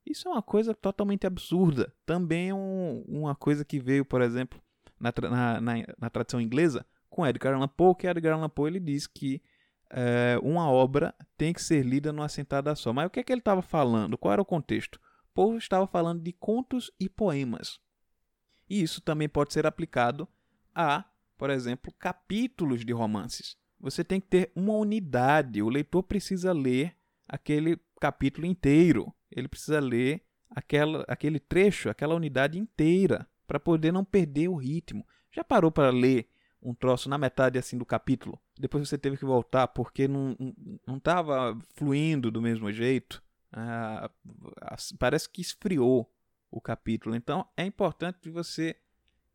Isso 0.06 0.28
é 0.28 0.30
uma 0.30 0.42
coisa 0.42 0.74
totalmente 0.74 1.26
absurda. 1.26 1.92
Também 2.06 2.50
é 2.50 2.54
um, 2.54 3.04
uma 3.06 3.34
coisa 3.34 3.64
que 3.64 3.78
veio, 3.78 4.04
por 4.04 4.22
exemplo, 4.22 4.60
na, 4.98 5.12
na, 5.28 5.60
na, 5.60 5.74
na 5.98 6.10
tradição 6.10 6.40
inglesa, 6.40 6.86
com 7.10 7.26
Edgar 7.26 7.54
Allan 7.54 7.68
Poe, 7.68 7.94
que 7.94 8.06
Edgar 8.06 8.34
Allan 8.34 8.48
Poe 8.48 8.70
ele 8.70 8.80
diz 8.80 9.06
que 9.06 9.42
é, 9.90 10.38
uma 10.42 10.70
obra 10.70 11.14
tem 11.36 11.52
que 11.52 11.62
ser 11.62 11.84
lida 11.84 12.12
numa 12.12 12.28
sentada 12.28 12.74
só. 12.74 12.92
Mas 12.92 13.06
o 13.06 13.10
que, 13.10 13.20
é 13.20 13.22
que 13.22 13.32
ele 13.32 13.40
estava 13.40 13.60
falando? 13.60 14.16
Qual 14.16 14.32
era 14.32 14.42
o 14.42 14.46
contexto? 14.46 15.00
Poe 15.34 15.56
estava 15.56 15.86
falando 15.86 16.22
de 16.22 16.32
contos 16.32 16.90
e 16.98 17.08
poemas. 17.08 17.80
E 18.68 18.82
isso 18.82 19.00
também 19.00 19.28
pode 19.28 19.52
ser 19.52 19.66
aplicado 19.66 20.28
a, 20.74 21.04
por 21.36 21.50
exemplo, 21.50 21.92
capítulos 21.98 22.84
de 22.84 22.92
romances. 22.92 23.56
Você 23.80 24.02
tem 24.02 24.20
que 24.20 24.26
ter 24.26 24.52
uma 24.54 24.74
unidade. 24.74 25.62
O 25.62 25.68
leitor 25.68 26.02
precisa 26.02 26.52
ler 26.52 26.97
aquele 27.28 27.78
capítulo 28.00 28.46
inteiro. 28.46 29.12
Ele 29.30 29.46
precisa 29.46 29.78
ler 29.78 30.24
aquela, 30.50 31.04
aquele 31.06 31.38
trecho, 31.38 31.90
aquela 31.90 32.14
unidade 32.14 32.58
inteira, 32.58 33.28
para 33.46 33.60
poder 33.60 33.92
não 33.92 34.04
perder 34.04 34.48
o 34.48 34.56
ritmo. 34.56 35.06
Já 35.30 35.44
parou 35.44 35.70
para 35.70 35.90
ler 35.90 36.28
um 36.62 36.74
troço 36.74 37.08
na 37.08 37.18
metade 37.18 37.58
assim 37.58 37.76
do 37.76 37.84
capítulo? 37.84 38.40
Depois 38.58 38.88
você 38.88 38.98
teve 38.98 39.16
que 39.16 39.24
voltar 39.24 39.68
porque 39.68 40.08
não 40.08 40.36
estava 40.96 41.56
fluindo 41.74 42.30
do 42.30 42.42
mesmo 42.42 42.72
jeito? 42.72 43.22
Ah, 43.52 44.10
parece 44.98 45.28
que 45.28 45.40
esfriou 45.40 46.10
o 46.50 46.60
capítulo. 46.60 47.14
Então 47.14 47.46
é 47.56 47.64
importante 47.64 48.28
você, 48.30 48.76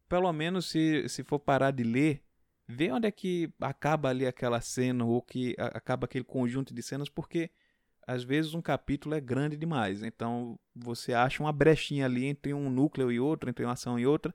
pelo 0.10 0.32
menos 0.34 0.70
se, 0.70 1.08
se 1.08 1.24
for 1.24 1.40
parar 1.40 1.72
de 1.72 1.84
ler, 1.84 2.24
ver 2.68 2.92
onde 2.92 3.08
é 3.08 3.12
que 3.12 3.52
acaba 3.60 4.10
ali 4.10 4.26
aquela 4.26 4.62
cena 4.62 5.06
ou 5.06 5.22
que 5.22 5.56
acaba 5.58 6.06
aquele 6.06 6.26
conjunto 6.26 6.74
de 6.74 6.82
cenas, 6.82 7.10
porque 7.10 7.52
às 8.08 8.24
vezes 8.24 8.54
um 8.54 8.62
capítulo 8.62 9.16
é 9.16 9.22
grande 9.22 9.58
demais. 9.58 10.04
Então 10.04 10.60
você 10.76 11.14
acha 11.14 11.42
uma 11.42 11.52
brechinha 11.52 12.06
ali 12.06 12.26
entre 12.26 12.54
um 12.54 12.70
núcleo 12.70 13.12
e 13.12 13.20
outro, 13.20 13.50
entre 13.50 13.66
uma 13.66 13.74
ação 13.74 13.98
e 14.00 14.06
outra, 14.06 14.34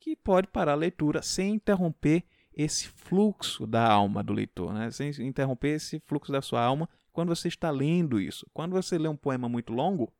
que 0.00 0.14
pode 0.16 0.48
parar 0.48 0.72
a 0.72 0.76
leitura 0.76 1.22
sem 1.22 1.54
interromper 1.54 2.24
esse 2.52 2.88
fluxo 2.88 3.66
da 3.66 3.86
alma 3.88 4.22
do 4.22 4.32
leitor, 4.32 4.72
né? 4.72 4.90
sem 4.90 5.10
interromper 5.20 5.76
esse 5.76 6.00
fluxo 6.00 6.32
da 6.32 6.42
sua 6.42 6.62
alma 6.62 6.88
quando 7.12 7.28
você 7.28 7.48
está 7.48 7.70
lendo 7.70 8.20
isso. 8.20 8.46
Quando 8.52 8.72
você 8.72 8.98
lê 8.98 9.08
um 9.08 9.16
poema 9.16 9.48
muito 9.48 9.72
longo, 9.72 10.12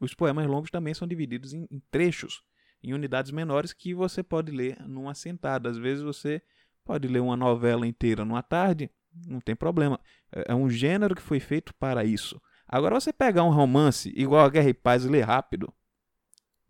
os 0.00 0.14
poemas 0.14 0.46
longos 0.46 0.70
também 0.70 0.94
são 0.94 1.06
divididos 1.06 1.52
em, 1.52 1.66
em 1.70 1.80
trechos, 1.90 2.42
em 2.82 2.92
unidades 2.92 3.30
menores 3.30 3.72
que 3.72 3.94
você 3.94 4.22
pode 4.22 4.50
ler 4.50 4.80
numa 4.86 5.14
sentada. 5.14 5.68
Às 5.68 5.76
vezes 5.76 6.02
você 6.02 6.42
pode 6.84 7.06
ler 7.08 7.20
uma 7.20 7.36
novela 7.36 7.86
inteira 7.86 8.24
numa 8.24 8.42
tarde, 8.42 8.90
não 9.26 9.40
tem 9.40 9.54
problema. 9.54 9.98
É, 10.32 10.52
é 10.52 10.54
um 10.54 10.68
gênero 10.68 11.14
que 11.14 11.22
foi 11.22 11.40
feito 11.40 11.74
para 11.74 12.04
isso. 12.04 12.40
Agora 12.66 12.98
você 12.98 13.12
pegar 13.12 13.42
um 13.42 13.50
romance 13.50 14.12
igual 14.14 14.44
a 14.44 14.48
Guerra 14.48 14.68
e 14.68 14.74
Paz 14.74 15.04
e 15.04 15.08
ler 15.08 15.22
rápido, 15.22 15.72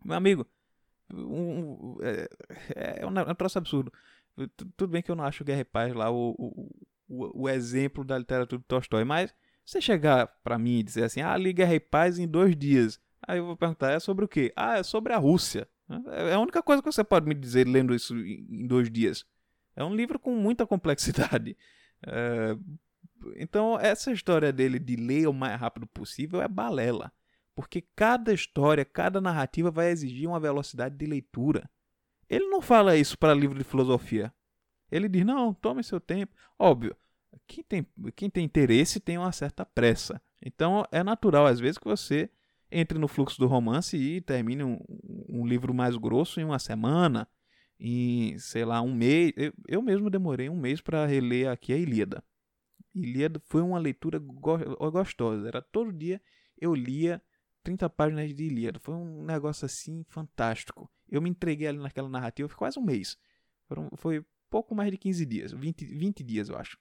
meu 0.05 0.16
amigo, 0.16 0.47
um, 1.12 1.97
é, 2.03 2.28
é, 3.01 3.07
um, 3.07 3.18
é 3.18 3.30
um 3.30 3.34
troço 3.34 3.59
absurdo. 3.59 3.93
Tudo 4.76 4.88
bem 4.91 5.03
que 5.03 5.11
eu 5.11 5.16
não 5.16 5.24
acho 5.24 5.45
Guerra 5.45 5.61
e 5.61 5.64
Paz 5.64 5.95
lá 5.95 6.11
o, 6.11 6.34
o, 6.38 6.70
o, 7.09 7.43
o 7.43 7.49
exemplo 7.49 8.05
da 8.05 8.16
literatura 8.16 8.61
de 8.61 8.66
Tolstói, 8.66 9.05
mas 9.05 9.34
você 9.64 9.80
chegar 9.80 10.26
para 10.43 10.59
mim 10.59 10.78
e 10.78 10.82
dizer 10.82 11.05
assim, 11.05 11.20
ah, 11.20 11.36
li 11.36 11.53
Guerra 11.53 11.74
e 11.74 11.80
Paz 11.80 12.18
em 12.18 12.26
dois 12.26 12.57
dias. 12.57 12.99
Aí 13.26 13.38
eu 13.38 13.47
vou 13.47 13.57
perguntar, 13.57 13.93
é 13.93 14.01
sobre 14.01 14.24
o 14.24 14.28
quê? 14.28 14.53
Ah, 14.57 14.78
é 14.78 14.82
sobre 14.82 15.12
a 15.12 15.18
Rússia. 15.18 15.68
É 16.07 16.34
a 16.34 16.41
única 16.41 16.62
coisa 16.62 16.82
que 16.82 16.91
você 16.91 17.03
pode 17.03 17.26
me 17.26 17.34
dizer 17.34 17.66
lendo 17.66 17.95
isso 17.95 18.16
em 18.16 18.66
dois 18.66 18.91
dias. 18.91 19.24
É 19.74 19.84
um 19.84 19.95
livro 19.95 20.18
com 20.18 20.34
muita 20.34 20.64
complexidade. 20.66 21.57
É... 22.07 22.57
Então, 23.36 23.78
essa 23.78 24.11
história 24.11 24.53
dele 24.53 24.78
de 24.78 24.96
ler 24.96 25.28
o 25.28 25.32
mais 25.32 25.61
rápido 25.61 25.86
possível 25.86 26.40
é 26.40 26.48
balela. 26.48 27.12
Porque 27.55 27.84
cada 27.94 28.32
história, 28.32 28.84
cada 28.84 29.20
narrativa 29.20 29.70
vai 29.70 29.90
exigir 29.90 30.28
uma 30.28 30.40
velocidade 30.40 30.96
de 30.96 31.05
leitura. 31.05 31.68
Ele 32.28 32.46
não 32.46 32.62
fala 32.62 32.96
isso 32.96 33.18
para 33.18 33.34
livro 33.34 33.59
de 33.59 33.64
filosofia. 33.64 34.32
Ele 34.90 35.09
diz: 35.09 35.24
não, 35.24 35.53
tome 35.53 35.82
seu 35.84 36.01
tempo. 36.01 36.34
Óbvio, 36.59 36.96
quem 37.46 37.64
tem, 37.64 37.86
quem 38.16 38.30
tem 38.30 38.44
interesse 38.44 39.01
tem 39.01 39.18
uma 39.18 39.32
certa 39.32 39.66
pressa. 39.66 40.22
Então 40.40 40.84
é 40.90 41.03
natural, 41.03 41.46
às 41.46 41.61
vezes, 41.61 41.76
que 41.76 41.84
você 41.84 42.30
entre 42.70 42.98
no 42.98 43.09
fluxo 43.09 43.38
do 43.38 43.48
romance 43.48 43.96
e 43.96 44.20
termine 44.20 44.62
um, 44.62 44.78
um 45.28 45.46
livro 45.46 45.74
mais 45.74 45.96
grosso 45.96 46.40
em 46.40 46.44
uma 46.44 46.59
semana, 46.59 47.26
em, 47.80 48.38
sei 48.38 48.64
lá, 48.64 48.82
um 48.82 48.94
mês. 48.94 49.32
Eu, 49.36 49.52
eu 49.66 49.82
mesmo 49.82 50.10
demorei 50.10 50.48
um 50.48 50.56
mês 50.56 50.80
para 50.80 51.06
reler 51.06 51.48
aqui 51.48 51.72
a 51.72 51.76
Ilíada. 51.76 52.22
Ilíada 52.94 53.40
foi 53.46 53.62
uma 53.62 53.78
leitura 53.78 54.18
go 54.18 54.58
gostosa. 54.90 55.48
Era 55.48 55.62
todo 55.62 55.92
dia 55.92 56.20
eu 56.60 56.74
lia 56.74 57.22
30 57.62 57.88
páginas 57.88 58.34
de 58.34 58.44
Ilíada. 58.44 58.78
Foi 58.78 58.94
um 58.94 59.24
negócio 59.24 59.64
assim 59.64 60.04
fantástico. 60.08 60.90
Eu 61.08 61.22
me 61.22 61.30
entreguei 61.30 61.66
ali 61.66 61.78
naquela 61.78 62.08
narrativa, 62.08 62.48
foi 62.48 62.58
quase 62.58 62.78
um 62.78 62.84
mês. 62.84 63.16
Foram, 63.66 63.88
foi 63.96 64.24
pouco 64.50 64.74
mais 64.74 64.90
de 64.90 64.98
15 64.98 65.24
dias, 65.26 65.52
20, 65.52 65.84
20 65.86 66.22
dias 66.22 66.48
eu 66.48 66.56
acho. 66.56 66.78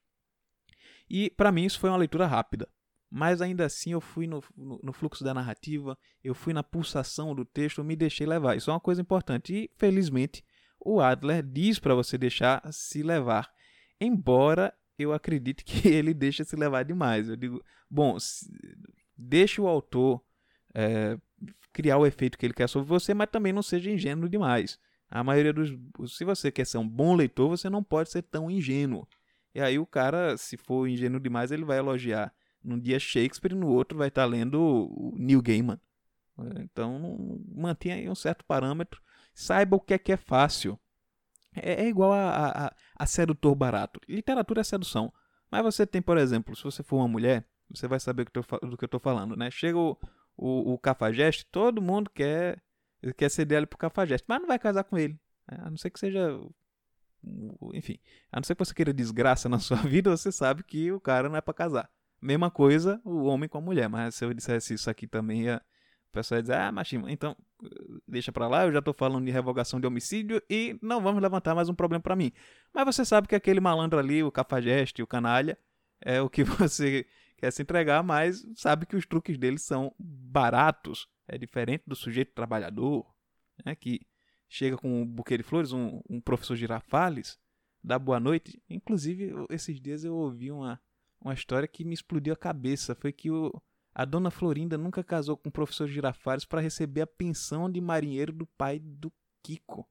E 1.10 1.30
para 1.30 1.52
mim 1.52 1.66
isso 1.66 1.80
foi 1.80 1.90
uma 1.90 1.98
leitura 1.98 2.28
rápida. 2.28 2.68
Mas 3.12 3.42
ainda 3.42 3.66
assim 3.66 3.92
eu 3.92 4.02
fui 4.02 4.28
no, 4.28 4.44
no, 4.56 4.80
no, 4.84 4.94
fluxo 4.94 5.24
da 5.24 5.34
narrativa, 5.34 5.98
eu 6.24 6.36
fui 6.36 6.54
na 6.54 6.62
pulsação 6.62 7.34
do 7.34 7.44
texto, 7.44 7.80
eu 7.80 7.84
me 7.84 7.96
deixei 7.96 8.28
levar. 8.28 8.56
Isso 8.56 8.70
é 8.70 8.74
uma 8.74 8.80
coisa 8.80 9.02
importante. 9.02 9.52
E 9.52 9.72
felizmente 9.78 10.44
o 10.80 11.02
Adler 11.02 11.44
diz 11.44 11.80
para 11.80 11.96
você 11.96 12.18
deixar 12.18 12.62
se 12.72 13.04
levar. 13.04 13.52
Embora 14.00 14.74
eu 14.98 15.14
acredite 15.14 15.64
que 15.64 15.88
ele 15.90 16.14
deixa 16.14 16.44
se 16.44 16.56
levar 16.56 16.84
demais. 16.84 17.30
Eu 17.30 17.36
digo, 17.36 17.64
bom, 17.90 18.18
deixe 19.18 19.60
o 19.60 19.68
autor 19.68 20.24
é, 20.74 21.18
criar 21.74 21.98
o 21.98 22.06
efeito 22.06 22.38
que 22.38 22.46
ele 22.46 22.54
quer 22.54 22.68
sobre 22.68 22.88
você, 22.88 23.14
mas 23.14 23.30
também 23.30 23.54
não 23.54 23.62
seja 23.62 23.92
ingênuo 23.92 24.30
demais. 24.30 24.80
A 25.10 25.24
maioria 25.24 25.52
dos. 25.52 25.70
Se 26.08 26.24
você 26.24 26.52
quer 26.52 26.66
ser 26.66 26.78
um 26.78 26.88
bom 26.88 27.16
leitor, 27.16 27.50
você 27.50 27.70
não 27.70 27.84
pode 27.84 28.12
ser 28.12 28.22
tão 28.22 28.50
ingênuo. 28.50 29.08
E 29.56 29.60
aí 29.60 29.80
o 29.80 29.86
cara, 29.86 30.38
se 30.38 30.56
for 30.56 30.88
ingênuo 30.88 31.20
demais, 31.20 31.52
ele 31.52 31.66
vai 31.66 31.80
elogiar 31.80 32.32
num 32.64 32.80
dia 32.80 33.00
Shakespeare 33.00 33.56
no 33.56 33.68
outro 33.68 33.98
vai 33.98 34.10
estar 34.10 34.24
tá 34.24 34.28
lendo 34.28 35.14
Neil 35.18 35.42
Gaiman. 35.42 35.80
Então 36.62 37.40
mantenha 37.54 37.96
aí 37.96 38.10
um 38.10 38.16
certo 38.16 38.46
parâmetro. 38.46 39.02
Saiba 39.40 39.78
o 39.78 39.80
que 39.80 39.94
é 39.94 39.98
que 39.98 40.12
é 40.12 40.18
fácil. 40.18 40.78
É, 41.56 41.86
é 41.86 41.88
igual 41.88 42.12
a, 42.12 42.66
a, 42.68 42.76
a, 42.98 43.06
sedutor 43.06 43.56
barato. 43.56 43.98
Literatura 44.06 44.60
é 44.60 44.64
sedução. 44.66 45.14
Mas 45.50 45.64
você 45.64 45.88
tem, 45.88 46.02
por 46.02 46.18
exemplo, 46.18 46.54
se 46.58 46.64
você 46.64 46.84
for 46.84 46.98
uma 46.98 47.08
mulher, 47.08 47.46
você 47.70 47.88
vai 47.88 48.02
saber 48.02 48.26
do 48.26 48.32
que 48.78 48.84
eu 48.84 48.86
estou 48.86 49.00
falando, 49.00 49.38
né? 49.38 49.50
Chega 49.50 49.78
o, 49.78 49.98
o, 50.36 50.74
o 50.74 50.78
cafajeste, 50.78 51.46
todo 51.46 51.82
mundo 51.82 52.10
quer, 52.10 52.62
quer 53.16 53.30
ceder 53.30 53.60
ele 53.60 53.66
pro 53.66 53.78
cafajeste, 53.78 54.26
mas 54.28 54.42
não 54.42 54.48
vai 54.48 54.60
casar 54.60 54.84
com 54.84 54.98
ele. 54.98 55.18
Né? 55.50 55.58
A 55.62 55.70
não 55.70 55.78
ser 55.78 55.90
que 55.90 56.00
seja 56.02 56.38
enfim, 57.74 57.98
a 58.34 58.42
não 58.42 58.44
ser 58.44 58.56
que 58.56 58.66
você 58.66 58.74
queira 58.74 58.94
desgraça 58.94 59.48
na 59.48 59.60
sua 59.60 59.78
vida, 59.78 60.16
você 60.16 60.34
sabe 60.34 60.64
que 60.64 60.92
o 60.92 61.00
cara 61.00 61.30
não 61.30 61.38
é 61.38 61.42
para 61.42 61.54
casar. 61.54 61.90
Mesma 62.22 62.52
coisa 62.52 63.00
o 63.06 63.24
homem 63.24 63.48
com 63.48 63.58
a 63.58 63.62
mulher, 63.62 63.88
mas 63.88 64.16
se 64.16 64.26
eu 64.26 64.34
dissesse 64.34 64.74
isso 64.74 64.90
aqui 64.90 65.08
também 65.08 65.44
ia 65.44 65.62
O 66.10 66.12
pessoal 66.12 66.42
dizer, 66.42 66.56
ah, 66.56 66.72
machismo, 66.72 67.08
então 67.08 67.36
deixa 68.08 68.32
pra 68.32 68.48
lá, 68.48 68.66
eu 68.66 68.72
já 68.72 68.82
tô 68.82 68.92
falando 68.94 69.26
de 69.26 69.32
revogação 69.32 69.80
de 69.80 69.86
homicídio 69.86 70.42
e 70.50 70.78
não 70.82 71.02
vamos 71.02 71.22
levantar 71.22 71.54
mais 71.54 71.70
um 71.70 71.76
problema 71.76 72.02
para 72.02 72.16
mim. 72.16 72.32
Mas 72.74 72.86
você 72.86 73.06
sabe 73.06 73.28
que 73.28 73.36
aquele 73.36 73.60
malandro 73.60 74.00
ali, 74.00 74.24
o 74.24 74.32
cafajeste, 74.32 75.04
o 75.04 75.08
canalha, 75.08 75.58
é 76.02 76.20
o 76.20 76.30
que 76.30 76.44
você 76.44 77.06
quer 77.38 77.52
se 77.52 77.62
entregar, 77.62 78.04
mas 78.04 78.46
sabe 78.56 78.86
que 78.86 78.96
os 78.96 79.06
truques 79.06 79.38
dele 79.38 79.60
são 79.60 79.94
baratos. 80.00 81.08
É 81.28 81.38
diferente 81.38 81.84
do 81.86 81.96
sujeito 81.96 82.34
trabalhador, 82.34 83.06
né, 83.64 83.76
que 83.76 84.02
chega 84.48 84.78
com 84.78 85.04
um 85.04 85.06
buquê 85.06 85.38
de 85.38 85.44
flores, 85.44 85.72
um, 85.72 86.02
um 86.10 86.20
professor 86.20 86.56
Girafales, 86.56 87.40
dá 87.84 88.00
boa 88.00 88.20
noite. 88.20 88.62
Inclusive, 88.68 89.32
esses 89.50 89.80
dias 89.80 90.04
eu 90.04 90.16
ouvi 90.16 90.52
uma, 90.52 90.82
uma 91.22 91.36
história 91.36 91.68
que 91.68 91.86
me 91.86 91.94
explodiu 91.94 92.34
a 92.34 92.38
cabeça. 92.38 92.96
Foi 92.96 93.14
que 93.14 93.30
o, 93.30 93.54
a 94.00 94.06
dona 94.06 94.32
Florinda 94.32 94.78
nunca 94.78 95.04
casou 95.04 95.36
com 95.36 95.50
o 95.50 95.52
professor 95.52 95.86
Girafales 95.86 96.46
para 96.46 96.62
receber 96.62 97.02
a 97.02 97.08
pensão 97.08 97.70
de 97.70 97.82
marinheiro 97.82 98.32
do 98.32 98.46
pai 98.46 98.80
do 98.80 99.12
Kiko. 99.44 99.86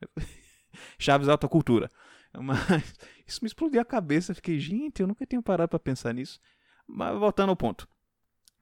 Chaves 0.96 1.26
Alta 1.26 1.48
Cultura. 1.48 1.90
Mas 2.32 2.94
isso 3.26 3.40
me 3.42 3.48
explodiu 3.48 3.80
a 3.80 3.84
cabeça. 3.84 4.32
Fiquei, 4.32 4.60
gente, 4.60 5.00
eu 5.00 5.08
nunca 5.08 5.26
tinha 5.26 5.42
parado 5.42 5.70
para 5.70 5.80
pensar 5.80 6.14
nisso. 6.14 6.38
Mas 6.86 7.18
voltando 7.18 7.50
ao 7.50 7.56
ponto. 7.56 7.88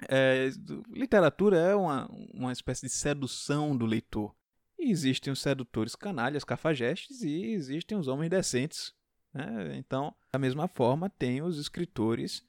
É, 0.08 0.48
literatura 0.88 1.58
é 1.58 1.74
uma, 1.74 2.08
uma 2.32 2.50
espécie 2.50 2.86
de 2.86 2.92
sedução 2.92 3.76
do 3.76 3.84
leitor. 3.84 4.34
E 4.78 4.90
existem 4.90 5.30
os 5.30 5.42
sedutores 5.42 5.94
canalhas, 5.94 6.42
cafajestes, 6.42 7.20
e 7.20 7.52
existem 7.52 7.98
os 7.98 8.08
homens 8.08 8.30
decentes. 8.30 8.94
Né? 9.34 9.76
Então, 9.76 10.14
da 10.32 10.38
mesma 10.38 10.66
forma, 10.66 11.10
tem 11.10 11.42
os 11.42 11.58
escritores 11.58 12.42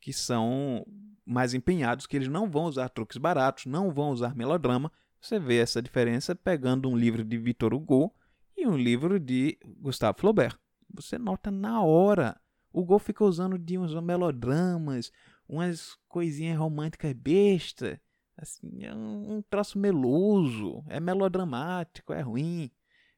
que 0.00 0.12
são 0.12 0.84
mais 1.24 1.54
empenhados, 1.54 2.06
que 2.06 2.16
eles 2.16 2.28
não 2.28 2.50
vão 2.50 2.64
usar 2.64 2.88
truques 2.88 3.16
baratos, 3.16 3.66
não 3.66 3.90
vão 3.90 4.10
usar 4.10 4.34
melodrama. 4.34 4.90
Você 5.20 5.38
vê 5.38 5.58
essa 5.58 5.80
diferença 5.80 6.34
pegando 6.34 6.88
um 6.88 6.96
livro 6.96 7.24
de 7.24 7.38
Victor 7.38 7.72
Hugo 7.72 8.14
e 8.56 8.66
um 8.66 8.76
livro 8.76 9.20
de 9.20 9.58
Gustave 9.80 10.18
Flaubert. 10.18 10.58
Você 10.92 11.18
nota 11.18 11.50
na 11.50 11.82
hora. 11.82 12.40
O 12.72 12.80
Hugo 12.80 12.98
fica 12.98 13.24
usando 13.24 13.58
de 13.58 13.78
uns 13.78 13.94
melodramas, 13.94 15.12
umas 15.48 15.96
coisinhas 16.08 16.58
românticas 16.58 17.12
besta, 17.12 18.00
assim, 18.36 18.84
é 18.84 18.94
um, 18.94 19.42
troço 19.48 19.78
meloso, 19.78 20.82
é 20.88 20.98
melodramático, 20.98 22.12
é 22.12 22.20
ruim, 22.20 22.70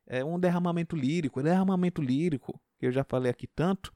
é 0.07 0.25
um 0.25 0.39
derramamento 0.39 0.97
lírico, 0.97 1.43
derramamento 1.43 2.03
lírico, 2.03 2.61
que 2.79 2.87
eu 2.87 2.93
já 2.93 3.05
falei 3.05 3.31
aqui 3.31 3.47
tanto, 3.47 3.95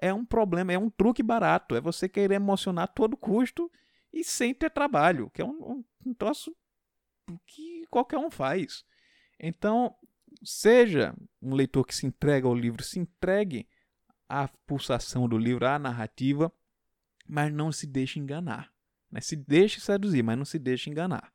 é 0.00 0.12
um 0.12 0.24
problema, 0.24 0.72
é 0.72 0.78
um 0.78 0.88
truque 0.88 1.22
barato, 1.22 1.76
é 1.76 1.80
você 1.80 2.08
querer 2.08 2.36
emocionar 2.36 2.84
a 2.84 2.88
todo 2.88 3.16
custo 3.16 3.70
e 4.12 4.24
sem 4.24 4.54
ter 4.54 4.70
trabalho, 4.70 5.30
que 5.30 5.42
é 5.42 5.44
um, 5.44 5.84
um, 6.04 6.14
troço 6.14 6.56
que 7.46 7.86
qualquer 7.90 8.18
um 8.18 8.30
faz. 8.30 8.84
Então, 9.38 9.94
seja 10.42 11.14
um 11.40 11.54
leitor 11.54 11.86
que 11.86 11.94
se 11.94 12.06
entrega 12.06 12.48
ao 12.48 12.54
livro, 12.54 12.82
se 12.82 12.98
entregue 12.98 13.68
à 14.28 14.48
pulsação 14.66 15.28
do 15.28 15.36
livro, 15.36 15.66
à 15.66 15.78
narrativa, 15.78 16.50
mas 17.28 17.52
não 17.52 17.70
se 17.70 17.86
deixe 17.86 18.18
enganar. 18.18 18.72
Né? 19.10 19.20
Se 19.20 19.36
deixe 19.36 19.80
seduzir, 19.80 20.22
mas 20.22 20.38
não 20.38 20.44
se 20.46 20.58
deixe 20.58 20.88
enganar. 20.88 21.30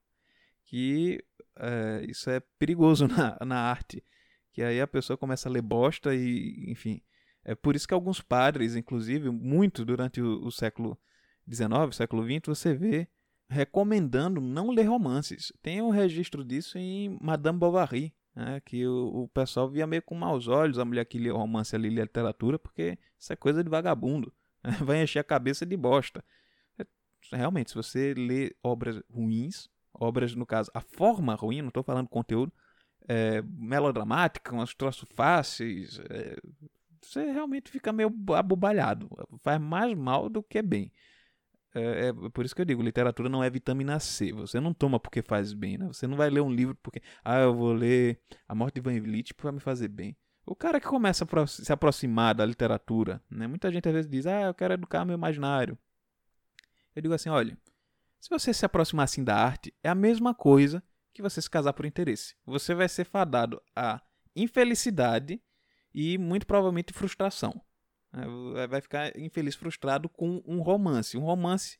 Que 0.65 1.23
é, 1.55 2.05
isso 2.09 2.29
é 2.31 2.39
perigoso 2.57 3.07
na, 3.07 3.37
na 3.45 3.59
arte. 3.59 4.03
Que 4.51 4.63
aí 4.63 4.81
a 4.81 4.87
pessoa 4.87 5.17
começa 5.17 5.47
a 5.47 5.51
ler 5.51 5.61
bosta 5.61 6.15
e, 6.15 6.65
enfim. 6.67 7.01
É 7.45 7.53
por 7.53 7.75
isso 7.75 7.87
que 7.87 7.93
alguns 7.93 8.19
padres, 8.19 8.75
inclusive, 8.75 9.29
muito 9.29 9.85
durante 9.85 10.19
o, 10.19 10.43
o 10.43 10.51
século 10.51 10.99
XIX, 11.47 11.95
século 11.95 12.23
XX, 12.23 12.47
você 12.47 12.73
vê 12.73 13.07
recomendando 13.47 14.41
não 14.41 14.71
ler 14.71 14.85
romances. 14.85 15.53
Tem 15.61 15.81
um 15.81 15.91
registro 15.91 16.43
disso 16.43 16.79
em 16.79 17.17
Madame 17.21 17.59
Bovary, 17.59 18.11
né, 18.35 18.59
que 18.65 18.85
o, 18.87 19.23
o, 19.23 19.27
pessoal 19.27 19.69
via 19.69 19.85
meio 19.85 20.01
com 20.01 20.15
maus 20.15 20.47
olhos 20.47 20.79
a 20.79 20.83
mulher 20.83 21.05
que 21.05 21.19
lia 21.19 21.31
romance 21.31 21.75
ali, 21.75 21.89
lia 21.89 22.03
literatura, 22.03 22.57
porque 22.57 22.97
isso 23.17 23.31
é 23.31 23.35
coisa 23.35 23.63
de 23.63 23.69
vagabundo. 23.69 24.33
vai 24.83 25.03
encher 25.03 25.19
a 25.19 25.23
cabeça 25.23 25.65
de 25.65 25.77
bosta. 25.77 26.23
É, 26.79 26.85
realmente, 27.31 27.69
se 27.69 27.75
você 27.75 28.13
lê 28.15 28.55
obras 28.63 29.01
ruins, 29.09 29.69
obras, 29.93 30.35
no 30.35 30.45
caso, 30.45 30.71
a 30.73 30.81
forma 30.81 31.35
ruim, 31.35 31.61
não 31.61 31.69
estou 31.69 31.83
falando 31.83 32.09
conteúdo, 32.09 32.51
é, 33.07 33.41
melodramática, 33.43 34.53
umas 34.53 34.73
troços 34.73 35.07
fáceis, 35.13 35.99
é, 36.09 36.35
você 37.07 37.31
realmente 37.31 37.71
fica 37.71 37.91
meio 37.93 38.13
abobalhado. 38.35 39.09
Faz 39.39 39.59
mais 39.59 39.95
mal 39.97 40.29
do 40.29 40.43
que 40.43 40.61
bem. 40.61 40.91
É, 41.73 42.07
é, 42.07 42.13
por 42.29 42.45
isso 42.45 42.55
que 42.55 42.61
eu 42.61 42.65
digo, 42.65 42.81
literatura 42.81 43.27
não 43.27 43.43
é 43.43 43.49
vitamina 43.49 43.99
C. 43.99 44.31
Você 44.31 44.59
não 44.59 44.73
toma 44.73 44.99
porque 44.99 45.21
faz 45.21 45.53
bem, 45.53 45.77
né? 45.77 45.87
Você 45.87 46.07
não 46.07 46.15
vai 46.15 46.29
ler 46.29 46.41
um 46.41 46.49
livro 46.49 46.75
porque, 46.81 47.01
ah, 47.23 47.39
eu 47.39 47.53
vou 47.53 47.73
ler 47.73 48.21
A 48.47 48.55
Morte 48.55 48.75
de 48.75 48.81
Van 48.81 48.99
Vliet 48.99 49.33
para 49.33 49.51
me 49.51 49.59
fazer 49.59 49.89
bem. 49.89 50.15
O 50.45 50.55
cara 50.55 50.79
que 50.79 50.87
começa 50.87 51.25
a 51.25 51.47
se 51.47 51.73
aproximar 51.73 52.33
da 52.33 52.45
literatura, 52.45 53.21
né? 53.29 53.45
Muita 53.45 53.71
gente 53.71 53.87
às 53.89 53.93
vezes 53.93 54.09
diz, 54.09 54.25
ah, 54.25 54.43
eu 54.43 54.53
quero 54.53 54.73
educar 54.73 55.03
meu 55.03 55.15
imaginário. 55.15 55.77
Eu 56.95 57.01
digo 57.01 57.13
assim, 57.13 57.29
olha, 57.29 57.57
se 58.21 58.29
você 58.29 58.53
se 58.53 58.65
aproximar 58.65 59.03
assim 59.03 59.23
da 59.23 59.35
arte, 59.35 59.73
é 59.83 59.89
a 59.89 59.95
mesma 59.95 60.33
coisa 60.33 60.81
que 61.13 61.21
você 61.21 61.41
se 61.41 61.49
casar 61.49 61.73
por 61.73 61.85
interesse. 61.85 62.35
Você 62.45 62.73
vai 62.73 62.87
ser 62.87 63.03
fadado 63.03 63.61
a 63.75 64.01
infelicidade 64.35 65.41
e 65.95 66.17
muito 66.17 66.45
provavelmente 66.45 66.91
frustração. 66.91 67.61
É, 68.11 68.67
vai 68.67 68.81
ficar 68.81 69.17
infeliz, 69.17 69.55
frustrado 69.55 70.09
com 70.09 70.43
um 70.45 70.61
romance. 70.61 71.17
Um 71.17 71.21
romance 71.21 71.79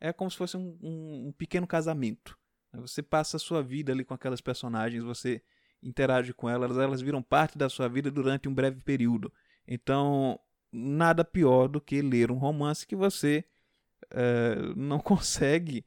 é 0.00 0.12
como 0.12 0.30
se 0.30 0.36
fosse 0.36 0.56
um, 0.56 0.78
um, 0.80 1.28
um 1.28 1.32
pequeno 1.32 1.66
casamento. 1.66 2.38
Você 2.74 3.02
passa 3.02 3.38
a 3.38 3.40
sua 3.40 3.62
vida 3.62 3.92
ali 3.92 4.04
com 4.04 4.14
aquelas 4.14 4.40
personagens, 4.40 5.02
você 5.02 5.42
interage 5.82 6.32
com 6.32 6.48
elas, 6.48 6.78
elas 6.78 7.00
viram 7.00 7.22
parte 7.22 7.58
da 7.58 7.68
sua 7.68 7.88
vida 7.88 8.08
durante 8.08 8.48
um 8.48 8.54
breve 8.54 8.80
período. 8.82 9.32
Então, 9.66 10.38
nada 10.70 11.24
pior 11.24 11.66
do 11.66 11.80
que 11.80 12.00
ler 12.02 12.30
um 12.30 12.38
romance 12.38 12.86
que 12.86 12.94
você 12.94 13.44
não 14.76 14.98
consegue 15.00 15.84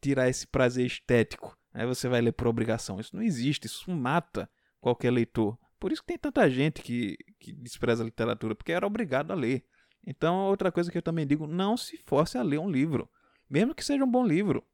tirar 0.00 0.28
esse 0.28 0.46
prazer 0.46 0.86
estético. 0.86 1.58
Aí 1.72 1.86
você 1.86 2.08
vai 2.08 2.20
ler 2.20 2.32
por 2.32 2.46
obrigação. 2.46 3.00
Isso 3.00 3.16
não 3.16 3.22
existe, 3.22 3.66
isso 3.66 3.90
mata 3.90 4.48
qualquer 4.80 5.10
leitor. 5.10 5.58
Por 5.80 5.90
isso 5.90 6.02
que 6.02 6.08
tem 6.08 6.18
tanta 6.18 6.48
gente 6.48 6.82
que, 6.82 7.16
que 7.40 7.52
despreza 7.52 8.02
a 8.02 8.06
literatura, 8.06 8.54
porque 8.54 8.70
era 8.70 8.86
obrigado 8.86 9.32
a 9.32 9.34
ler. 9.34 9.64
Então, 10.06 10.46
outra 10.46 10.70
coisa 10.70 10.92
que 10.92 10.98
eu 10.98 11.02
também 11.02 11.26
digo, 11.26 11.46
não 11.46 11.76
se 11.76 11.96
force 12.06 12.38
a 12.38 12.42
ler 12.42 12.60
um 12.60 12.70
livro, 12.70 13.10
mesmo 13.48 13.74
que 13.74 13.84
seja 13.84 14.04
um 14.04 14.10
bom 14.10 14.24
livro 14.24 14.64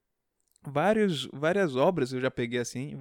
vários, 0.67 1.29
várias 1.33 1.77
obras 1.77 2.13
eu 2.13 2.21
já 2.21 2.31
peguei 2.31 2.59
assim, 2.59 2.99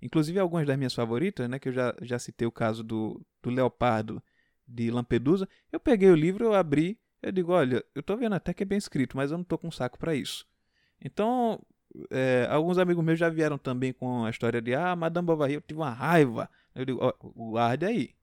inclusive 0.00 0.38
algumas 0.38 0.66
das 0.66 0.76
minhas 0.76 0.94
favoritas, 0.94 1.48
né, 1.48 1.58
que 1.58 1.68
eu 1.68 1.72
já, 1.72 1.94
já 2.00 2.18
citei 2.18 2.46
o 2.46 2.52
caso 2.52 2.82
do, 2.82 3.20
do 3.42 3.50
Leopardo 3.50 4.22
de 4.66 4.90
Lampedusa. 4.90 5.48
Eu 5.70 5.78
peguei 5.78 6.10
o 6.10 6.14
livro, 6.14 6.44
eu 6.44 6.54
abri, 6.54 6.98
eu 7.22 7.30
digo, 7.30 7.52
olha, 7.52 7.84
eu 7.94 8.02
tô 8.02 8.16
vendo 8.16 8.34
até 8.34 8.54
que 8.54 8.62
é 8.62 8.66
bem 8.66 8.78
escrito, 8.78 9.16
mas 9.16 9.30
eu 9.30 9.38
não 9.38 9.44
tô 9.44 9.58
com 9.58 9.70
saco 9.70 9.98
para 9.98 10.14
isso. 10.14 10.46
Então, 11.00 11.60
é, 12.10 12.46
alguns 12.50 12.78
amigos 12.78 13.04
meus 13.04 13.18
já 13.18 13.28
vieram 13.28 13.58
também 13.58 13.92
com 13.92 14.24
a 14.24 14.30
história 14.30 14.60
de, 14.60 14.74
ah, 14.74 14.94
Madame 14.96 15.26
Bovary, 15.26 15.54
eu 15.54 15.60
tive 15.60 15.80
uma 15.80 15.90
raiva. 15.90 16.48
Eu 16.74 16.84
digo, 16.84 17.00
guarde 17.34 17.86
aí. 17.86 18.14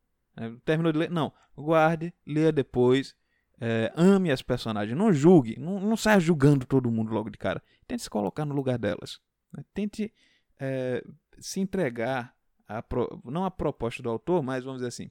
Terminou 0.64 0.92
de 0.92 1.00
ler? 1.00 1.10
Não, 1.10 1.34
guarde, 1.56 2.14
leia 2.26 2.52
depois, 2.52 3.16
é, 3.60 3.92
ame 3.96 4.32
as 4.32 4.42
personagens, 4.42 4.96
não 4.96 5.12
julgue, 5.12 5.60
não, 5.60 5.80
não 5.80 5.98
saia 5.98 6.20
julgando 6.20 6.66
todo 6.66 6.92
mundo 6.92 7.12
logo 7.12 7.30
de 7.30 7.38
cara. 7.38 7.62
Tente 7.88 8.04
se 8.04 8.10
colocar 8.10 8.46
no 8.46 8.54
lugar 8.54 8.78
delas. 8.78 9.20
Né? 9.52 9.64
Tente 9.74 10.14
é, 10.60 11.04
se 11.40 11.60
entregar, 11.60 12.36
a 12.68 12.84
pro, 12.84 13.22
não 13.26 13.46
a 13.46 13.52
proposta 13.52 14.04
do 14.04 14.10
autor, 14.10 14.44
mas 14.44 14.64
vamos 14.64 14.80
dizer 14.80 14.90
assim, 14.90 15.10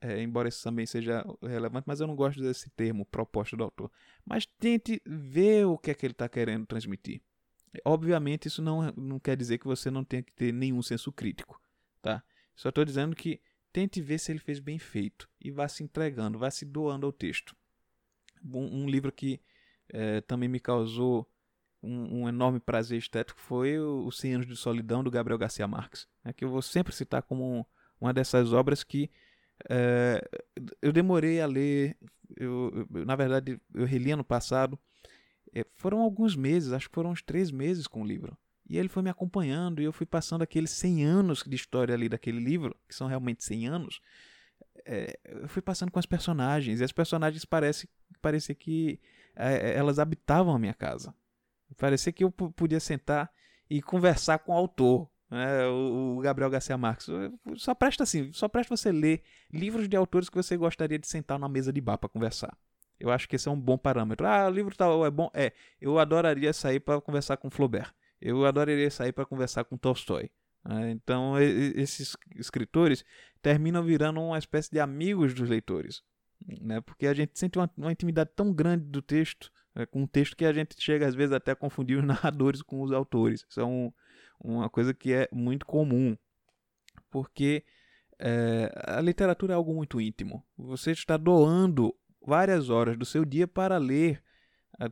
é, 0.00 0.22
embora 0.22 0.48
isso 0.48 0.62
também 0.62 0.86
seja 0.86 1.24
relevante, 1.42 1.84
mas 1.86 2.00
eu 2.00 2.06
não 2.06 2.14
gosto 2.14 2.40
desse 2.40 2.70
termo, 2.70 3.04
proposta 3.04 3.56
do 3.56 3.64
autor. 3.64 3.90
Mas 4.24 4.46
tente 4.46 5.02
ver 5.04 5.66
o 5.66 5.76
que 5.76 5.90
é 5.90 5.94
que 5.94 6.06
ele 6.06 6.12
está 6.12 6.28
querendo 6.28 6.66
transmitir. 6.66 7.20
Obviamente, 7.84 8.46
isso 8.46 8.62
não, 8.62 8.90
não 8.92 9.18
quer 9.18 9.36
dizer 9.36 9.58
que 9.58 9.66
você 9.66 9.90
não 9.90 10.04
tenha 10.04 10.22
que 10.22 10.32
ter 10.32 10.52
nenhum 10.52 10.82
senso 10.82 11.12
crítico, 11.12 11.60
tá? 12.02 12.22
Só 12.60 12.68
estou 12.68 12.84
dizendo 12.84 13.16
que 13.16 13.40
tente 13.72 14.02
ver 14.02 14.18
se 14.18 14.30
ele 14.30 14.38
fez 14.38 14.60
bem 14.60 14.78
feito 14.78 15.26
e 15.40 15.50
vá 15.50 15.66
se 15.66 15.82
entregando, 15.82 16.38
vá 16.38 16.50
se 16.50 16.66
doando 16.66 17.06
ao 17.06 17.12
texto 17.12 17.56
um, 18.44 18.82
um 18.82 18.86
livro 18.86 19.10
que 19.10 19.40
é, 19.88 20.20
também 20.20 20.46
me 20.46 20.60
causou 20.60 21.26
um, 21.82 22.24
um, 22.24 22.28
enorme 22.28 22.60
prazer 22.60 22.98
estético 22.98 23.40
foi 23.40 23.78
o, 23.78 24.10
100 24.10 24.34
Anos 24.34 24.46
de 24.46 24.56
Solidão, 24.56 25.02
do 25.02 25.10
Gabriel 25.10 25.38
Garcia 25.38 25.66
Marques, 25.66 26.06
né, 26.22 26.34
que 26.34 26.44
eu 26.44 26.50
vou 26.50 26.60
sempre 26.60 26.94
citar 26.94 27.22
como 27.22 27.66
uma 27.98 28.12
dessas 28.12 28.52
obras 28.52 28.84
que 28.84 29.10
é, 29.66 30.22
eu 30.82 30.92
demorei 30.92 31.40
a 31.40 31.46
ler, 31.46 31.96
eu, 32.36 32.86
eu, 32.94 33.06
na 33.06 33.16
verdade 33.16 33.58
eu 33.72 33.86
reli 33.86 34.10
ano 34.10 34.22
passado, 34.22 34.78
é, 35.54 35.64
foram 35.76 36.02
alguns 36.02 36.36
meses, 36.36 36.72
acho 36.72 36.90
que 36.90 36.94
foram 36.94 37.10
uns 37.10 37.22
três 37.22 37.50
meses 37.50 37.86
com 37.86 38.02
o 38.02 38.06
livro. 38.06 38.36
E 38.70 38.78
ele 38.78 38.88
foi 38.88 39.02
me 39.02 39.10
acompanhando 39.10 39.82
e 39.82 39.84
eu 39.84 39.92
fui 39.92 40.06
passando 40.06 40.42
aqueles 40.42 40.70
100 40.70 41.04
anos 41.04 41.42
de 41.44 41.56
história 41.56 41.92
ali 41.92 42.08
daquele 42.08 42.38
livro, 42.38 42.76
que 42.88 42.94
são 42.94 43.08
realmente 43.08 43.44
100 43.44 43.66
anos, 43.66 44.00
é, 44.86 45.18
eu 45.24 45.48
fui 45.48 45.60
passando 45.60 45.90
com 45.90 45.98
as 45.98 46.06
personagens, 46.06 46.80
e 46.80 46.84
as 46.84 46.92
personagens 46.92 47.44
parece, 47.44 47.88
parecia 48.22 48.54
que 48.54 49.00
é, 49.34 49.70
é, 49.70 49.76
elas 49.76 49.98
habitavam 49.98 50.54
a 50.54 50.58
minha 50.58 50.72
casa. 50.72 51.12
Parecia 51.76 52.12
que 52.12 52.22
eu 52.22 52.30
podia 52.30 52.78
sentar 52.78 53.28
e 53.68 53.82
conversar 53.82 54.38
com 54.38 54.52
o 54.52 54.56
autor. 54.56 55.10
Né? 55.28 55.66
O, 55.66 56.18
o, 56.18 56.20
Gabriel 56.20 56.48
Garcia 56.48 56.78
Marques. 56.78 57.08
Só 57.56 57.74
presta 57.74 58.04
assim, 58.04 58.32
só 58.32 58.48
presta 58.48 58.76
você 58.76 58.92
ler 58.92 59.22
livros 59.52 59.88
de 59.88 59.96
autores 59.96 60.28
que 60.28 60.36
você 60.36 60.56
gostaria 60.56 60.98
de 60.98 61.08
sentar 61.08 61.40
na 61.40 61.48
mesa 61.48 61.72
de 61.72 61.80
bar 61.80 61.98
para 61.98 62.08
conversar. 62.08 62.56
Eu 63.00 63.10
acho 63.10 63.28
que 63.28 63.34
esse 63.34 63.48
é 63.48 63.50
um 63.50 63.60
bom 63.60 63.76
parâmetro. 63.76 64.26
Ah, 64.26 64.46
o 64.46 64.50
livro 64.50 64.76
tal 64.76 65.04
é 65.04 65.10
bom. 65.10 65.28
É, 65.34 65.52
eu 65.80 65.98
adoraria 65.98 66.52
sair 66.52 66.78
para 66.78 67.00
conversar 67.00 67.36
com 67.36 67.50
Flaubert. 67.50 67.92
Eu 68.20 68.44
adoraria 68.44 68.90
sair 68.90 69.12
para 69.12 69.24
conversar 69.24 69.64
com 69.64 69.76
Tolstói. 69.76 70.30
Né? 70.64 70.90
Então, 70.90 71.38
esses 71.38 72.16
escritores 72.36 73.04
terminam 73.42 73.82
virando 73.82 74.20
uma 74.20 74.38
espécie 74.38 74.70
de 74.70 74.80
amigos 74.80 75.34
dos 75.34 75.48
leitores. 75.48 76.02
Né? 76.60 76.80
Porque 76.80 77.06
a 77.06 77.14
gente 77.14 77.38
sente 77.38 77.58
uma, 77.58 77.70
uma 77.76 77.92
intimidade 77.92 78.30
tão 78.34 78.52
grande 78.52 78.84
do 78.84 79.02
texto, 79.02 79.50
né? 79.74 79.86
com 79.86 80.02
um 80.02 80.06
texto 80.06 80.36
que 80.36 80.44
a 80.44 80.52
gente 80.52 80.74
chega 80.78 81.06
às 81.06 81.14
vezes 81.14 81.32
até 81.32 81.52
a 81.52 81.56
confundir 81.56 81.98
os 81.98 82.04
narradores 82.06 82.62
com 82.62 82.82
os 82.82 82.92
autores. 82.92 83.44
Isso 83.48 83.60
é 83.60 83.64
um, 83.64 83.92
uma 84.38 84.68
coisa 84.68 84.92
que 84.92 85.12
é 85.12 85.28
muito 85.32 85.64
comum. 85.66 86.16
Porque 87.10 87.64
é, 88.18 88.70
a 88.86 89.00
literatura 89.00 89.54
é 89.54 89.56
algo 89.56 89.74
muito 89.74 90.00
íntimo. 90.00 90.44
Você 90.56 90.92
está 90.92 91.16
doando 91.16 91.94
várias 92.20 92.68
horas 92.68 92.96
do 92.96 93.04
seu 93.04 93.24
dia 93.24 93.48
para 93.48 93.78
ler 93.78 94.22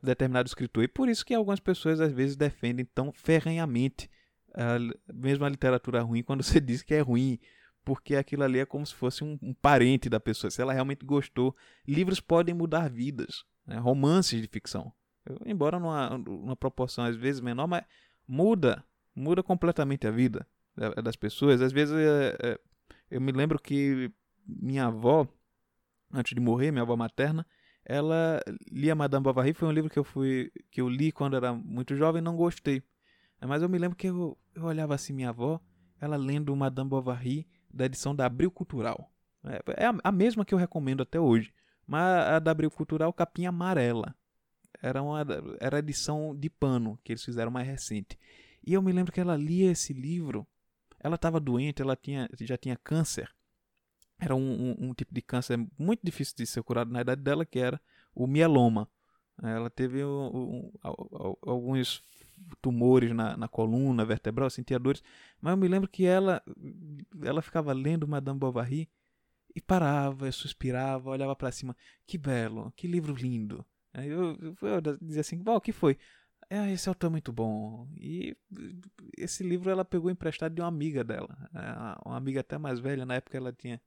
determinado 0.02 0.46
escritor. 0.46 0.84
E 0.84 0.88
por 0.88 1.08
isso 1.08 1.24
que 1.24 1.34
algumas 1.34 1.60
pessoas 1.60 2.00
às 2.00 2.12
vezes 2.12 2.36
defendem 2.36 2.84
tão 2.84 3.12
ferrenhamente 3.12 4.10
a, 4.54 4.78
mesmo 5.12 5.44
a 5.44 5.48
literatura 5.48 6.02
ruim 6.02 6.22
quando 6.22 6.42
você 6.44 6.60
diz 6.60 6.82
que 6.82 6.94
é 6.94 7.00
ruim, 7.00 7.38
porque 7.84 8.16
aquilo 8.16 8.44
ali 8.44 8.58
é 8.58 8.66
como 8.66 8.84
se 8.84 8.94
fosse 8.94 9.24
um, 9.24 9.38
um 9.42 9.54
parente 9.54 10.08
da 10.08 10.20
pessoa, 10.20 10.50
se 10.50 10.60
ela 10.60 10.72
realmente 10.72 11.04
gostou. 11.04 11.56
Livros 11.86 12.20
podem 12.20 12.54
mudar 12.54 12.90
vidas, 12.90 13.44
né? 13.66 13.78
romances 13.78 14.40
de 14.40 14.48
ficção. 14.48 14.92
Eu, 15.24 15.38
embora 15.46 15.78
numa, 15.78 16.18
numa 16.18 16.56
proporção 16.56 17.04
às 17.04 17.16
vezes 17.16 17.40
menor, 17.40 17.66
mas 17.66 17.84
muda, 18.26 18.84
muda 19.14 19.42
completamente 19.42 20.06
a 20.06 20.10
vida 20.10 20.46
das 21.02 21.16
pessoas. 21.16 21.60
Às 21.60 21.72
vezes 21.72 21.94
é, 21.94 22.36
é, 22.42 22.60
eu 23.10 23.20
me 23.20 23.32
lembro 23.32 23.58
que 23.58 24.12
minha 24.46 24.86
avó, 24.86 25.26
antes 26.12 26.34
de 26.34 26.40
morrer, 26.40 26.70
minha 26.70 26.82
avó 26.82 26.96
materna, 26.96 27.46
ela 27.88 28.42
lia 28.70 28.94
Madame 28.94 29.24
Bovary, 29.24 29.54
foi 29.54 29.66
um 29.66 29.72
livro 29.72 29.88
que 29.88 29.98
eu 29.98 30.04
fui 30.04 30.52
que 30.70 30.78
eu 30.78 30.88
li 30.90 31.10
quando 31.10 31.34
era 31.34 31.54
muito 31.54 31.96
jovem 31.96 32.20
não 32.20 32.36
gostei. 32.36 32.82
Mas 33.40 33.62
eu 33.62 33.68
me 33.68 33.78
lembro 33.78 33.96
que 33.96 34.08
eu, 34.08 34.36
eu 34.54 34.64
olhava 34.64 34.94
assim 34.94 35.14
minha 35.14 35.30
avó, 35.30 35.58
ela 35.98 36.16
lendo 36.16 36.54
Madame 36.54 36.90
Bovary 36.90 37.48
da 37.72 37.86
edição 37.86 38.14
da 38.14 38.26
Abril 38.26 38.50
Cultural. 38.50 39.10
É, 39.42 39.84
é 39.84 39.86
a, 39.86 39.94
a, 40.04 40.12
mesma 40.12 40.44
que 40.44 40.52
eu 40.52 40.58
recomendo 40.58 41.02
até 41.02 41.18
hoje, 41.18 41.54
mas 41.86 42.02
a 42.02 42.38
da 42.38 42.50
Abril 42.50 42.70
Cultural 42.70 43.10
capinha 43.10 43.48
amarela. 43.48 44.14
Era 44.82 45.02
uma 45.02 45.24
era 45.58 45.78
edição 45.78 46.36
de 46.36 46.50
pano 46.50 46.98
que 47.02 47.12
eles 47.12 47.24
fizeram 47.24 47.50
mais 47.50 47.66
recente. 47.66 48.18
E 48.66 48.74
eu 48.74 48.82
me 48.82 48.92
lembro 48.92 49.12
que 49.12 49.20
ela 49.20 49.36
lia 49.36 49.70
esse 49.70 49.94
livro. 49.94 50.46
Ela 51.00 51.14
estava 51.14 51.40
doente, 51.40 51.80
ela 51.80 51.96
tinha, 51.96 52.28
já 52.38 52.58
tinha 52.58 52.76
câncer 52.76 53.32
era 54.18 54.34
um, 54.34 54.40
um, 54.40 54.88
um, 54.88 54.94
tipo 54.94 55.14
de 55.14 55.22
câncer 55.22 55.58
muito 55.78 56.00
difícil 56.02 56.34
de 56.36 56.46
ser 56.46 56.62
curado 56.62 56.90
na 56.90 57.00
idade 57.00 57.22
dela, 57.22 57.46
que 57.46 57.58
era 57.58 57.80
o 58.14 58.26
mieloma. 58.26 58.88
Ela 59.40 59.70
teve 59.70 60.04
um, 60.04 60.72
alguns 61.42 62.02
tumores 62.60 63.12
na, 63.14 63.36
na, 63.36 63.48
coluna 63.48 64.04
vertebral, 64.04 64.50
sentia 64.50 64.78
dores, 64.78 65.02
mas 65.40 65.52
eu 65.52 65.56
me 65.56 65.68
lembro 65.68 65.88
que 65.88 66.04
ela, 66.04 66.42
ela 67.22 67.40
ficava 67.42 67.72
lendo 67.72 68.08
Madame 68.08 68.38
Bovary 68.38 68.88
e 69.54 69.60
parava, 69.60 70.30
suspirava, 70.32 71.10
olhava 71.10 71.36
para 71.36 71.52
cima. 71.52 71.76
Que 72.06 72.18
belo, 72.18 72.72
que 72.76 72.86
livro 72.86 73.14
lindo. 73.14 73.64
Aí 73.92 74.08
eu, 74.08 74.36
eu, 74.62 74.80
dizia 75.00 75.20
assim, 75.20 75.42
o 75.44 75.60
que 75.60 75.72
foi? 75.72 75.96
É, 76.50 76.70
esse 76.72 76.88
autor 76.88 77.08
é 77.08 77.10
muito 77.10 77.32
bom. 77.32 77.86
E 77.96 78.36
esse 79.16 79.42
livro 79.42 79.70
ela 79.70 79.84
pegou 79.84 80.10
emprestado 80.10 80.54
de 80.54 80.60
uma 80.60 80.68
amiga 80.68 81.04
dela. 81.04 81.36
É, 81.54 82.08
uma 82.08 82.16
amiga 82.16 82.40
até 82.40 82.58
mais 82.58 82.80
velha, 82.80 83.04
na 83.04 83.14
época 83.14 83.36
ela 83.36 83.52
tinha 83.52 83.80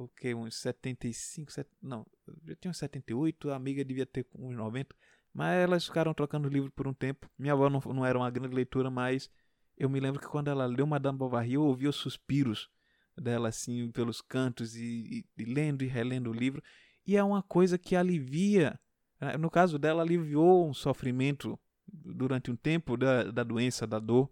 o 0.00 0.08
que, 0.08 0.34
uns 0.34 0.56
75, 0.56 1.52
set... 1.52 1.68
não, 1.82 2.06
eu 2.46 2.56
tinha 2.56 2.70
uns 2.70 2.78
78, 2.78 3.50
a 3.50 3.56
amiga 3.56 3.84
devia 3.84 4.06
ter 4.06 4.26
uns 4.34 4.56
90, 4.56 4.94
mas 5.32 5.62
elas 5.62 5.84
ficaram 5.84 6.14
trocando 6.14 6.48
livro 6.48 6.70
por 6.72 6.88
um 6.88 6.94
tempo. 6.94 7.30
Minha 7.38 7.52
avó 7.52 7.68
não, 7.68 7.80
não 7.86 8.04
era 8.04 8.18
uma 8.18 8.30
grande 8.30 8.54
leitura, 8.54 8.90
mas 8.90 9.30
eu 9.76 9.88
me 9.88 10.00
lembro 10.00 10.20
que 10.20 10.26
quando 10.26 10.48
ela 10.48 10.66
leu 10.66 10.86
Madame 10.86 11.18
Bovary, 11.18 11.54
eu 11.54 11.62
ouvia 11.62 11.90
os 11.90 11.96
suspiros 11.96 12.70
dela 13.16 13.48
assim 13.48 13.90
pelos 13.90 14.22
cantos 14.22 14.74
e, 14.74 15.24
e, 15.36 15.42
e 15.42 15.44
lendo 15.44 15.82
e 15.82 15.86
relendo 15.86 16.30
o 16.30 16.34
livro, 16.34 16.62
e 17.06 17.16
é 17.16 17.22
uma 17.22 17.42
coisa 17.42 17.76
que 17.76 17.94
alivia, 17.94 18.78
né, 19.20 19.36
no 19.36 19.50
caso 19.50 19.78
dela, 19.78 20.02
aliviou 20.02 20.68
um 20.68 20.72
sofrimento 20.72 21.58
durante 21.86 22.50
um 22.50 22.56
tempo 22.56 22.96
da, 22.96 23.24
da 23.24 23.42
doença, 23.42 23.86
da 23.86 23.98
dor, 23.98 24.30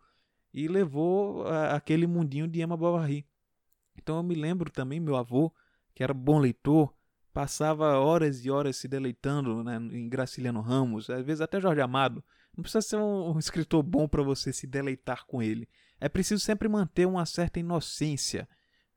e 0.53 0.67
levou 0.67 1.47
a, 1.47 1.75
aquele 1.75 2.07
mundinho 2.07 2.49
de 2.49 2.61
Emma 2.61 2.77
Bovary. 2.77 3.27
Então 3.99 4.17
eu 4.17 4.23
me 4.23 4.35
lembro 4.35 4.71
também, 4.71 5.01
meu 5.01 5.17
avô, 5.17 5.53
que 5.95 6.03
era 6.03 6.15
bom 6.15 6.39
leitor, 6.39 6.95
passava 7.33 7.99
horas 7.99 8.45
e 8.45 8.51
horas 8.51 8.77
se 8.77 8.89
deleitando 8.89 9.63
né, 9.63 9.77
em 9.77 10.09
Graciliano 10.09 10.61
Ramos, 10.61 11.11
às 11.11 11.25
vezes 11.25 11.41
até 11.41 11.61
Jorge 11.61 11.81
Amado. 11.81 12.25
Não 12.57 12.63
precisa 12.63 12.83
ser 12.83 12.97
um, 12.97 13.39
escritor 13.39 13.83
bom 13.83 14.09
para 14.09 14.23
você 14.23 14.53
se 14.53 14.67
deleitar 14.67 15.27
com 15.27 15.43
ele. 15.43 15.69
É 16.01 16.09
preciso 16.09 16.43
sempre 16.43 16.69
manter 16.69 17.07
uma 17.07 17.25
certa 17.27 17.61
inocência 17.61 18.49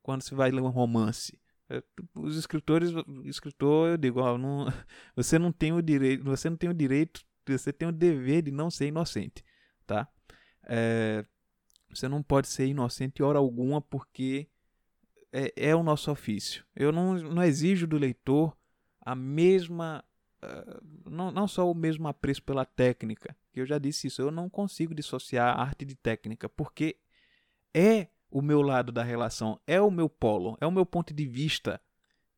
quando 0.02 0.24
se 0.24 0.34
vai 0.34 0.50
ler 0.50 0.62
um 0.62 0.70
romance. 0.70 1.40
É, 1.70 1.84
os 2.16 2.36
escritores, 2.36 2.92
escritor, 3.26 3.90
eu 3.90 3.98
digo, 3.98 4.20
ó, 4.20 4.38
não, 4.38 4.66
você 5.16 5.38
não 5.38 5.52
tem 5.52 5.74
o 5.74 5.82
direito, 5.82 6.24
você 6.24 6.50
não 6.50 6.58
tem 6.58 6.70
o 6.70 6.74
direito, 6.74 7.22
você 7.46 7.72
tem 7.72 7.88
o 7.88 7.92
dever 7.92 8.44
de 8.44 8.52
não 8.52 8.72
ser 8.72 8.88
inocente, 8.88 9.44
tá? 9.86 10.08
É, 10.64 11.26
você 11.90 12.08
não 12.08 12.24
pode 12.24 12.48
ser 12.48 12.66
inocente 12.66 13.22
hora 13.22 13.38
alguma 13.38 13.82
porque 13.82 14.48
é, 15.32 15.54
é 15.56 15.76
o 15.76 15.84
nosso 15.84 16.12
ofício. 16.12 16.66
Eu 16.76 16.92
não, 16.92 17.16
não 17.16 17.44
exijo 17.44 17.88
do 17.88 17.98
leitor 17.98 18.56
a 19.00 19.16
mesma. 19.16 20.04
Uh, 20.44 21.10
não, 21.10 21.32
não 21.32 21.48
só 21.48 21.70
o 21.70 21.76
mesmo 21.76 22.08
apreço 22.08 22.44
pela 22.44 22.66
técnica, 22.66 23.36
que 23.54 23.62
eu 23.62 23.66
já 23.66 23.78
disse 23.78 24.08
isso, 24.08 24.22
eu 24.22 24.32
não 24.32 24.50
consigo 24.50 24.96
dissociar 24.96 25.60
arte 25.60 25.86
de 25.86 25.96
técnica, 25.96 26.50
porque 26.50 26.98
é 27.74 28.08
o 28.30 28.42
meu 28.42 28.62
lado 28.62 28.92
da 28.92 29.04
relação, 29.04 29.60
é 29.68 29.80
o 29.80 29.92
meu 29.92 30.10
polo, 30.10 30.58
é 30.60 30.66
o 30.66 30.72
meu 30.72 30.86
ponto 30.86 31.14
de 31.14 31.28
vista 31.28 31.80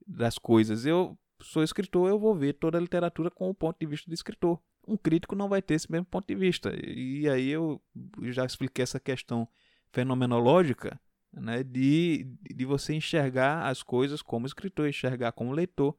das 0.05 0.37
coisas. 0.37 0.85
Eu 0.85 1.17
sou 1.41 1.63
escritor, 1.63 2.09
eu 2.09 2.19
vou 2.19 2.35
ver 2.35 2.53
toda 2.53 2.77
a 2.77 2.81
literatura 2.81 3.31
com 3.31 3.49
o 3.49 3.53
ponto 3.53 3.77
de 3.79 3.85
vista 3.85 4.09
do 4.09 4.13
escritor. 4.13 4.59
Um 4.85 4.97
crítico 4.97 5.35
não 5.35 5.47
vai 5.47 5.61
ter 5.61 5.75
esse 5.75 5.89
mesmo 5.89 6.05
ponto 6.05 6.27
de 6.27 6.35
vista. 6.35 6.73
E 6.85 7.29
aí 7.29 7.49
eu 7.49 7.81
já 8.23 8.45
expliquei 8.45 8.83
essa 8.83 8.99
questão 8.99 9.47
fenomenológica 9.91 10.99
né, 11.33 11.63
de, 11.63 12.27
de 12.41 12.65
você 12.65 12.93
enxergar 12.93 13.67
as 13.67 13.81
coisas 13.81 14.21
como 14.21 14.45
escritor, 14.45 14.87
enxergar 14.87 15.31
como 15.31 15.51
leitor. 15.51 15.95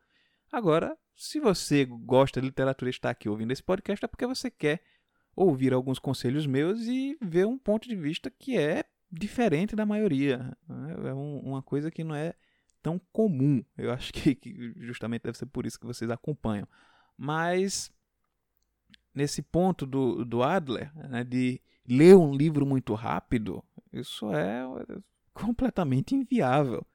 Agora, 0.50 0.96
se 1.16 1.40
você 1.40 1.84
gosta 1.84 2.40
de 2.40 2.46
literatura 2.46 2.88
e 2.88 2.92
está 2.92 3.10
aqui 3.10 3.28
ouvindo 3.28 3.52
esse 3.52 3.62
podcast, 3.62 4.04
é 4.04 4.08
porque 4.08 4.26
você 4.26 4.50
quer 4.50 4.82
ouvir 5.36 5.72
alguns 5.72 5.98
conselhos 5.98 6.46
meus 6.46 6.80
e 6.82 7.16
ver 7.20 7.46
um 7.46 7.58
ponto 7.58 7.88
de 7.88 7.96
vista 7.96 8.30
que 8.30 8.56
é 8.56 8.84
diferente 9.10 9.74
da 9.74 9.84
maioria. 9.84 10.56
Né? 10.68 11.10
É 11.10 11.14
um, 11.14 11.38
uma 11.40 11.62
coisa 11.62 11.90
que 11.90 12.04
não 12.04 12.14
é 12.14 12.34
tão 12.82 13.00
comum. 13.12 13.64
Eu 13.76 13.92
acho 13.92 14.12
que, 14.12 14.34
que 14.34 14.72
justamente 14.76 15.22
deve 15.22 15.38
ser 15.38 15.46
por 15.46 15.66
isso 15.66 15.78
que 15.78 15.86
vocês 15.86 16.10
acompanham. 16.10 16.68
Mas 17.16 17.92
nesse 19.14 19.42
ponto 19.42 19.86
do, 19.86 20.24
do 20.24 20.42
Adler, 20.42 20.92
né, 21.08 21.22
de 21.22 21.60
ler 21.86 22.16
um 22.16 22.34
livro 22.34 22.66
muito 22.66 22.94
rápido, 22.94 23.62
isso 23.92 24.32
é 24.32 24.64
completamente 25.34 26.14
inviável. 26.14 26.86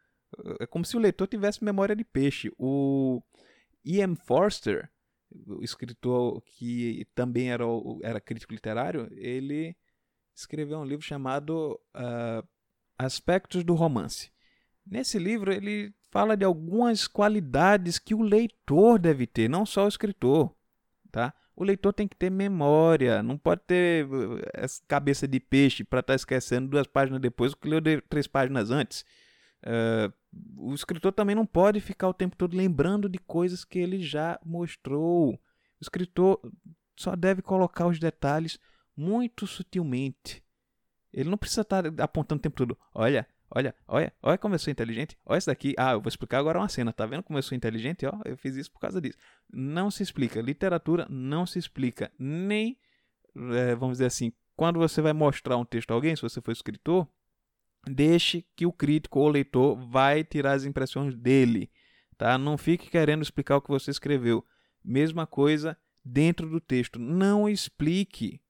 É 0.60 0.66
como 0.66 0.86
se 0.86 0.96
o 0.96 1.00
leitor 1.00 1.28
tivesse 1.28 1.64
memória 1.64 1.96
de 1.96 2.04
peixe. 2.04 2.52
O 2.58 3.22
E.M. 3.84 4.16
Forster, 4.16 4.90
o 5.48 5.64
escritor 5.64 6.42
que 6.42 7.06
também 7.14 7.52
era, 7.52 7.66
era 8.02 8.22
crítico 8.22 8.54
literário, 8.54 9.08
ele 9.12 9.76
escreveu 10.36 10.80
um 10.80 10.86
livro 10.86 11.06
chamado 11.06 11.80
uh, 11.96 12.48
Aspectos 12.98 13.64
do 13.64 13.76
Romance. 13.76 14.32
Nesse 14.86 15.20
livro, 15.20 15.52
ele 15.52 15.94
fala 16.10 16.36
de 16.36 16.46
algumas 16.46 17.08
qualidades 17.08 18.00
que 18.00 18.16
o 18.16 18.22
leitor 18.22 18.98
deve 18.98 19.28
ter, 19.28 19.50
não 19.50 19.66
só 19.66 19.86
o 19.86 19.90
escritor. 19.90 20.56
Tá? 21.12 21.34
O 21.60 21.66
leitor 21.66 21.92
tem 21.92 22.08
que 22.08 22.16
ter 22.16 22.32
memória, 22.32 23.22
não 23.22 23.38
pode 23.38 23.64
ter 23.68 24.06
eh, 24.06 24.52
essa 24.54 24.82
cabeça 24.88 25.28
de 25.28 25.42
peixe 25.42 25.84
para 25.84 26.00
estar 26.00 26.14
tá 26.14 26.16
esquecendo 26.16 26.70
duas 26.70 26.88
páginas 26.88 27.20
depois 27.20 27.52
o 27.52 27.58
que 27.58 27.68
leu 27.68 27.82
três 28.08 28.28
páginas 28.28 28.72
antes. 28.72 29.04
Uh, 29.62 30.10
o 30.56 30.74
escritor 30.74 31.12
também 31.12 31.36
não 31.36 31.46
pode 31.46 31.82
ficar 31.82 32.08
o 32.08 32.14
tempo 32.14 32.38
todo 32.38 32.56
lembrando 32.56 33.10
de 33.10 33.18
coisas 33.18 33.66
que 33.66 33.78
ele 33.78 34.02
já 34.02 34.40
mostrou. 34.42 35.34
O 35.34 35.40
escritor 35.82 36.40
só 36.96 37.14
deve 37.14 37.42
colocar 37.42 37.88
os 37.88 38.00
detalhes 38.00 38.58
muito 38.96 39.46
sutilmente. 39.46 40.42
Ele 41.12 41.30
não 41.30 41.38
precisa 41.38 41.64
estar 41.64 41.92
tá 41.92 42.04
apontando 42.06 42.40
o 42.40 42.42
tempo 42.42 42.56
todo. 42.56 42.78
Olha, 42.96 43.28
Olha, 43.52 43.74
olha, 43.88 44.14
olha 44.22 44.38
como 44.38 44.56
eu 44.56 44.60
sou 44.60 44.72
inteligente. 44.72 45.18
Olha 45.26 45.38
isso 45.38 45.48
daqui. 45.48 45.74
Ah, 45.78 45.94
eu 45.94 46.02
vou 46.02 46.10
explicar 46.10 46.40
agora 46.40 46.60
uma 46.60 46.70
cena. 46.70 46.94
Tá 46.94 47.06
vendo 47.06 47.24
como 47.24 47.38
eu 47.40 47.44
sou 47.44 47.56
inteligente? 47.56 48.06
Ó, 48.06 48.14
eu 48.26 48.38
fiz 48.38 48.56
isso 48.56 48.72
por 48.72 48.80
causa 48.80 49.02
disso. 49.02 49.18
Não 49.52 49.90
se 49.90 50.04
explica. 50.04 50.42
Literatura 50.42 51.08
não 51.10 51.46
se 51.46 51.58
explica. 51.58 52.12
Nem, 52.20 52.78
é, 53.56 53.76
vamos 53.76 53.96
dizer 53.96 54.06
assim, 54.06 54.32
quando 54.56 54.78
você 54.78 55.02
vai 55.02 55.14
mostrar 55.14 55.58
um 55.58 55.66
texto 55.66 55.92
a 55.92 55.94
alguém, 55.96 56.16
se 56.16 56.22
você 56.22 56.40
for 56.42 56.52
escritor, 56.52 57.08
deixe 57.88 58.46
que 58.56 58.66
o 58.66 58.74
crítico 58.74 59.20
ou 59.20 59.30
leitor 59.30 59.76
vai 59.76 60.24
tirar 60.24 60.52
as 60.52 60.66
impressões 60.66 61.16
dele, 61.16 61.72
tá? 62.18 62.38
Não 62.38 62.58
fique 62.58 62.90
querendo 62.90 63.22
explicar 63.22 63.58
o 63.58 63.62
que 63.62 63.70
você 63.70 63.90
escreveu. 63.90 64.46
Mesma 64.84 65.26
coisa 65.26 65.78
dentro 66.04 66.50
do 66.50 66.60
texto. 66.60 67.00
Não 67.00 67.50
explique. 67.50 68.42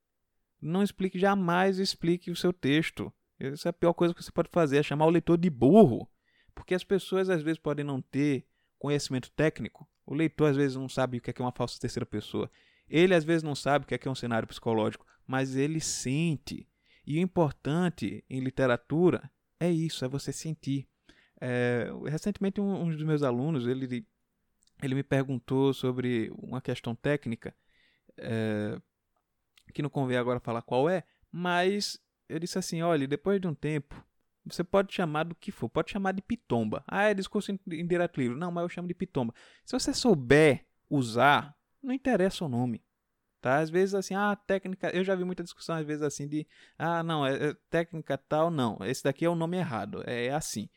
Não 0.61 0.83
explique, 0.83 1.17
jamais 1.17 1.79
explique 1.79 2.31
o 2.31 2.35
seu 2.35 2.51
texto. 2.51 3.13
Essa 3.39 3.69
é 3.69 3.71
a 3.71 3.73
pior 3.73 3.93
coisa 3.93 4.13
que 4.13 4.23
você 4.23 4.31
pode 4.31 4.49
fazer, 4.51 4.77
é 4.77 4.83
chamar 4.83 5.05
o 5.05 5.09
leitor 5.09 5.37
de 5.37 5.49
burro. 5.49 6.09
Porque 6.53 6.73
as 6.75 6.83
pessoas 6.83 7.29
às 7.29 7.41
vezes 7.41 7.57
podem 7.57 7.85
não 7.85 8.01
ter 8.01 8.45
conhecimento 8.77 9.31
técnico. 9.31 9.87
O 10.05 10.13
leitor 10.13 10.49
às 10.49 10.57
vezes 10.57 10.75
não 10.75 10.89
sabe 10.89 11.17
o 11.17 11.21
que 11.21 11.29
é 11.29 11.43
uma 11.43 11.51
falsa 11.51 11.79
terceira 11.79 12.05
pessoa. 12.05 12.51
Ele 12.89 13.13
às 13.13 13.23
vezes 13.23 13.43
não 13.43 13.55
sabe 13.55 13.85
o 13.85 13.87
que 13.87 14.07
é 14.07 14.11
um 14.11 14.15
cenário 14.15 14.47
psicológico, 14.47 15.05
mas 15.25 15.55
ele 15.55 15.79
sente. 15.79 16.67
E 17.05 17.17
o 17.17 17.21
importante 17.21 18.23
em 18.29 18.39
literatura 18.39 19.31
é 19.59 19.69
isso, 19.69 20.03
é 20.03 20.07
você 20.07 20.33
sentir. 20.33 20.87
É, 21.39 21.87
recentemente 22.07 22.59
um, 22.59 22.83
um, 22.83 22.89
dos 22.89 23.03
meus 23.03 23.23
alunos 23.23 23.65
ele, 23.65 24.05
ele 24.83 24.95
me 24.95 25.03
perguntou 25.03 25.73
sobre 25.73 26.29
uma 26.37 26.59
questão 26.59 26.93
técnica 26.93 27.55
é, 28.17 28.77
que 29.73 29.81
não 29.81 29.89
convém 29.89 30.17
agora 30.17 30.41
falar 30.41 30.61
qual 30.61 30.89
é, 30.89 31.05
mas 31.31 31.97
eu 32.29 32.39
disse 32.39 32.57
assim, 32.57 32.81
olha, 32.81 33.07
depois 33.07 33.41
de 33.41 33.47
um 33.47 33.53
tempo 33.53 34.05
você 34.45 34.63
pode 34.63 34.93
chamar 34.93 35.23
do 35.23 35.35
que 35.35 35.51
for, 35.51 35.69
pode 35.69 35.91
chamar 35.91 36.11
de 36.13 36.21
pitomba. 36.21 36.83
Ah, 36.87 37.03
é 37.03 37.13
discurso 37.13 37.51
indireto 37.51 38.19
livre. 38.19 38.37
Não, 38.37 38.51
mas 38.51 38.63
eu 38.63 38.69
chamo 38.69 38.87
de 38.87 38.93
pitomba. 38.93 39.33
Se 39.65 39.77
você 39.77 39.93
souber 39.93 40.65
usar, 40.89 41.55
não 41.83 41.93
interessa 41.93 42.45
o 42.45 42.49
nome. 42.49 42.83
Tá? 43.41 43.57
Às 43.59 43.69
vezes 43.69 43.95
assim, 43.95 44.15
ah, 44.15 44.35
técnica, 44.35 44.89
eu 44.89 45.03
já 45.03 45.15
vi 45.15 45.23
muita 45.23 45.43
discussão 45.43 45.75
às 45.75 45.85
vezes 45.85 46.03
assim 46.03 46.27
de, 46.27 46.45
ah, 46.77 47.01
não, 47.01 47.25
é, 47.25 47.49
é 47.49 47.53
técnica 47.69 48.17
tal, 48.17 48.51
não, 48.51 48.77
esse 48.81 49.01
daqui 49.01 49.23
é 49.23 49.29
o 49.29 49.35
nome 49.35 49.57
errado, 49.57 50.03
é 50.05 50.29
assim. 50.31 50.69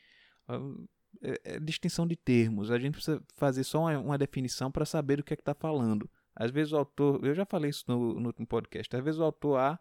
É, 1.21 1.57
é 1.57 1.61
distinção 1.61 2.07
de 2.07 2.15
termos, 2.15 2.71
a 2.71 2.79
gente 2.79 2.95
precisa 2.95 3.21
fazer 3.35 3.65
só 3.65 3.81
uma, 3.81 3.99
uma 3.99 4.19
definição 4.19 4.71
para 4.71 4.85
saber 4.85 5.17
do 5.17 5.25
que 5.25 5.33
é 5.33 5.37
que 5.37 5.43
está 5.43 5.55
falando. 5.55 6.09
Às 6.37 6.53
vezes 6.53 6.73
o 6.73 6.77
autor, 6.77 7.25
eu 7.25 7.35
já 7.35 7.45
falei 7.45 7.71
isso 7.71 7.85
no, 7.89 8.15
no 8.21 8.27
último 8.29 8.47
podcast, 8.47 8.95
às 8.95 9.03
vezes 9.03 9.19
o 9.19 9.25
autor 9.25 9.59
A 9.59 9.81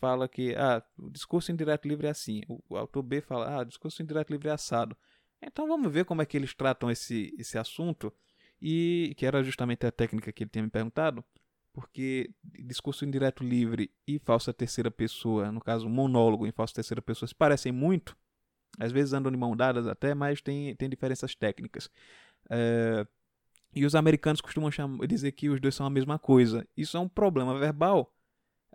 fala 0.00 0.28
que 0.28 0.54
ah, 0.56 0.82
o 0.98 1.10
discurso 1.10 1.50
indireto 1.52 1.86
livre 1.86 2.06
é 2.06 2.10
assim, 2.10 2.42
o, 2.48 2.76
autor 2.76 3.02
B 3.02 3.20
fala, 3.20 3.48
ah, 3.48 3.60
o 3.60 3.64
discurso 3.64 4.02
indireto 4.02 4.30
livre 4.30 4.48
é 4.48 4.52
assado. 4.52 4.96
Então 5.42 5.66
vamos 5.68 5.92
ver 5.92 6.04
como 6.04 6.22
é 6.22 6.26
que 6.26 6.36
eles 6.36 6.54
tratam 6.54 6.90
esse, 6.90 7.34
esse 7.38 7.58
assunto, 7.58 8.12
e 8.60 9.14
que 9.16 9.26
era 9.26 9.42
justamente 9.42 9.86
a 9.86 9.92
técnica 9.92 10.32
que 10.32 10.44
ele 10.44 10.50
tinha 10.50 10.62
me 10.62 10.70
perguntado, 10.70 11.24
porque 11.72 12.30
discurso 12.44 13.04
indireto 13.04 13.44
livre 13.44 13.90
e 14.06 14.18
falsa 14.18 14.52
terceira 14.54 14.90
pessoa, 14.90 15.50
no 15.50 15.60
caso 15.60 15.88
monólogo 15.88 16.46
em 16.46 16.52
falsa 16.52 16.74
terceira 16.74 17.02
pessoa, 17.02 17.28
se 17.28 17.34
parecem 17.34 17.72
muito, 17.72 18.16
às 18.78 18.92
vezes 18.92 19.12
andam 19.12 19.30
de 19.30 19.36
mão 19.36 19.56
dadas 19.56 19.86
até, 19.86 20.14
mas 20.14 20.40
tem, 20.40 20.74
tem 20.76 20.88
diferenças 20.88 21.34
técnicas. 21.34 21.90
É, 22.48 23.06
e 23.74 23.84
os 23.84 23.94
americanos 23.94 24.40
costumam 24.40 24.70
chamar, 24.70 25.06
dizer 25.06 25.32
que 25.32 25.48
os 25.48 25.60
dois 25.60 25.74
são 25.74 25.84
a 25.84 25.90
mesma 25.90 26.18
coisa. 26.18 26.66
Isso 26.76 26.96
é 26.96 27.00
um 27.00 27.08
problema 27.08 27.58
verbal, 27.58 28.13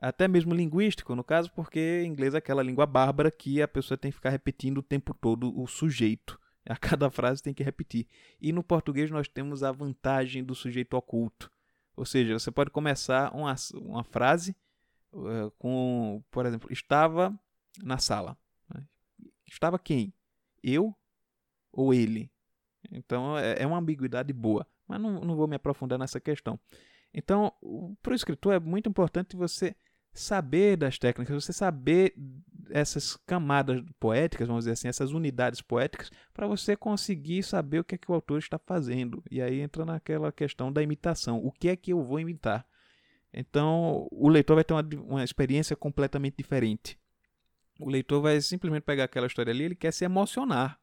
até 0.01 0.27
mesmo 0.27 0.53
linguístico, 0.53 1.13
no 1.13 1.23
caso, 1.23 1.51
porque 1.51 2.03
inglês 2.05 2.33
é 2.33 2.37
aquela 2.37 2.63
língua 2.63 2.85
bárbara 2.85 3.29
que 3.29 3.61
a 3.61 3.67
pessoa 3.67 3.97
tem 3.97 4.11
que 4.11 4.15
ficar 4.15 4.29
repetindo 4.29 4.77
o 4.77 4.83
tempo 4.83 5.13
todo 5.13 5.57
o 5.59 5.67
sujeito. 5.67 6.39
A 6.65 6.77
cada 6.77 7.09
frase 7.09 7.41
tem 7.41 7.53
que 7.53 7.63
repetir. 7.63 8.07
E 8.39 8.53
no 8.53 8.63
português 8.63 9.09
nós 9.09 9.27
temos 9.27 9.63
a 9.63 9.71
vantagem 9.71 10.43
do 10.43 10.53
sujeito 10.55 10.95
oculto. 10.95 11.51
Ou 11.95 12.05
seja, 12.05 12.37
você 12.37 12.51
pode 12.51 12.69
começar 12.69 13.33
uma, 13.35 13.55
uma 13.73 14.03
frase 14.03 14.55
uh, 15.11 15.51
com, 15.57 16.23
por 16.31 16.45
exemplo, 16.45 16.71
estava 16.71 17.37
na 17.83 17.97
sala. 17.97 18.37
Né? 18.73 18.83
Estava 19.45 19.77
quem? 19.77 20.13
Eu 20.63 20.95
ou 21.71 21.93
ele? 21.93 22.31
Então 22.91 23.37
é, 23.37 23.63
é 23.63 23.67
uma 23.67 23.77
ambiguidade 23.77 24.31
boa, 24.31 24.65
mas 24.87 25.01
não, 25.01 25.19
não 25.21 25.35
vou 25.35 25.47
me 25.47 25.55
aprofundar 25.55 25.99
nessa 25.99 26.19
questão. 26.19 26.59
Então, 27.13 27.51
para 28.01 28.11
o 28.11 28.15
escritor 28.15 28.53
é 28.53 28.59
muito 28.59 28.87
importante 28.87 29.35
você 29.35 29.75
saber 30.19 30.77
das 30.77 30.97
técnicas, 30.97 31.43
você 31.43 31.53
saber 31.53 32.13
essas 32.69 33.15
camadas 33.25 33.83
poéticas, 33.99 34.47
vamos 34.47 34.65
dizer 34.65 34.73
assim, 34.73 34.87
essas 34.87 35.11
unidades 35.11 35.61
poéticas, 35.61 36.11
para 36.33 36.47
você 36.47 36.75
conseguir 36.75 37.43
saber 37.43 37.79
o 37.79 37.83
que 37.83 37.95
é 37.95 37.97
que 37.97 38.11
o 38.11 38.13
autor 38.13 38.39
está 38.39 38.59
fazendo. 38.59 39.23
E 39.29 39.41
aí 39.41 39.59
entra 39.59 39.85
naquela 39.85 40.31
questão 40.31 40.71
da 40.71 40.83
imitação. 40.83 41.43
O 41.43 41.51
que 41.51 41.69
é 41.69 41.75
que 41.75 41.93
eu 41.93 42.03
vou 42.03 42.19
imitar? 42.19 42.65
Então, 43.33 44.07
o 44.11 44.27
leitor 44.29 44.55
vai 44.55 44.63
ter 44.63 44.73
uma, 44.73 44.87
uma 45.07 45.23
experiência 45.23 45.75
completamente 45.75 46.35
diferente. 46.37 46.97
O 47.79 47.89
leitor 47.89 48.21
vai 48.21 48.39
simplesmente 48.41 48.83
pegar 48.83 49.05
aquela 49.05 49.27
história 49.27 49.51
ali, 49.51 49.63
ele 49.63 49.75
quer 49.75 49.93
se 49.93 50.03
emocionar. 50.03 50.79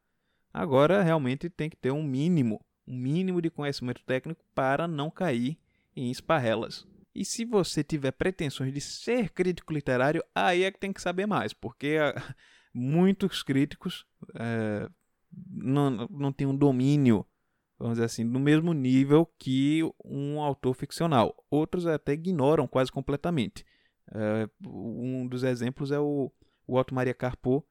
Agora, 0.53 1.03
realmente 1.03 1.51
tem 1.51 1.69
que 1.69 1.77
ter 1.77 1.91
um 1.91 2.03
mínimo, 2.03 2.61
um 2.87 2.97
mínimo 2.97 3.43
de 3.43 3.51
conhecimento 3.51 4.03
técnico 4.05 4.43
para 4.55 4.89
não 4.89 5.11
cair 5.11 5.59
em 5.95 6.11
esparrelas. 6.11 6.87
E 7.17 7.25
se 7.25 7.47
você 7.47 7.83
tiver 7.83 8.13
pretensões 8.13 8.73
de 8.75 8.81
ser 8.81 9.31
crítico 9.31 9.73
literário, 9.73 10.23
aí 10.35 10.65
é 10.65 10.71
que 10.71 10.79
tem 10.79 10.93
que 10.93 11.01
saber 11.01 11.25
mais, 11.25 11.55
porque 11.55 11.97
uh, 11.99 12.35
muitos 12.75 13.43
críticos 13.43 14.05
uh, 14.35 14.93
não, 15.49 16.07
não 16.11 16.31
têm 16.31 16.47
um 16.47 16.55
domínio, 16.55 17.27
vamos 17.79 17.95
dizer 17.95 18.05
assim, 18.05 18.31
do 18.31 18.39
mesmo 18.39 18.75
nível 18.75 19.25
que 19.39 19.81
um 20.05 20.43
autor 20.43 20.75
ficcional. 20.75 21.35
Outros 21.51 21.87
até 21.87 22.13
ignoram 22.13 22.69
quase 22.69 22.93
completamente. 22.93 23.65
Uh, 24.09 24.69
um 24.69 25.27
dos 25.27 25.43
exemplos 25.43 25.91
é 25.91 25.99
o, 25.99 26.31
o 26.67 26.79
Otto 26.79 26.95
Maria 26.95 27.15
Carpo, 27.15 27.67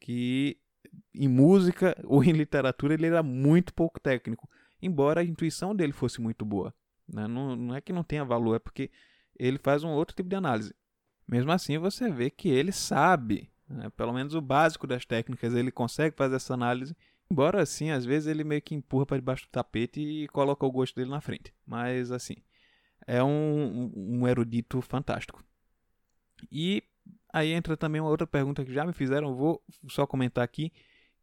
que 0.00 0.58
em 1.14 1.28
música 1.28 1.96
ou 2.04 2.24
em 2.24 2.32
literatura 2.32 2.94
ele 2.94 3.06
era 3.06 3.22
muito 3.22 3.72
pouco 3.72 4.00
técnico, 4.00 4.50
embora 4.82 5.20
a 5.20 5.24
intuição 5.24 5.76
dele 5.76 5.92
fosse 5.92 6.20
muito 6.20 6.44
boa. 6.44 6.74
Né? 7.08 7.26
Não, 7.26 7.56
não 7.56 7.74
é 7.74 7.80
que 7.80 7.92
não 7.92 8.02
tenha 8.02 8.24
valor, 8.24 8.56
é 8.56 8.58
porque 8.58 8.90
ele 9.38 9.58
faz 9.58 9.84
um 9.84 9.90
outro 9.90 10.14
tipo 10.14 10.28
de 10.28 10.36
análise. 10.36 10.74
Mesmo 11.26 11.52
assim, 11.52 11.78
você 11.78 12.10
vê 12.10 12.30
que 12.30 12.48
ele 12.48 12.72
sabe, 12.72 13.50
né? 13.68 13.90
pelo 13.90 14.12
menos 14.12 14.34
o 14.34 14.40
básico 14.40 14.86
das 14.86 15.04
técnicas, 15.04 15.54
ele 15.54 15.70
consegue 15.70 16.16
fazer 16.16 16.36
essa 16.36 16.54
análise. 16.54 16.96
Embora 17.30 17.62
assim, 17.62 17.90
às 17.90 18.04
vezes 18.04 18.26
ele 18.26 18.42
meio 18.42 18.62
que 18.62 18.74
empurra 18.74 19.04
para 19.04 19.18
debaixo 19.18 19.44
do 19.44 19.50
tapete 19.50 20.00
e 20.00 20.28
coloca 20.28 20.64
o 20.64 20.72
gosto 20.72 20.96
dele 20.96 21.10
na 21.10 21.20
frente. 21.20 21.52
Mas 21.66 22.10
assim, 22.10 22.36
é 23.06 23.22
um, 23.22 23.92
um 23.94 24.26
erudito 24.26 24.80
fantástico. 24.80 25.44
E 26.50 26.82
aí 27.32 27.52
entra 27.52 27.76
também 27.76 28.00
uma 28.00 28.10
outra 28.10 28.26
pergunta 28.26 28.64
que 28.64 28.72
já 28.72 28.84
me 28.84 28.92
fizeram, 28.92 29.34
vou 29.34 29.62
só 29.88 30.06
comentar 30.06 30.42
aqui, 30.42 30.72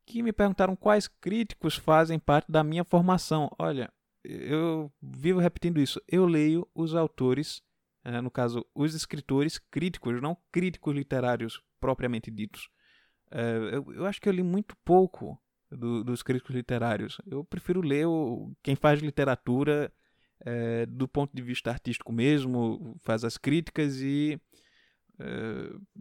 que 0.06 0.22
me 0.22 0.32
perguntaram 0.32 0.76
quais 0.76 1.08
críticos 1.08 1.76
fazem 1.76 2.20
parte 2.20 2.52
da 2.52 2.64
minha 2.64 2.84
formação. 2.84 3.50
Olha, 3.58 3.92
eu 4.28 4.92
vivo 5.02 5.40
repetindo 5.40 5.80
isso. 5.80 6.02
Eu 6.08 6.26
leio 6.26 6.68
os 6.74 6.96
autores, 6.96 7.62
é, 8.04 8.20
no 8.22 8.32
caso, 8.32 8.66
os 8.74 8.94
escritores 8.94 9.58
críticos, 9.58 10.22
não 10.22 10.38
críticos 10.52 10.96
literários 10.96 11.62
propriamente 11.80 12.32
ditos. 12.32 12.70
É, 13.32 13.56
eu, 13.74 13.94
eu, 13.94 14.06
acho 14.06 14.22
que 14.22 14.30
eu 14.30 14.34
li 14.34 14.44
muito 14.44 14.76
pouco 14.84 15.40
do, 15.70 16.04
dos 16.04 16.24
críticos 16.24 16.56
literários. 16.56 17.20
Eu 17.26 17.44
prefiro 17.44 17.82
ler 17.82 18.06
o, 18.08 18.52
quem 18.64 18.76
faz 18.76 19.00
literatura 19.02 19.92
é, 20.42 20.86
do 20.86 21.08
ponto 21.08 21.36
de 21.36 21.42
vista 21.42 21.72
artístico 21.72 22.12
mesmo, 22.12 22.96
faz 23.02 23.24
as 23.24 23.38
críticas 23.38 24.02
e 24.02 24.40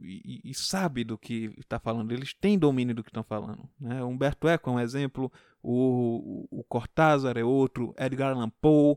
e, 0.03 0.41
e, 0.45 0.55
sabe 0.55 1.05
do 1.05 1.17
que 1.17 1.55
está 1.59 1.79
falando, 1.79 2.13
eles 2.13 2.35
têm 2.35 2.59
domínio 2.59 2.95
do 2.95 3.03
que 3.03 3.11
estão 3.11 3.23
falando. 3.23 3.69
Né? 3.79 4.03
Humberto 4.03 4.49
Eco 4.49 4.71
é 4.71 4.73
um 4.73 4.81
exemplo, 4.81 5.33
o, 5.65 6.47
o, 6.51 6.63
Cortázar 6.65 7.39
é 7.39 7.43
outro, 7.43 7.95
Edgar 7.99 8.33
Allan 8.33 8.51
Poe, 8.61 8.97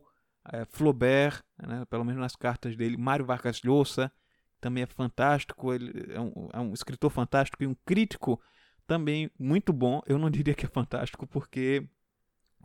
é, 0.51 0.65
Flaubert, 0.65 1.41
né? 1.57 1.85
pelo 1.89 2.03
menos 2.03 2.19
nas 2.19 2.35
cartas 2.35 2.75
dele, 2.75 2.97
Mário 2.97 3.25
Vargas 3.25 3.61
Llosa, 3.63 4.11
também 4.59 4.83
é 4.83 4.85
fantástico, 4.85 5.73
ele 5.73 6.13
é 6.13 6.19
um, 6.19 6.49
é 6.51 6.59
um 6.59 6.73
escritor 6.73 7.09
fantástico 7.09 7.63
e 7.63 7.67
um 7.67 7.75
crítico 7.85 8.41
também 8.85 9.31
muito 9.39 9.71
bom. 9.71 10.01
Eu 10.05 10.17
não 10.17 10.29
diria 10.31 10.53
que 10.53 10.65
é 10.65 10.69
fantástico, 10.69 11.25
porque 11.25 11.87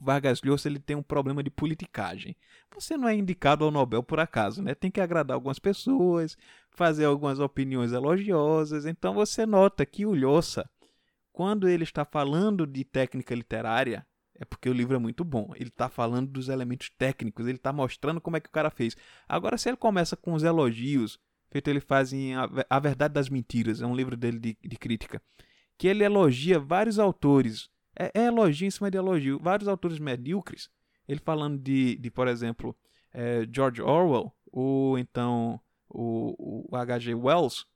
Vargas 0.01 0.43
Llosa 0.43 0.69
ele 0.69 0.81
tem 0.81 0.97
um 0.97 1.03
problema 1.03 1.41
de 1.41 1.51
politicagem. 1.51 2.37
Você 2.75 2.97
não 2.97 3.07
é 3.07 3.15
indicado 3.15 3.65
ao 3.65 3.71
Nobel 3.71 4.03
por 4.03 4.19
acaso, 4.19 4.63
né? 4.63 4.75
Tem 4.75 4.91
que 4.91 5.01
agradar 5.01 5.37
algumas 5.37 5.61
pessoas, 5.61 6.37
fazer 6.71 7.05
algumas 7.05 7.39
opiniões 7.39 7.93
elogiosas. 7.93 8.85
Então 8.85 9.15
você 9.15 9.47
nota 9.47 9.87
que 9.87 10.05
o 10.05 10.13
Llosa, 10.13 10.69
quando 11.33 11.69
ele 11.69 11.85
está 11.85 12.05
falando 12.05 12.67
de 12.67 12.85
técnica 12.85 13.35
literária, 13.35 14.07
é 14.35 14.45
porque 14.45 14.69
o 14.69 14.73
livro 14.73 14.97
é 14.97 14.99
muito 14.99 15.25
bom. 15.25 15.53
Ele 15.55 15.69
está 15.69 15.89
falando 15.89 16.29
dos 16.29 16.49
elementos 16.49 16.91
técnicos, 16.91 17.47
ele 17.47 17.57
está 17.57 17.73
mostrando 17.73 18.21
como 18.21 18.37
é 18.37 18.41
que 18.41 18.49
o 18.49 18.53
cara 18.53 18.71
fez. 18.71 18.97
Agora, 19.29 19.57
se 19.57 19.69
ele 19.69 19.77
começa 19.77 20.17
com 20.17 20.35
os 20.35 20.43
elogios, 20.43 21.19
feito 21.51 21.69
ele 21.69 21.81
faz 21.81 22.13
em 22.13 22.35
A 22.35 22.79
Verdade 22.79 23.15
das 23.15 23.29
Mentiras, 23.29 23.81
é 23.81 23.87
um 23.87 23.97
livro 23.97 24.17
dele 24.17 24.39
de, 24.39 24.57
de 24.61 24.77
crítica, 24.77 25.23
que 25.79 25.89
ele 25.89 26.05
elogia 26.05 26.59
vários 26.59 26.99
autores 26.99 27.73
é, 27.97 28.11
é 28.15 28.27
elogio 28.27 28.67
em 28.67 28.71
cima 28.71 28.91
de 28.91 28.97
elogio. 28.97 29.39
Vários 29.39 29.69
autores 29.69 29.99
medíocres, 29.99 30.71
ele 31.07 31.21
falando 31.21 31.59
de, 31.59 31.97
de 31.97 32.11
por 32.11 32.29
exemplo, 32.29 32.77
é, 33.13 33.47
George 33.53 33.83
Orwell, 33.83 34.33
ou 34.51 34.99
então 34.99 35.61
o, 35.89 36.69
o 36.71 36.77
H.G. 36.77 37.15
Wells, 37.15 37.67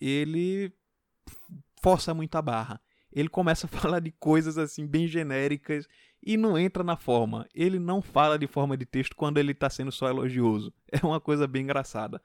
ele 0.00 0.72
força 1.86 2.12
muito 2.12 2.34
a 2.34 2.42
barra. 2.42 2.80
Ele 3.12 3.28
começa 3.28 3.66
a 3.66 3.68
falar 3.80 4.00
de 4.00 4.10
coisas 4.10 4.58
assim 4.58 4.84
bem 4.84 5.06
genéricas 5.06 5.86
e 6.20 6.36
não 6.36 6.58
entra 6.58 6.82
na 6.82 6.96
forma. 6.96 7.46
Ele 7.54 7.78
não 7.78 8.02
fala 8.02 8.36
de 8.36 8.48
forma 8.48 8.76
de 8.76 8.84
texto 8.84 9.14
quando 9.14 9.38
ele 9.38 9.52
está 9.52 9.70
sendo 9.70 9.92
só 9.92 10.08
elogioso. 10.08 10.74
É 10.90 11.06
uma 11.06 11.20
coisa 11.20 11.46
bem 11.46 11.62
engraçada. 11.62 12.20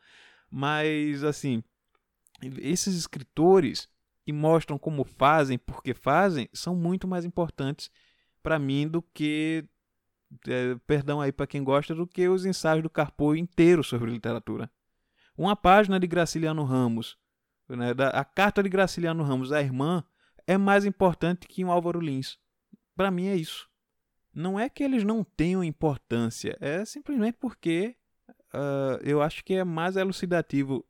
Mas 0.50 1.24
assim, 1.24 1.64
esses 2.58 2.96
escritores 2.96 3.88
que 4.26 4.34
mostram 4.34 4.80
como 4.80 5.04
fazem, 5.04 5.60
porque 5.60 5.94
fazem, 5.94 6.50
são 6.52 6.76
muito 6.76 7.08
mais 7.08 7.24
importantes 7.24 7.92
para 8.42 8.58
mim 8.58 8.88
do 8.88 9.00
que 9.00 9.64
é, 10.48 10.76
perdão 10.88 11.22
aí 11.22 11.32
para 11.32 11.46
quem 11.46 11.64
gosta 11.64 11.94
do 11.94 12.08
que 12.08 12.28
os 12.28 12.48
ensaios 12.48 12.82
do 12.82 12.90
Carpo 12.90 13.36
inteiro 13.36 13.84
sobre 13.84 14.10
literatura. 14.10 14.72
Uma 15.38 15.56
página 15.56 16.00
de 16.00 16.08
Graciliano 16.08 16.64
Ramos, 16.64 17.21
né, 17.76 17.94
a 18.14 18.24
carta 18.24 18.62
de 18.62 18.70
Graciliano 18.70 19.24
Ramos 19.24 19.52
à 19.52 19.62
irmã 19.62 20.04
é 20.48 20.58
mais 20.58 20.86
importante 20.86 21.48
que 21.48 21.64
um 21.64 21.72
Álvaro 21.72 22.00
Lins. 22.00 22.38
Para 22.96 23.12
mim 23.12 23.28
é 23.28 23.36
isso. 23.36 23.70
Não 24.34 24.60
é 24.60 24.70
que 24.70 24.84
eles 24.84 25.04
não 25.04 25.24
tenham 25.24 25.64
importância, 25.64 26.58
é 26.62 26.86
simplesmente 26.86 27.38
porque 27.40 27.96
uh, 28.54 29.02
eu 29.04 29.22
acho 29.22 29.44
que 29.44 29.56
é 29.56 29.64
mais 29.64 29.98
elucidativo 29.98 30.86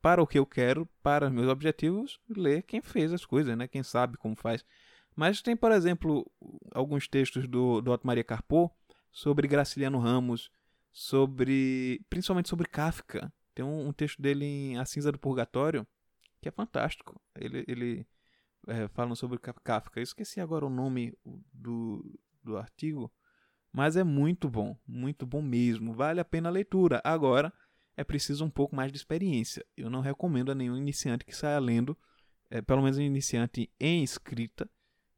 para 0.00 0.22
o 0.22 0.26
que 0.26 0.38
eu 0.38 0.44
quero, 0.44 0.86
para 1.02 1.30
meus 1.30 1.48
objetivos, 1.48 2.20
ler 2.28 2.62
quem 2.62 2.82
fez 2.82 3.12
as 3.12 3.24
coisas, 3.24 3.56
né? 3.56 3.66
quem 3.66 3.82
sabe 3.82 4.16
como 4.18 4.36
faz. 4.36 4.64
Mas 5.16 5.40
tem, 5.40 5.56
por 5.56 5.72
exemplo, 5.72 6.30
alguns 6.72 7.08
textos 7.08 7.48
do, 7.48 7.80
do 7.80 7.90
Otto 7.90 8.06
Maria 8.06 8.22
Carpo 8.22 8.70
sobre 9.10 9.48
Graciliano 9.48 9.98
Ramos, 9.98 10.50
sobre 10.92 12.04
principalmente 12.10 12.48
sobre 12.48 12.68
Kafka. 12.68 13.32
Tem 13.54 13.64
um, 13.64 13.88
um, 13.88 13.92
texto 13.92 14.20
dele 14.20 14.44
em 14.44 14.78
A 14.78 14.84
Cinza 14.84 15.10
do 15.10 15.18
Purgatório 15.18 15.86
que 16.44 16.48
é 16.48 16.52
fantástico. 16.52 17.18
Ele, 17.34 17.64
ele 17.66 18.06
é, 18.68 18.86
sobre 19.16 19.38
Kafka. 19.38 19.98
Eu 19.98 20.02
esqueci 20.02 20.42
agora 20.42 20.66
o 20.66 20.70
nome 20.70 21.16
do, 21.50 22.04
do 22.42 22.58
artigo, 22.58 23.10
mas 23.72 23.96
é 23.96 24.04
muito 24.04 24.50
bom, 24.50 24.76
muito 24.86 25.26
bom 25.26 25.40
mesmo. 25.40 25.94
Vale 25.94 26.20
a 26.20 26.24
pena 26.24 26.50
a 26.50 26.52
leitura. 26.52 27.00
Agora 27.02 27.50
é 27.96 28.04
preciso 28.04 28.44
um 28.44 28.50
pouco 28.50 28.76
mais 28.76 28.92
de 28.92 28.98
experiência. 28.98 29.64
Eu 29.74 29.88
não 29.88 30.02
recomendo 30.02 30.52
a 30.52 30.54
nenhum 30.54 30.76
iniciante 30.76 31.24
que 31.24 31.34
saia 31.34 31.58
lendo, 31.58 31.96
é, 32.50 32.60
pelo 32.60 32.82
menos 32.82 32.98
um 32.98 33.02
iniciante 33.02 33.72
em 33.80 34.04
escrita, 34.04 34.68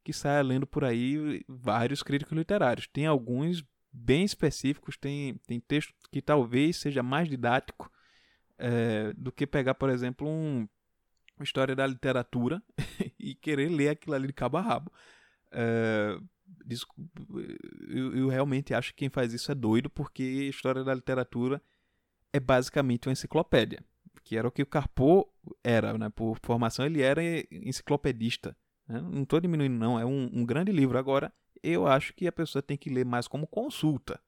que 0.05 0.13
saia 0.13 0.43
lendo 0.43 0.65
por 0.65 0.85
aí 0.85 1.45
vários 1.49 2.05
críticos 2.05 2.39
literários. 2.39 2.87
Tem 2.87 3.07
alguns 3.07 3.65
bem 3.93 4.25
específicos, 4.25 4.97
tem, 4.97 5.41
tem 5.45 5.59
texto 5.59 5.93
que 6.13 6.23
talvez 6.23 6.77
seja 6.77 7.03
mais 7.03 7.29
didático 7.29 7.91
é, 8.59 9.13
do 9.15 9.33
que 9.33 9.45
pegar, 9.45 9.75
por 9.75 9.91
exemplo, 9.91 10.29
um 10.29 10.69
História 11.45 11.75
da 11.75 11.87
Literatura 11.87 12.63
e 13.19 13.35
querer 13.35 13.69
ler 13.69 13.91
aquilo 13.91 14.15
ali 14.15 14.27
de 14.27 14.33
cabo 14.33 14.57
a 14.57 14.61
rabo. 14.61 14.93
É, 15.51 16.19
eu, 17.89 18.17
eu, 18.17 18.29
realmente 18.29 18.75
acho 18.75 18.91
que 18.91 18.99
quem 18.99 19.09
faz 19.09 19.33
isso 19.33 19.51
é 19.51 19.55
doido, 19.55 19.89
porque 19.91 20.23
História 20.23 20.85
da 20.85 20.95
Literatura 20.95 21.61
é 22.33 22.41
basicamente 22.41 23.09
uma 23.09 23.13
enciclopédia. 23.13 23.83
Que 24.23 24.37
era 24.37 24.49
o 24.49 24.51
que 24.51 24.63
o 24.63 24.67
Carpo 24.67 25.29
era, 25.63 25.97
né? 25.97 26.09
Por 26.09 26.37
formação, 26.43 26.85
ele 26.85 27.01
era 27.01 27.23
enciclopedista. 27.51 28.57
Né? 28.89 29.01
Não 29.01 29.23
estou 29.23 29.41
diminuindo, 29.41 29.77
não. 29.77 29.99
É 29.99 30.05
um, 30.05 30.29
um 30.33 30.45
grande 30.45 30.73
livro. 30.73 30.99
Agora, 30.99 31.33
eu 31.63 31.87
acho 31.87 32.13
que 32.13 32.27
a 32.27 32.33
pessoa 32.33 32.63
tem 32.63 32.77
que 32.77 32.91
ler 32.91 33.05
mais 33.05 33.29
como 33.29 33.47
consulta, 33.47 34.21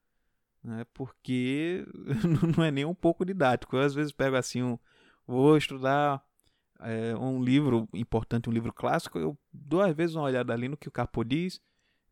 né? 0.63 0.85
porque 0.93 1.85
não 2.55 2.63
é 2.63 2.71
nem 2.71 2.85
um 2.85 2.95
pouco 2.95 3.25
didático. 3.25 3.75
Eu 3.75 3.81
às 3.81 3.93
vezes 3.93 4.11
pego 4.11 4.37
assim, 4.37 4.63
um, 4.63 4.79
vou 5.27 5.57
estudar 5.57 6.23
é, 6.81 7.15
um 7.15 7.43
livro 7.43 7.87
importante, 7.93 8.49
um 8.49 8.53
livro 8.53 8.73
clássico, 8.73 9.19
eu 9.19 9.37
dou 9.51 9.81
às 9.81 9.95
vezes 9.95 10.15
uma 10.15 10.25
olhada 10.25 10.53
ali 10.53 10.67
no 10.67 10.77
que 10.77 10.87
o 10.87 10.91
Capô 10.91 11.23
diz 11.23 11.61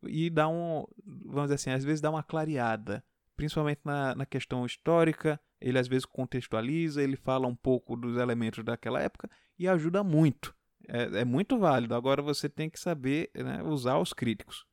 e 0.02 0.30
dá 0.30 0.48
um, 0.48 0.84
vamos 1.04 1.44
dizer 1.44 1.54
assim, 1.54 1.70
às 1.70 1.84
vezes 1.84 2.00
dá 2.00 2.10
uma 2.10 2.22
clareada, 2.22 3.04
principalmente 3.36 3.80
na, 3.84 4.14
na 4.14 4.26
questão 4.26 4.64
histórica. 4.64 5.40
Ele 5.60 5.78
às 5.78 5.88
vezes 5.88 6.04
contextualiza, 6.04 7.02
ele 7.02 7.16
fala 7.16 7.46
um 7.46 7.54
pouco 7.54 7.96
dos 7.96 8.16
elementos 8.16 8.64
daquela 8.64 9.00
época 9.00 9.28
e 9.58 9.66
ajuda 9.66 10.04
muito. 10.04 10.54
É, 10.86 11.20
é 11.20 11.24
muito 11.24 11.58
válido. 11.58 11.94
Agora 11.94 12.22
você 12.22 12.48
tem 12.48 12.70
que 12.70 12.78
saber 12.78 13.30
né, 13.34 13.62
usar 13.62 13.98
os 13.98 14.12
críticos. 14.12 14.64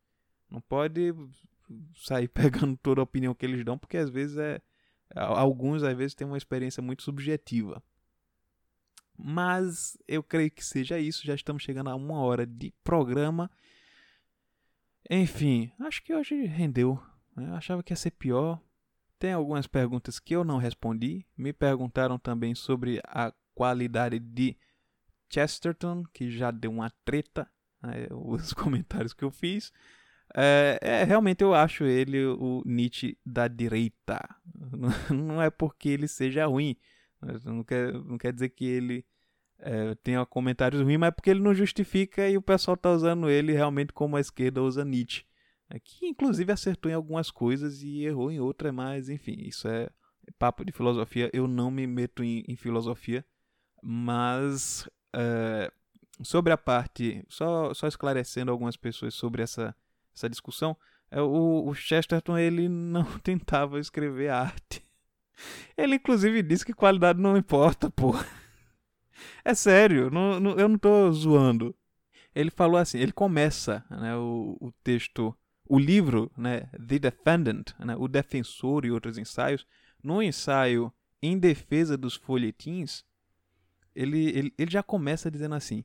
Não 0.50 0.62
pode 0.62 1.14
sair 1.96 2.28
pegando 2.30 2.78
toda 2.78 3.02
a 3.02 3.04
opinião 3.04 3.34
que 3.34 3.46
eles 3.46 3.64
dão, 3.64 3.78
porque 3.78 3.98
às 3.98 4.10
vezes 4.10 4.38
é. 4.38 4.62
Alguns 5.16 5.84
às 5.84 5.96
vezes 5.96 6.16
têm 6.16 6.26
uma 6.26 6.38
experiência 6.38 6.82
muito 6.82 7.04
subjetiva. 7.04 7.82
Mas 9.18 9.98
eu 10.08 10.22
creio 10.22 10.52
que 10.52 10.64
seja 10.64 11.00
isso. 11.00 11.26
Já 11.26 11.36
estamos 11.36 11.64
chegando 11.64 11.90
a 11.90 11.96
uma 11.96 12.20
hora 12.20 12.46
de 12.46 12.74
programa. 12.84 13.50
Enfim, 15.10 15.72
acho 15.80 16.04
que 16.04 16.14
hoje 16.14 16.46
rendeu. 16.46 17.02
Eu 17.38 17.54
achava 17.56 17.84
que 17.84 17.94
ia 17.94 17.98
ser 17.98 18.12
pior. 18.12 18.60
Tem 19.20 19.34
algumas 19.34 19.68
perguntas 19.68 20.20
que 20.20 20.36
eu 20.36 20.44
não 20.44 20.58
respondi. 20.58 21.26
Me 21.38 21.54
perguntaram 21.54 22.18
também 22.18 22.54
sobre 22.56 23.02
a 23.06 23.34
qualidade 23.54 24.20
de 24.20 24.58
Chesterton, 25.30 26.04
que 26.14 26.30
já 26.30 26.52
deu 26.52 26.72
uma 26.72 26.90
treta. 27.04 27.50
Né, 27.82 28.08
os 28.12 28.54
comentários 28.54 29.14
que 29.14 29.24
eu 29.24 29.32
fiz. 29.32 29.72
É, 30.34 30.80
é, 30.82 31.04
realmente 31.04 31.44
eu 31.44 31.54
acho 31.54 31.86
ele 31.86 32.26
o 32.26 32.62
Nietzsche 32.66 33.18
da 33.26 33.48
direita. 33.48 34.20
Não 35.10 35.42
é 35.42 35.50
porque 35.50 35.90
ele 35.90 36.08
seja 36.08 36.46
ruim. 36.46 36.76
Não 37.46 37.64
quer, 37.64 37.94
não 37.94 38.18
quer 38.18 38.34
dizer 38.34 38.50
que 38.50 38.66
ele 38.66 39.06
é, 39.60 39.96
tenha 39.96 40.26
comentários 40.26 40.82
ruins, 40.82 41.00
mas 41.00 41.10
é 41.10 41.12
porque 41.12 41.30
ele 41.30 41.42
não 41.42 41.54
justifica 41.54 42.28
e 42.30 42.38
o 42.38 42.42
pessoal 42.42 42.76
está 42.76 42.92
usando 42.92 43.30
ele 43.30 43.54
realmente 43.54 43.94
como 43.94 44.16
a 44.16 44.20
esquerda 44.20 44.62
usa 44.62 44.86
Nietzsche. 44.86 45.26
É, 45.70 45.80
que 45.80 46.06
inclusive 46.06 46.52
acertou 46.52 46.92
em 46.92 46.96
algumas 46.96 47.32
coisas 47.32 47.82
e 47.82 48.04
errou 48.04 48.32
em 48.32 48.40
outras, 48.40 48.72
mas 48.74 49.10
enfim, 49.10 49.36
isso 49.40 49.68
é 49.68 49.90
papo 50.38 50.64
de 50.64 50.72
filosofia. 50.72 51.30
Eu 51.34 51.48
não 51.48 51.72
me 51.72 51.88
meto 51.88 52.24
em, 52.24 52.44
em 52.48 52.56
filosofia, 52.56 53.26
mas 53.82 54.88
é, 55.16 55.72
sobre 56.22 56.54
a 56.54 56.58
parte, 56.58 57.24
só, 57.28 57.74
só 57.74 57.88
esclarecendo 57.88 58.52
algumas 58.52 58.78
pessoas 58.78 59.14
sobre 59.16 59.42
essa 59.42 59.76
essa 60.16 60.30
discussão, 60.30 60.78
é, 61.12 61.22
o, 61.22 61.68
o 61.68 61.74
Chesterton 61.76 62.38
ele 62.38 62.70
não 62.70 63.04
tentava 63.20 63.80
escrever 63.80 64.30
arte. 64.30 64.84
Ele 65.78 65.96
inclusive 65.96 66.42
disse 66.42 66.66
que 66.66 66.74
qualidade 66.74 67.20
não 67.20 67.38
importa, 67.38 67.90
pô. 67.90 68.14
É 69.44 69.54
sério, 69.54 70.10
não, 70.10 70.40
não, 70.40 70.52
eu 70.58 70.68
não 70.68 70.78
tô 70.78 71.12
zoando. 71.12 71.76
Ele 72.34 72.52
falou 72.52 72.78
assim, 72.78 72.98
ele 72.98 73.14
começa 73.14 73.86
né, 73.90 74.16
o, 74.16 74.58
o 74.60 74.72
texto, 74.84 75.36
o 75.68 75.80
livro, 75.80 76.32
né, 76.38 76.62
The 76.74 77.00
Defendant, 77.00 77.72
né, 77.80 77.96
o 77.98 78.08
defensor 78.08 78.86
e 78.86 78.92
outros 78.92 79.18
ensaios, 79.18 79.66
no 80.04 80.22
ensaio 80.22 80.92
em 81.22 81.40
defesa 81.40 81.98
dos 81.98 82.16
folhetins, 82.16 83.04
ele, 83.96 84.30
ele, 84.38 84.54
ele 84.58 84.72
já 84.72 84.84
começa 84.84 85.32
dizendo 85.32 85.56
assim: 85.56 85.84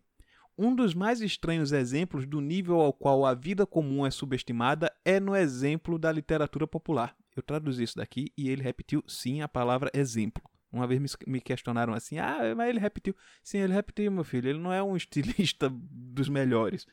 um 0.59 0.75
dos 0.75 0.93
mais 0.93 1.21
estranhos 1.21 1.73
exemplos 1.73 2.27
do 2.27 2.41
nível 2.41 2.81
ao 2.81 2.93
qual 2.93 3.25
a 3.25 3.33
vida 3.33 3.65
comum 3.65 4.05
é 4.05 4.11
subestimada 4.11 4.93
é 5.05 5.21
no 5.21 5.35
exemplo 5.35 5.99
da 5.99 6.11
literatura 6.11 6.67
popular. 6.67 7.17
Eu 7.41 7.45
traduzi 7.45 7.83
isso 7.83 7.97
daqui 7.97 8.33
e 8.37 8.49
ele 8.49 8.63
repetiu 8.63 9.03
sim 9.07 9.43
a 9.43 9.49
palavra 9.49 9.91
exemplo. 9.93 10.43
Uma 10.73 10.87
vez 10.87 11.17
me 11.27 11.41
questionaram 11.41 11.93
assim: 11.93 12.19
ah, 12.19 12.55
mas 12.57 12.69
ele 12.69 12.79
repetiu. 12.79 13.15
Sim, 13.43 13.59
ele 13.59 13.73
repetiu, 13.73 14.13
meu 14.13 14.23
filho. 14.25 14.49
Ele 14.49 14.59
não 14.59 14.73
é 14.73 14.83
um 14.83 14.95
estilista 14.97 15.71
dos 15.71 16.29
melhores. 16.29 16.87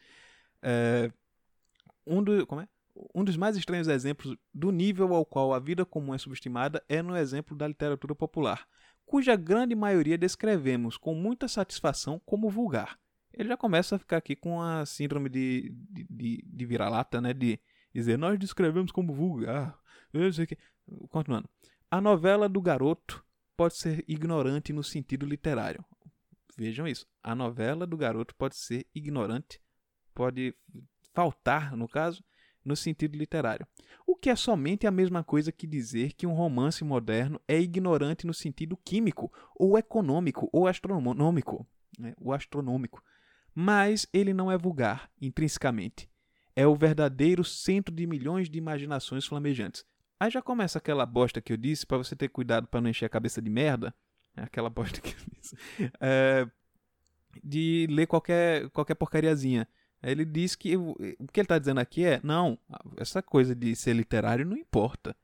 É, 0.62 1.12
um, 2.06 2.24
do, 2.24 2.46
como 2.48 2.62
é? 2.62 2.68
um 3.14 3.24
dos 3.24 3.38
mais 3.38 3.56
estranhos 3.56 3.88
exemplos 3.88 4.36
do 4.54 4.72
nível 4.72 5.14
ao 5.14 5.26
qual 5.26 5.54
a 5.54 5.60
vida 5.60 5.86
comum 5.86 6.14
é 6.14 6.18
subestimada 6.18 6.84
é 6.90 7.02
no 7.02 7.16
exemplo 7.16 7.56
da 7.56 7.68
literatura 7.68 8.16
popular, 8.16 8.68
cuja 9.06 9.36
grande 9.36 9.76
maioria 9.76 10.18
descrevemos 10.18 10.98
com 10.98 11.14
muita 11.14 11.48
satisfação 11.48 12.20
como 12.26 12.50
vulgar 12.50 12.98
ele 13.38 13.50
já 13.50 13.58
começa 13.58 13.96
a 13.96 14.00
ficar 14.00 14.18
aqui 14.18 14.36
com 14.36 14.60
a 14.60 14.86
síndrome 14.86 15.30
de, 15.30 15.72
de, 15.92 16.08
de, 16.10 16.44
de 16.44 16.66
vira-lata, 16.66 17.22
né? 17.22 17.34
De 17.34 17.60
dizer, 17.94 18.18
nós 18.18 18.38
descrevemos 18.40 18.92
como 18.92 19.14
vulgar. 19.14 19.78
Continuando. 21.10 21.50
A 21.90 22.02
novela 22.02 22.48
do 22.48 22.62
garoto 22.62 23.24
pode 23.56 23.76
ser 23.76 24.04
ignorante 24.08 24.74
no 24.74 24.84
sentido 24.84 25.26
literário. 25.26 25.84
Vejam 26.58 26.88
isso. 26.88 27.06
A 27.24 27.36
novela 27.36 27.86
do 27.86 27.98
garoto 27.98 28.36
pode 28.36 28.56
ser 28.56 28.86
ignorante, 28.94 29.62
pode 30.14 30.56
faltar, 31.14 31.76
no 31.76 31.88
caso, 31.88 32.24
no 32.64 32.76
sentido 32.76 33.18
literário. 33.18 33.68
O 34.06 34.16
que 34.16 34.30
é 34.30 34.36
somente 34.36 34.86
a 34.88 34.92
mesma 34.92 35.24
coisa 35.24 35.52
que 35.52 35.68
dizer 35.68 36.14
que 36.14 36.28
um 36.28 36.34
romance 36.34 36.84
moderno 36.84 37.40
é 37.48 37.60
ignorante 37.60 38.26
no 38.26 38.34
sentido 38.34 38.76
químico, 38.78 39.32
ou 39.56 39.78
econômico, 39.78 40.50
ou 40.52 40.68
astronômico. 40.68 41.66
Né? 41.98 42.14
O 42.20 42.34
astronômico 42.34 43.02
mas 43.60 44.08
ele 44.14 44.36
não 44.36 44.52
é 44.52 44.58
vulgar, 44.58 45.10
intrinsecamente. 45.20 46.08
É 46.56 46.68
o 46.68 46.76
verdadeiro 46.76 47.44
centro 47.44 47.92
de 47.92 48.06
milhões 48.06 48.52
de 48.52 48.60
imaginações 48.60 49.26
flamejantes. 49.26 49.84
Aí 50.20 50.32
já 50.32 50.42
começa 50.42 50.78
aquela 50.80 51.06
bosta 51.06 51.42
que 51.42 51.54
eu 51.54 51.58
disse 51.58 51.86
para 51.86 51.98
você 51.98 52.16
ter 52.16 52.30
cuidado 52.30 52.68
para 52.68 52.82
não 52.82 52.90
encher 52.90 53.06
a 53.06 53.10
cabeça 53.10 53.42
de 53.42 53.50
merda. 53.50 53.94
É 54.36 54.44
aquela 54.44 54.70
bosta 54.72 55.00
que 55.00 55.10
eu 55.10 55.40
disse. 55.40 55.56
É, 56.00 56.48
de 57.44 57.88
ler 57.90 58.08
qualquer, 58.08 58.70
qualquer 58.70 58.96
porcariazinha. 58.96 59.68
Ele 60.02 60.26
diz 60.26 60.56
que 60.56 60.78
o 60.78 60.96
que 60.96 61.40
ele 61.40 61.46
está 61.46 61.58
dizendo 61.58 61.80
aqui 61.80 62.06
é: 62.06 62.20
não, 62.24 62.58
essa 62.98 63.22
coisa 63.22 63.56
de 63.56 63.76
ser 63.76 63.94
literário 63.94 64.46
não 64.46 64.58
importa. 64.58 65.16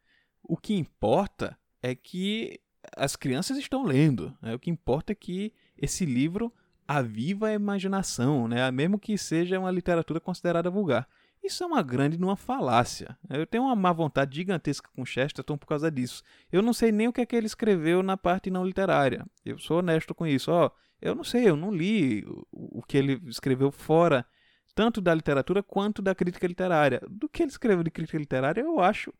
O 0.41 0.57
que 0.57 0.73
importa 0.75 1.57
é 1.81 1.95
que 1.95 2.59
as 2.95 3.15
crianças 3.15 3.57
estão 3.57 3.83
lendo. 3.83 4.35
Né? 4.41 4.53
O 4.53 4.59
que 4.59 4.69
importa 4.69 5.11
é 5.11 5.15
que 5.15 5.53
esse 5.77 6.05
livro 6.05 6.51
aviva 6.87 7.47
a 7.47 7.53
imaginação, 7.53 8.47
né? 8.47 8.69
mesmo 8.71 8.99
que 8.99 9.17
seja 9.17 9.59
uma 9.59 9.71
literatura 9.71 10.19
considerada 10.19 10.69
vulgar. 10.69 11.07
Isso 11.43 11.63
é 11.63 11.67
uma 11.67 11.81
grande 11.81 12.17
uma 12.17 12.37
falácia. 12.37 13.17
Eu 13.29 13.45
tenho 13.45 13.65
uma 13.65 13.75
má 13.75 13.91
vontade 13.91 14.35
gigantesca 14.35 14.89
com 14.95 15.05
Chesterton 15.05 15.57
por 15.57 15.67
causa 15.67 15.91
disso. 15.91 16.23
Eu 16.51 16.61
não 16.61 16.73
sei 16.73 16.91
nem 16.91 17.07
o 17.07 17.13
que 17.13 17.19
é 17.19 17.25
que 17.25 17.35
ele 17.35 17.47
escreveu 17.47 18.01
na 18.01 18.15
parte 18.15 18.49
não 18.49 18.65
literária. 18.65 19.25
Eu 19.43 19.59
sou 19.59 19.79
honesto 19.79 20.15
com 20.15 20.25
isso. 20.25 20.49
Ó, 20.49 20.71
eu 21.01 21.13
não 21.13 21.23
sei, 21.23 21.49
eu 21.49 21.57
não 21.57 21.73
li 21.73 22.25
o 22.49 22.81
que 22.81 22.97
ele 22.97 23.21
escreveu 23.27 23.71
fora 23.71 24.25
tanto 24.73 25.01
da 25.01 25.13
literatura 25.13 25.61
quanto 25.61 26.01
da 26.01 26.15
crítica 26.15 26.47
literária. 26.47 27.01
Do 27.09 27.27
que 27.27 27.43
ele 27.43 27.51
escreveu 27.51 27.83
de 27.83 27.91
crítica 27.91 28.17
literária, 28.17 28.61
eu 28.61 28.79
acho 28.79 29.13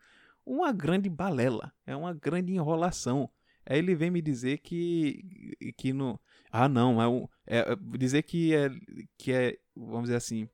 uma 0.46 0.72
grande 0.72 1.10
balela, 1.10 1.74
é 1.86 1.96
uma 1.96 2.14
grande 2.14 2.54
enrolação. 2.54 3.30
Aí 3.66 3.80
ele 3.80 3.96
vem 3.96 4.12
me 4.12 4.22
dizer 4.22 4.60
que 4.60 5.56
que 5.78 5.94
no 5.94 6.20
ah 6.52 6.68
não, 6.68 7.02
é, 7.02 7.08
um, 7.08 7.28
é 7.46 7.76
dizer 7.98 8.24
que 8.24 8.54
é 8.54 8.70
que 9.18 9.32
é, 9.32 9.58
vamos 9.76 10.04
dizer 10.04 10.18
assim, 10.18 10.50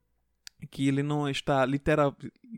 que 0.67 0.87
ele 0.87 1.03
não 1.03 1.29
está 1.29 1.65
literal, 1.65 2.15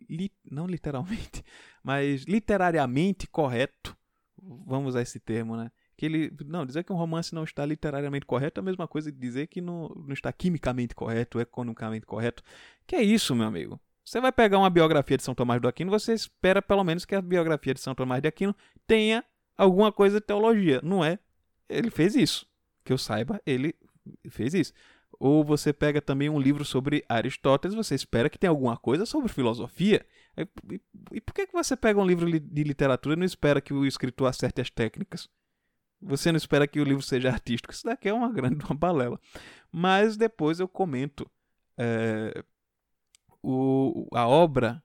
li, 0.10 0.32
não 0.49 0.66
literalmente, 0.66 1.43
mas 1.84 2.24
literariamente 2.24 3.28
correto. 3.28 3.95
Vamos 4.41 4.89
usar 4.89 5.02
esse 5.02 5.20
termo, 5.20 5.56
né? 5.56 5.72
Que 5.95 6.08
ele, 6.08 6.36
não, 6.45 6.66
dizer 6.66 6.84
que 6.84 6.91
um 6.91 6.95
romance 6.95 7.34
não 7.34 7.43
está 7.43 7.64
literariamente 7.64 8.26
correto 8.26 8.60
é 8.60 8.62
a 8.62 8.64
mesma 8.64 8.88
coisa 8.88 9.12
de 9.12 9.18
dizer 9.20 9.47
que 9.47 9.62
não, 9.62 9.88
não 9.89 10.14
está 10.14 10.34
quimicamente 10.34 10.95
correto, 10.95 11.39
economicamente 11.39 12.08
correto. 12.08 12.41
Que 12.88 12.95
é 12.95 13.04
isso, 13.04 13.36
meu 13.36 13.45
amigo? 13.45 13.80
Você 14.04 14.20
vai 14.20 14.32
pegar 14.32 14.58
uma 14.58 14.70
biografia 14.70 15.16
de 15.16 15.24
São 15.24 15.36
Tomás 15.36 15.62
do 15.62 15.68
Aquino, 15.68 15.91
você 15.91 16.14
espera 16.14 16.62
pelo 16.62 16.84
menos 16.84 17.06
que 17.06 17.14
a 17.14 17.22
biografia 17.22 17.74
de 17.74 17.80
São 17.80 17.93
Tomás 17.93 18.22
de 18.22 18.28
Aquino 18.28 18.56
tenha 18.88 19.24
alguma 19.56 19.91
coisa 19.91 20.20
de 20.20 20.26
teologia. 20.26 20.82
Não 20.84 21.06
é? 21.06 21.20
Ele 21.70 21.91
fez 21.91 22.16
isso. 22.16 22.47
Que 22.84 22.91
eu 22.91 22.97
saiba, 22.97 23.39
ele 23.45 23.76
fez 24.30 24.54
isso. 24.56 24.74
Ou 25.20 25.43
você 25.43 25.72
pega 25.72 26.01
também 26.01 26.30
um 26.30 26.39
livro 26.39 26.66
sobre 26.66 27.03
Aristóteles, 27.07 27.76
você 27.76 27.93
espera 27.95 28.30
que 28.30 28.39
tenha 28.39 28.49
alguma 28.49 28.78
coisa 28.78 29.05
sobre 29.05 29.30
filosofia. 29.30 30.05
E, 31.12 31.22
por 31.22 31.34
que, 31.34 31.47
você 31.51 31.76
pega 31.76 31.99
um 31.99 32.05
livro 32.05 32.28
de 32.39 32.64
literatura 32.64 33.16
e 33.16 33.20
não 33.20 33.26
espera 33.26 33.62
que 33.62 33.74
o 33.74 33.86
escritor 33.86 34.28
acerte 34.28 34.62
as 34.62 34.70
técnicas? 34.70 35.30
Você 36.01 36.32
não 36.32 36.38
espera 36.38 36.68
que 36.68 36.80
o 36.80 36.84
livro 36.84 37.03
seja 37.03 37.30
artístico. 37.30 37.74
Isso 37.74 37.86
daqui 37.86 38.09
é 38.09 38.14
uma 38.14 38.32
grande 38.32 38.64
uma 38.66 38.76
balela. 38.76 39.20
Mas 39.72 40.18
depois 40.18 40.59
eu 40.59 40.68
comento 40.68 41.30
é, 41.78 42.43
o, 43.43 44.07
a 44.14 44.28
obra 44.28 44.84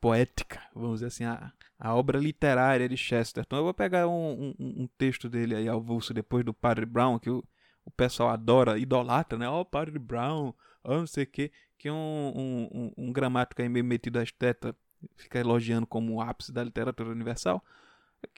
poética, 0.00 0.60
vamos 0.74 0.96
dizer 0.96 1.06
assim, 1.06 1.24
a, 1.24 1.52
a 1.78 1.94
obra 1.94 2.18
literária 2.18 2.88
de 2.88 2.96
Chesterton. 2.96 3.56
Eu 3.56 3.64
vou 3.64 3.74
pegar 3.74 4.08
um, 4.08 4.54
um, 4.58 4.82
um 4.82 4.88
texto 4.98 5.28
dele 5.28 5.54
aí 5.54 5.68
avulso 5.68 6.12
depois 6.12 6.44
do 6.44 6.52
Padre 6.52 6.84
Brown, 6.84 7.18
que 7.18 7.30
o, 7.30 7.42
o 7.88 7.90
pessoal 7.90 8.28
adora, 8.28 8.78
idolatra, 8.78 9.38
né? 9.38 9.48
Oh, 9.48 9.64
Padre 9.64 9.98
Brown, 9.98 10.52
oh, 10.84 10.94
não 10.94 11.06
sei 11.06 11.24
o 11.24 11.26
quê. 11.26 11.50
Que 11.78 11.88
é 11.88 11.92
um, 11.92 12.68
um, 12.74 12.92
um, 12.98 13.12
gramático 13.12 13.62
aí 13.62 13.68
meio 13.68 13.84
metido 13.84 14.18
às 14.18 14.30
tetas 14.30 14.74
fica 15.16 15.38
elogiando 15.38 15.86
como 15.86 16.14
o 16.14 16.20
ápice 16.20 16.52
da 16.52 16.62
literatura 16.62 17.08
universal. 17.08 17.64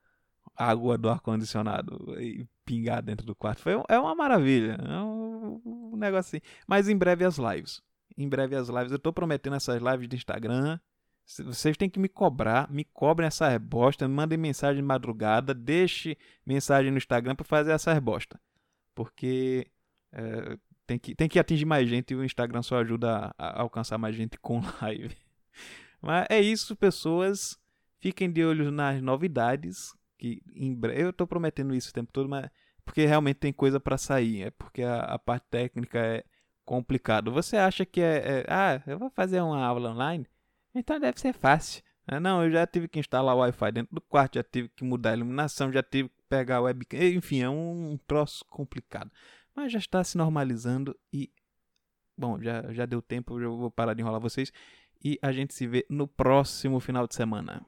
água 0.56 0.96
do 0.96 1.08
ar-condicionado 1.08 2.20
e 2.20 2.46
pingar 2.64 3.02
dentro 3.02 3.26
do 3.26 3.34
quarto. 3.34 3.60
Foi, 3.60 3.72
é 3.88 3.98
uma 3.98 4.14
maravilha. 4.14 4.78
É 4.82 4.98
um, 4.98 5.60
um 5.64 5.96
negócio 5.96 6.36
assim. 6.36 6.46
Mas 6.66 6.88
em 6.88 6.96
breve 6.96 7.24
as 7.24 7.36
lives. 7.38 7.82
Em 8.16 8.28
breve 8.28 8.56
as 8.56 8.68
lives. 8.68 8.92
Eu 8.92 8.98
tô 8.98 9.12
prometendo 9.12 9.56
essas 9.56 9.82
lives 9.82 10.08
de 10.08 10.16
Instagram. 10.16 10.78
Vocês 11.26 11.76
têm 11.76 11.90
que 11.90 11.98
me 11.98 12.08
cobrar, 12.08 12.70
me 12.70 12.84
cobrem 12.84 13.26
essa 13.26 13.58
bosta, 13.58 14.06
me 14.06 14.14
mandem 14.14 14.38
mensagem 14.38 14.80
de 14.80 14.86
madrugada, 14.86 15.52
deixe 15.52 16.16
mensagem 16.46 16.90
no 16.90 16.98
Instagram 16.98 17.34
para 17.34 17.44
fazer 17.44 17.72
essa 17.72 18.00
bosta. 18.00 18.40
Porque 18.94 19.66
é, 20.12 20.56
tem, 20.86 20.98
que, 20.98 21.14
tem 21.14 21.28
que 21.28 21.38
atingir 21.38 21.64
mais 21.64 21.88
gente 21.88 22.12
e 22.12 22.16
o 22.16 22.24
Instagram 22.24 22.62
só 22.62 22.78
ajuda 22.78 23.34
a, 23.36 23.46
a 23.46 23.62
alcançar 23.62 23.98
mais 23.98 24.14
gente 24.14 24.38
com 24.38 24.60
live. 24.80 25.16
Mas 26.00 26.26
é 26.30 26.40
isso, 26.40 26.76
pessoas. 26.76 27.58
Fiquem 27.98 28.30
de 28.30 28.44
olho 28.44 28.70
nas 28.70 29.02
novidades 29.02 29.92
que 30.18 30.42
em 30.54 30.74
breve, 30.74 31.02
eu 31.02 31.10
estou 31.10 31.26
prometendo 31.26 31.74
isso 31.74 31.90
o 31.90 31.92
tempo 31.92 32.10
todo, 32.12 32.28
mas 32.28 32.48
porque 32.84 33.04
realmente 33.04 33.36
tem 33.36 33.52
coisa 33.52 33.80
para 33.80 33.98
sair, 33.98 34.44
é 34.44 34.50
porque 34.50 34.82
a, 34.82 35.00
a, 35.00 35.18
parte 35.18 35.46
técnica 35.50 35.98
é 35.98 36.24
complicado. 36.64 37.32
Você 37.32 37.56
acha 37.56 37.84
que 37.84 38.00
é, 38.00 38.16
é, 38.40 38.46
ah, 38.48 38.82
eu 38.86 38.98
vou 38.98 39.10
fazer 39.10 39.40
uma 39.40 39.64
aula 39.64 39.90
online, 39.90 40.26
então 40.78 41.00
deve 41.00 41.20
ser 41.20 41.32
fácil. 41.32 41.82
É, 42.06 42.20
não, 42.20 42.44
eu 42.44 42.50
já 42.50 42.66
tive 42.66 42.86
que 42.86 43.00
instalar 43.00 43.34
o 43.34 43.38
Wi-Fi 43.38 43.72
dentro 43.72 43.94
do 43.94 44.00
quarto, 44.00 44.36
já 44.36 44.44
tive 44.44 44.68
que 44.68 44.84
mudar 44.84 45.10
a 45.10 45.16
iluminação, 45.16 45.72
já 45.72 45.82
tive 45.82 46.08
que 46.08 46.22
pegar 46.28 46.56
a 46.56 46.60
webcam, 46.60 46.98
enfim, 47.14 47.42
é 47.42 47.50
um 47.50 47.98
troço 48.06 48.44
complicado. 48.48 49.10
Mas 49.54 49.72
já 49.72 49.78
está 49.78 50.04
se 50.04 50.16
normalizando 50.16 50.96
e 51.12 51.30
bom, 52.16 52.40
já 52.40 52.72
já 52.72 52.86
deu 52.86 53.02
tempo, 53.02 53.40
eu 53.40 53.56
vou 53.56 53.70
parar 53.70 53.94
de 53.94 54.02
enrolar 54.02 54.20
vocês 54.20 54.52
e 55.04 55.18
a 55.20 55.32
gente 55.32 55.52
se 55.54 55.66
vê 55.66 55.84
no 55.90 56.06
próximo 56.06 56.78
final 56.78 57.06
de 57.08 57.14
semana. 57.14 57.66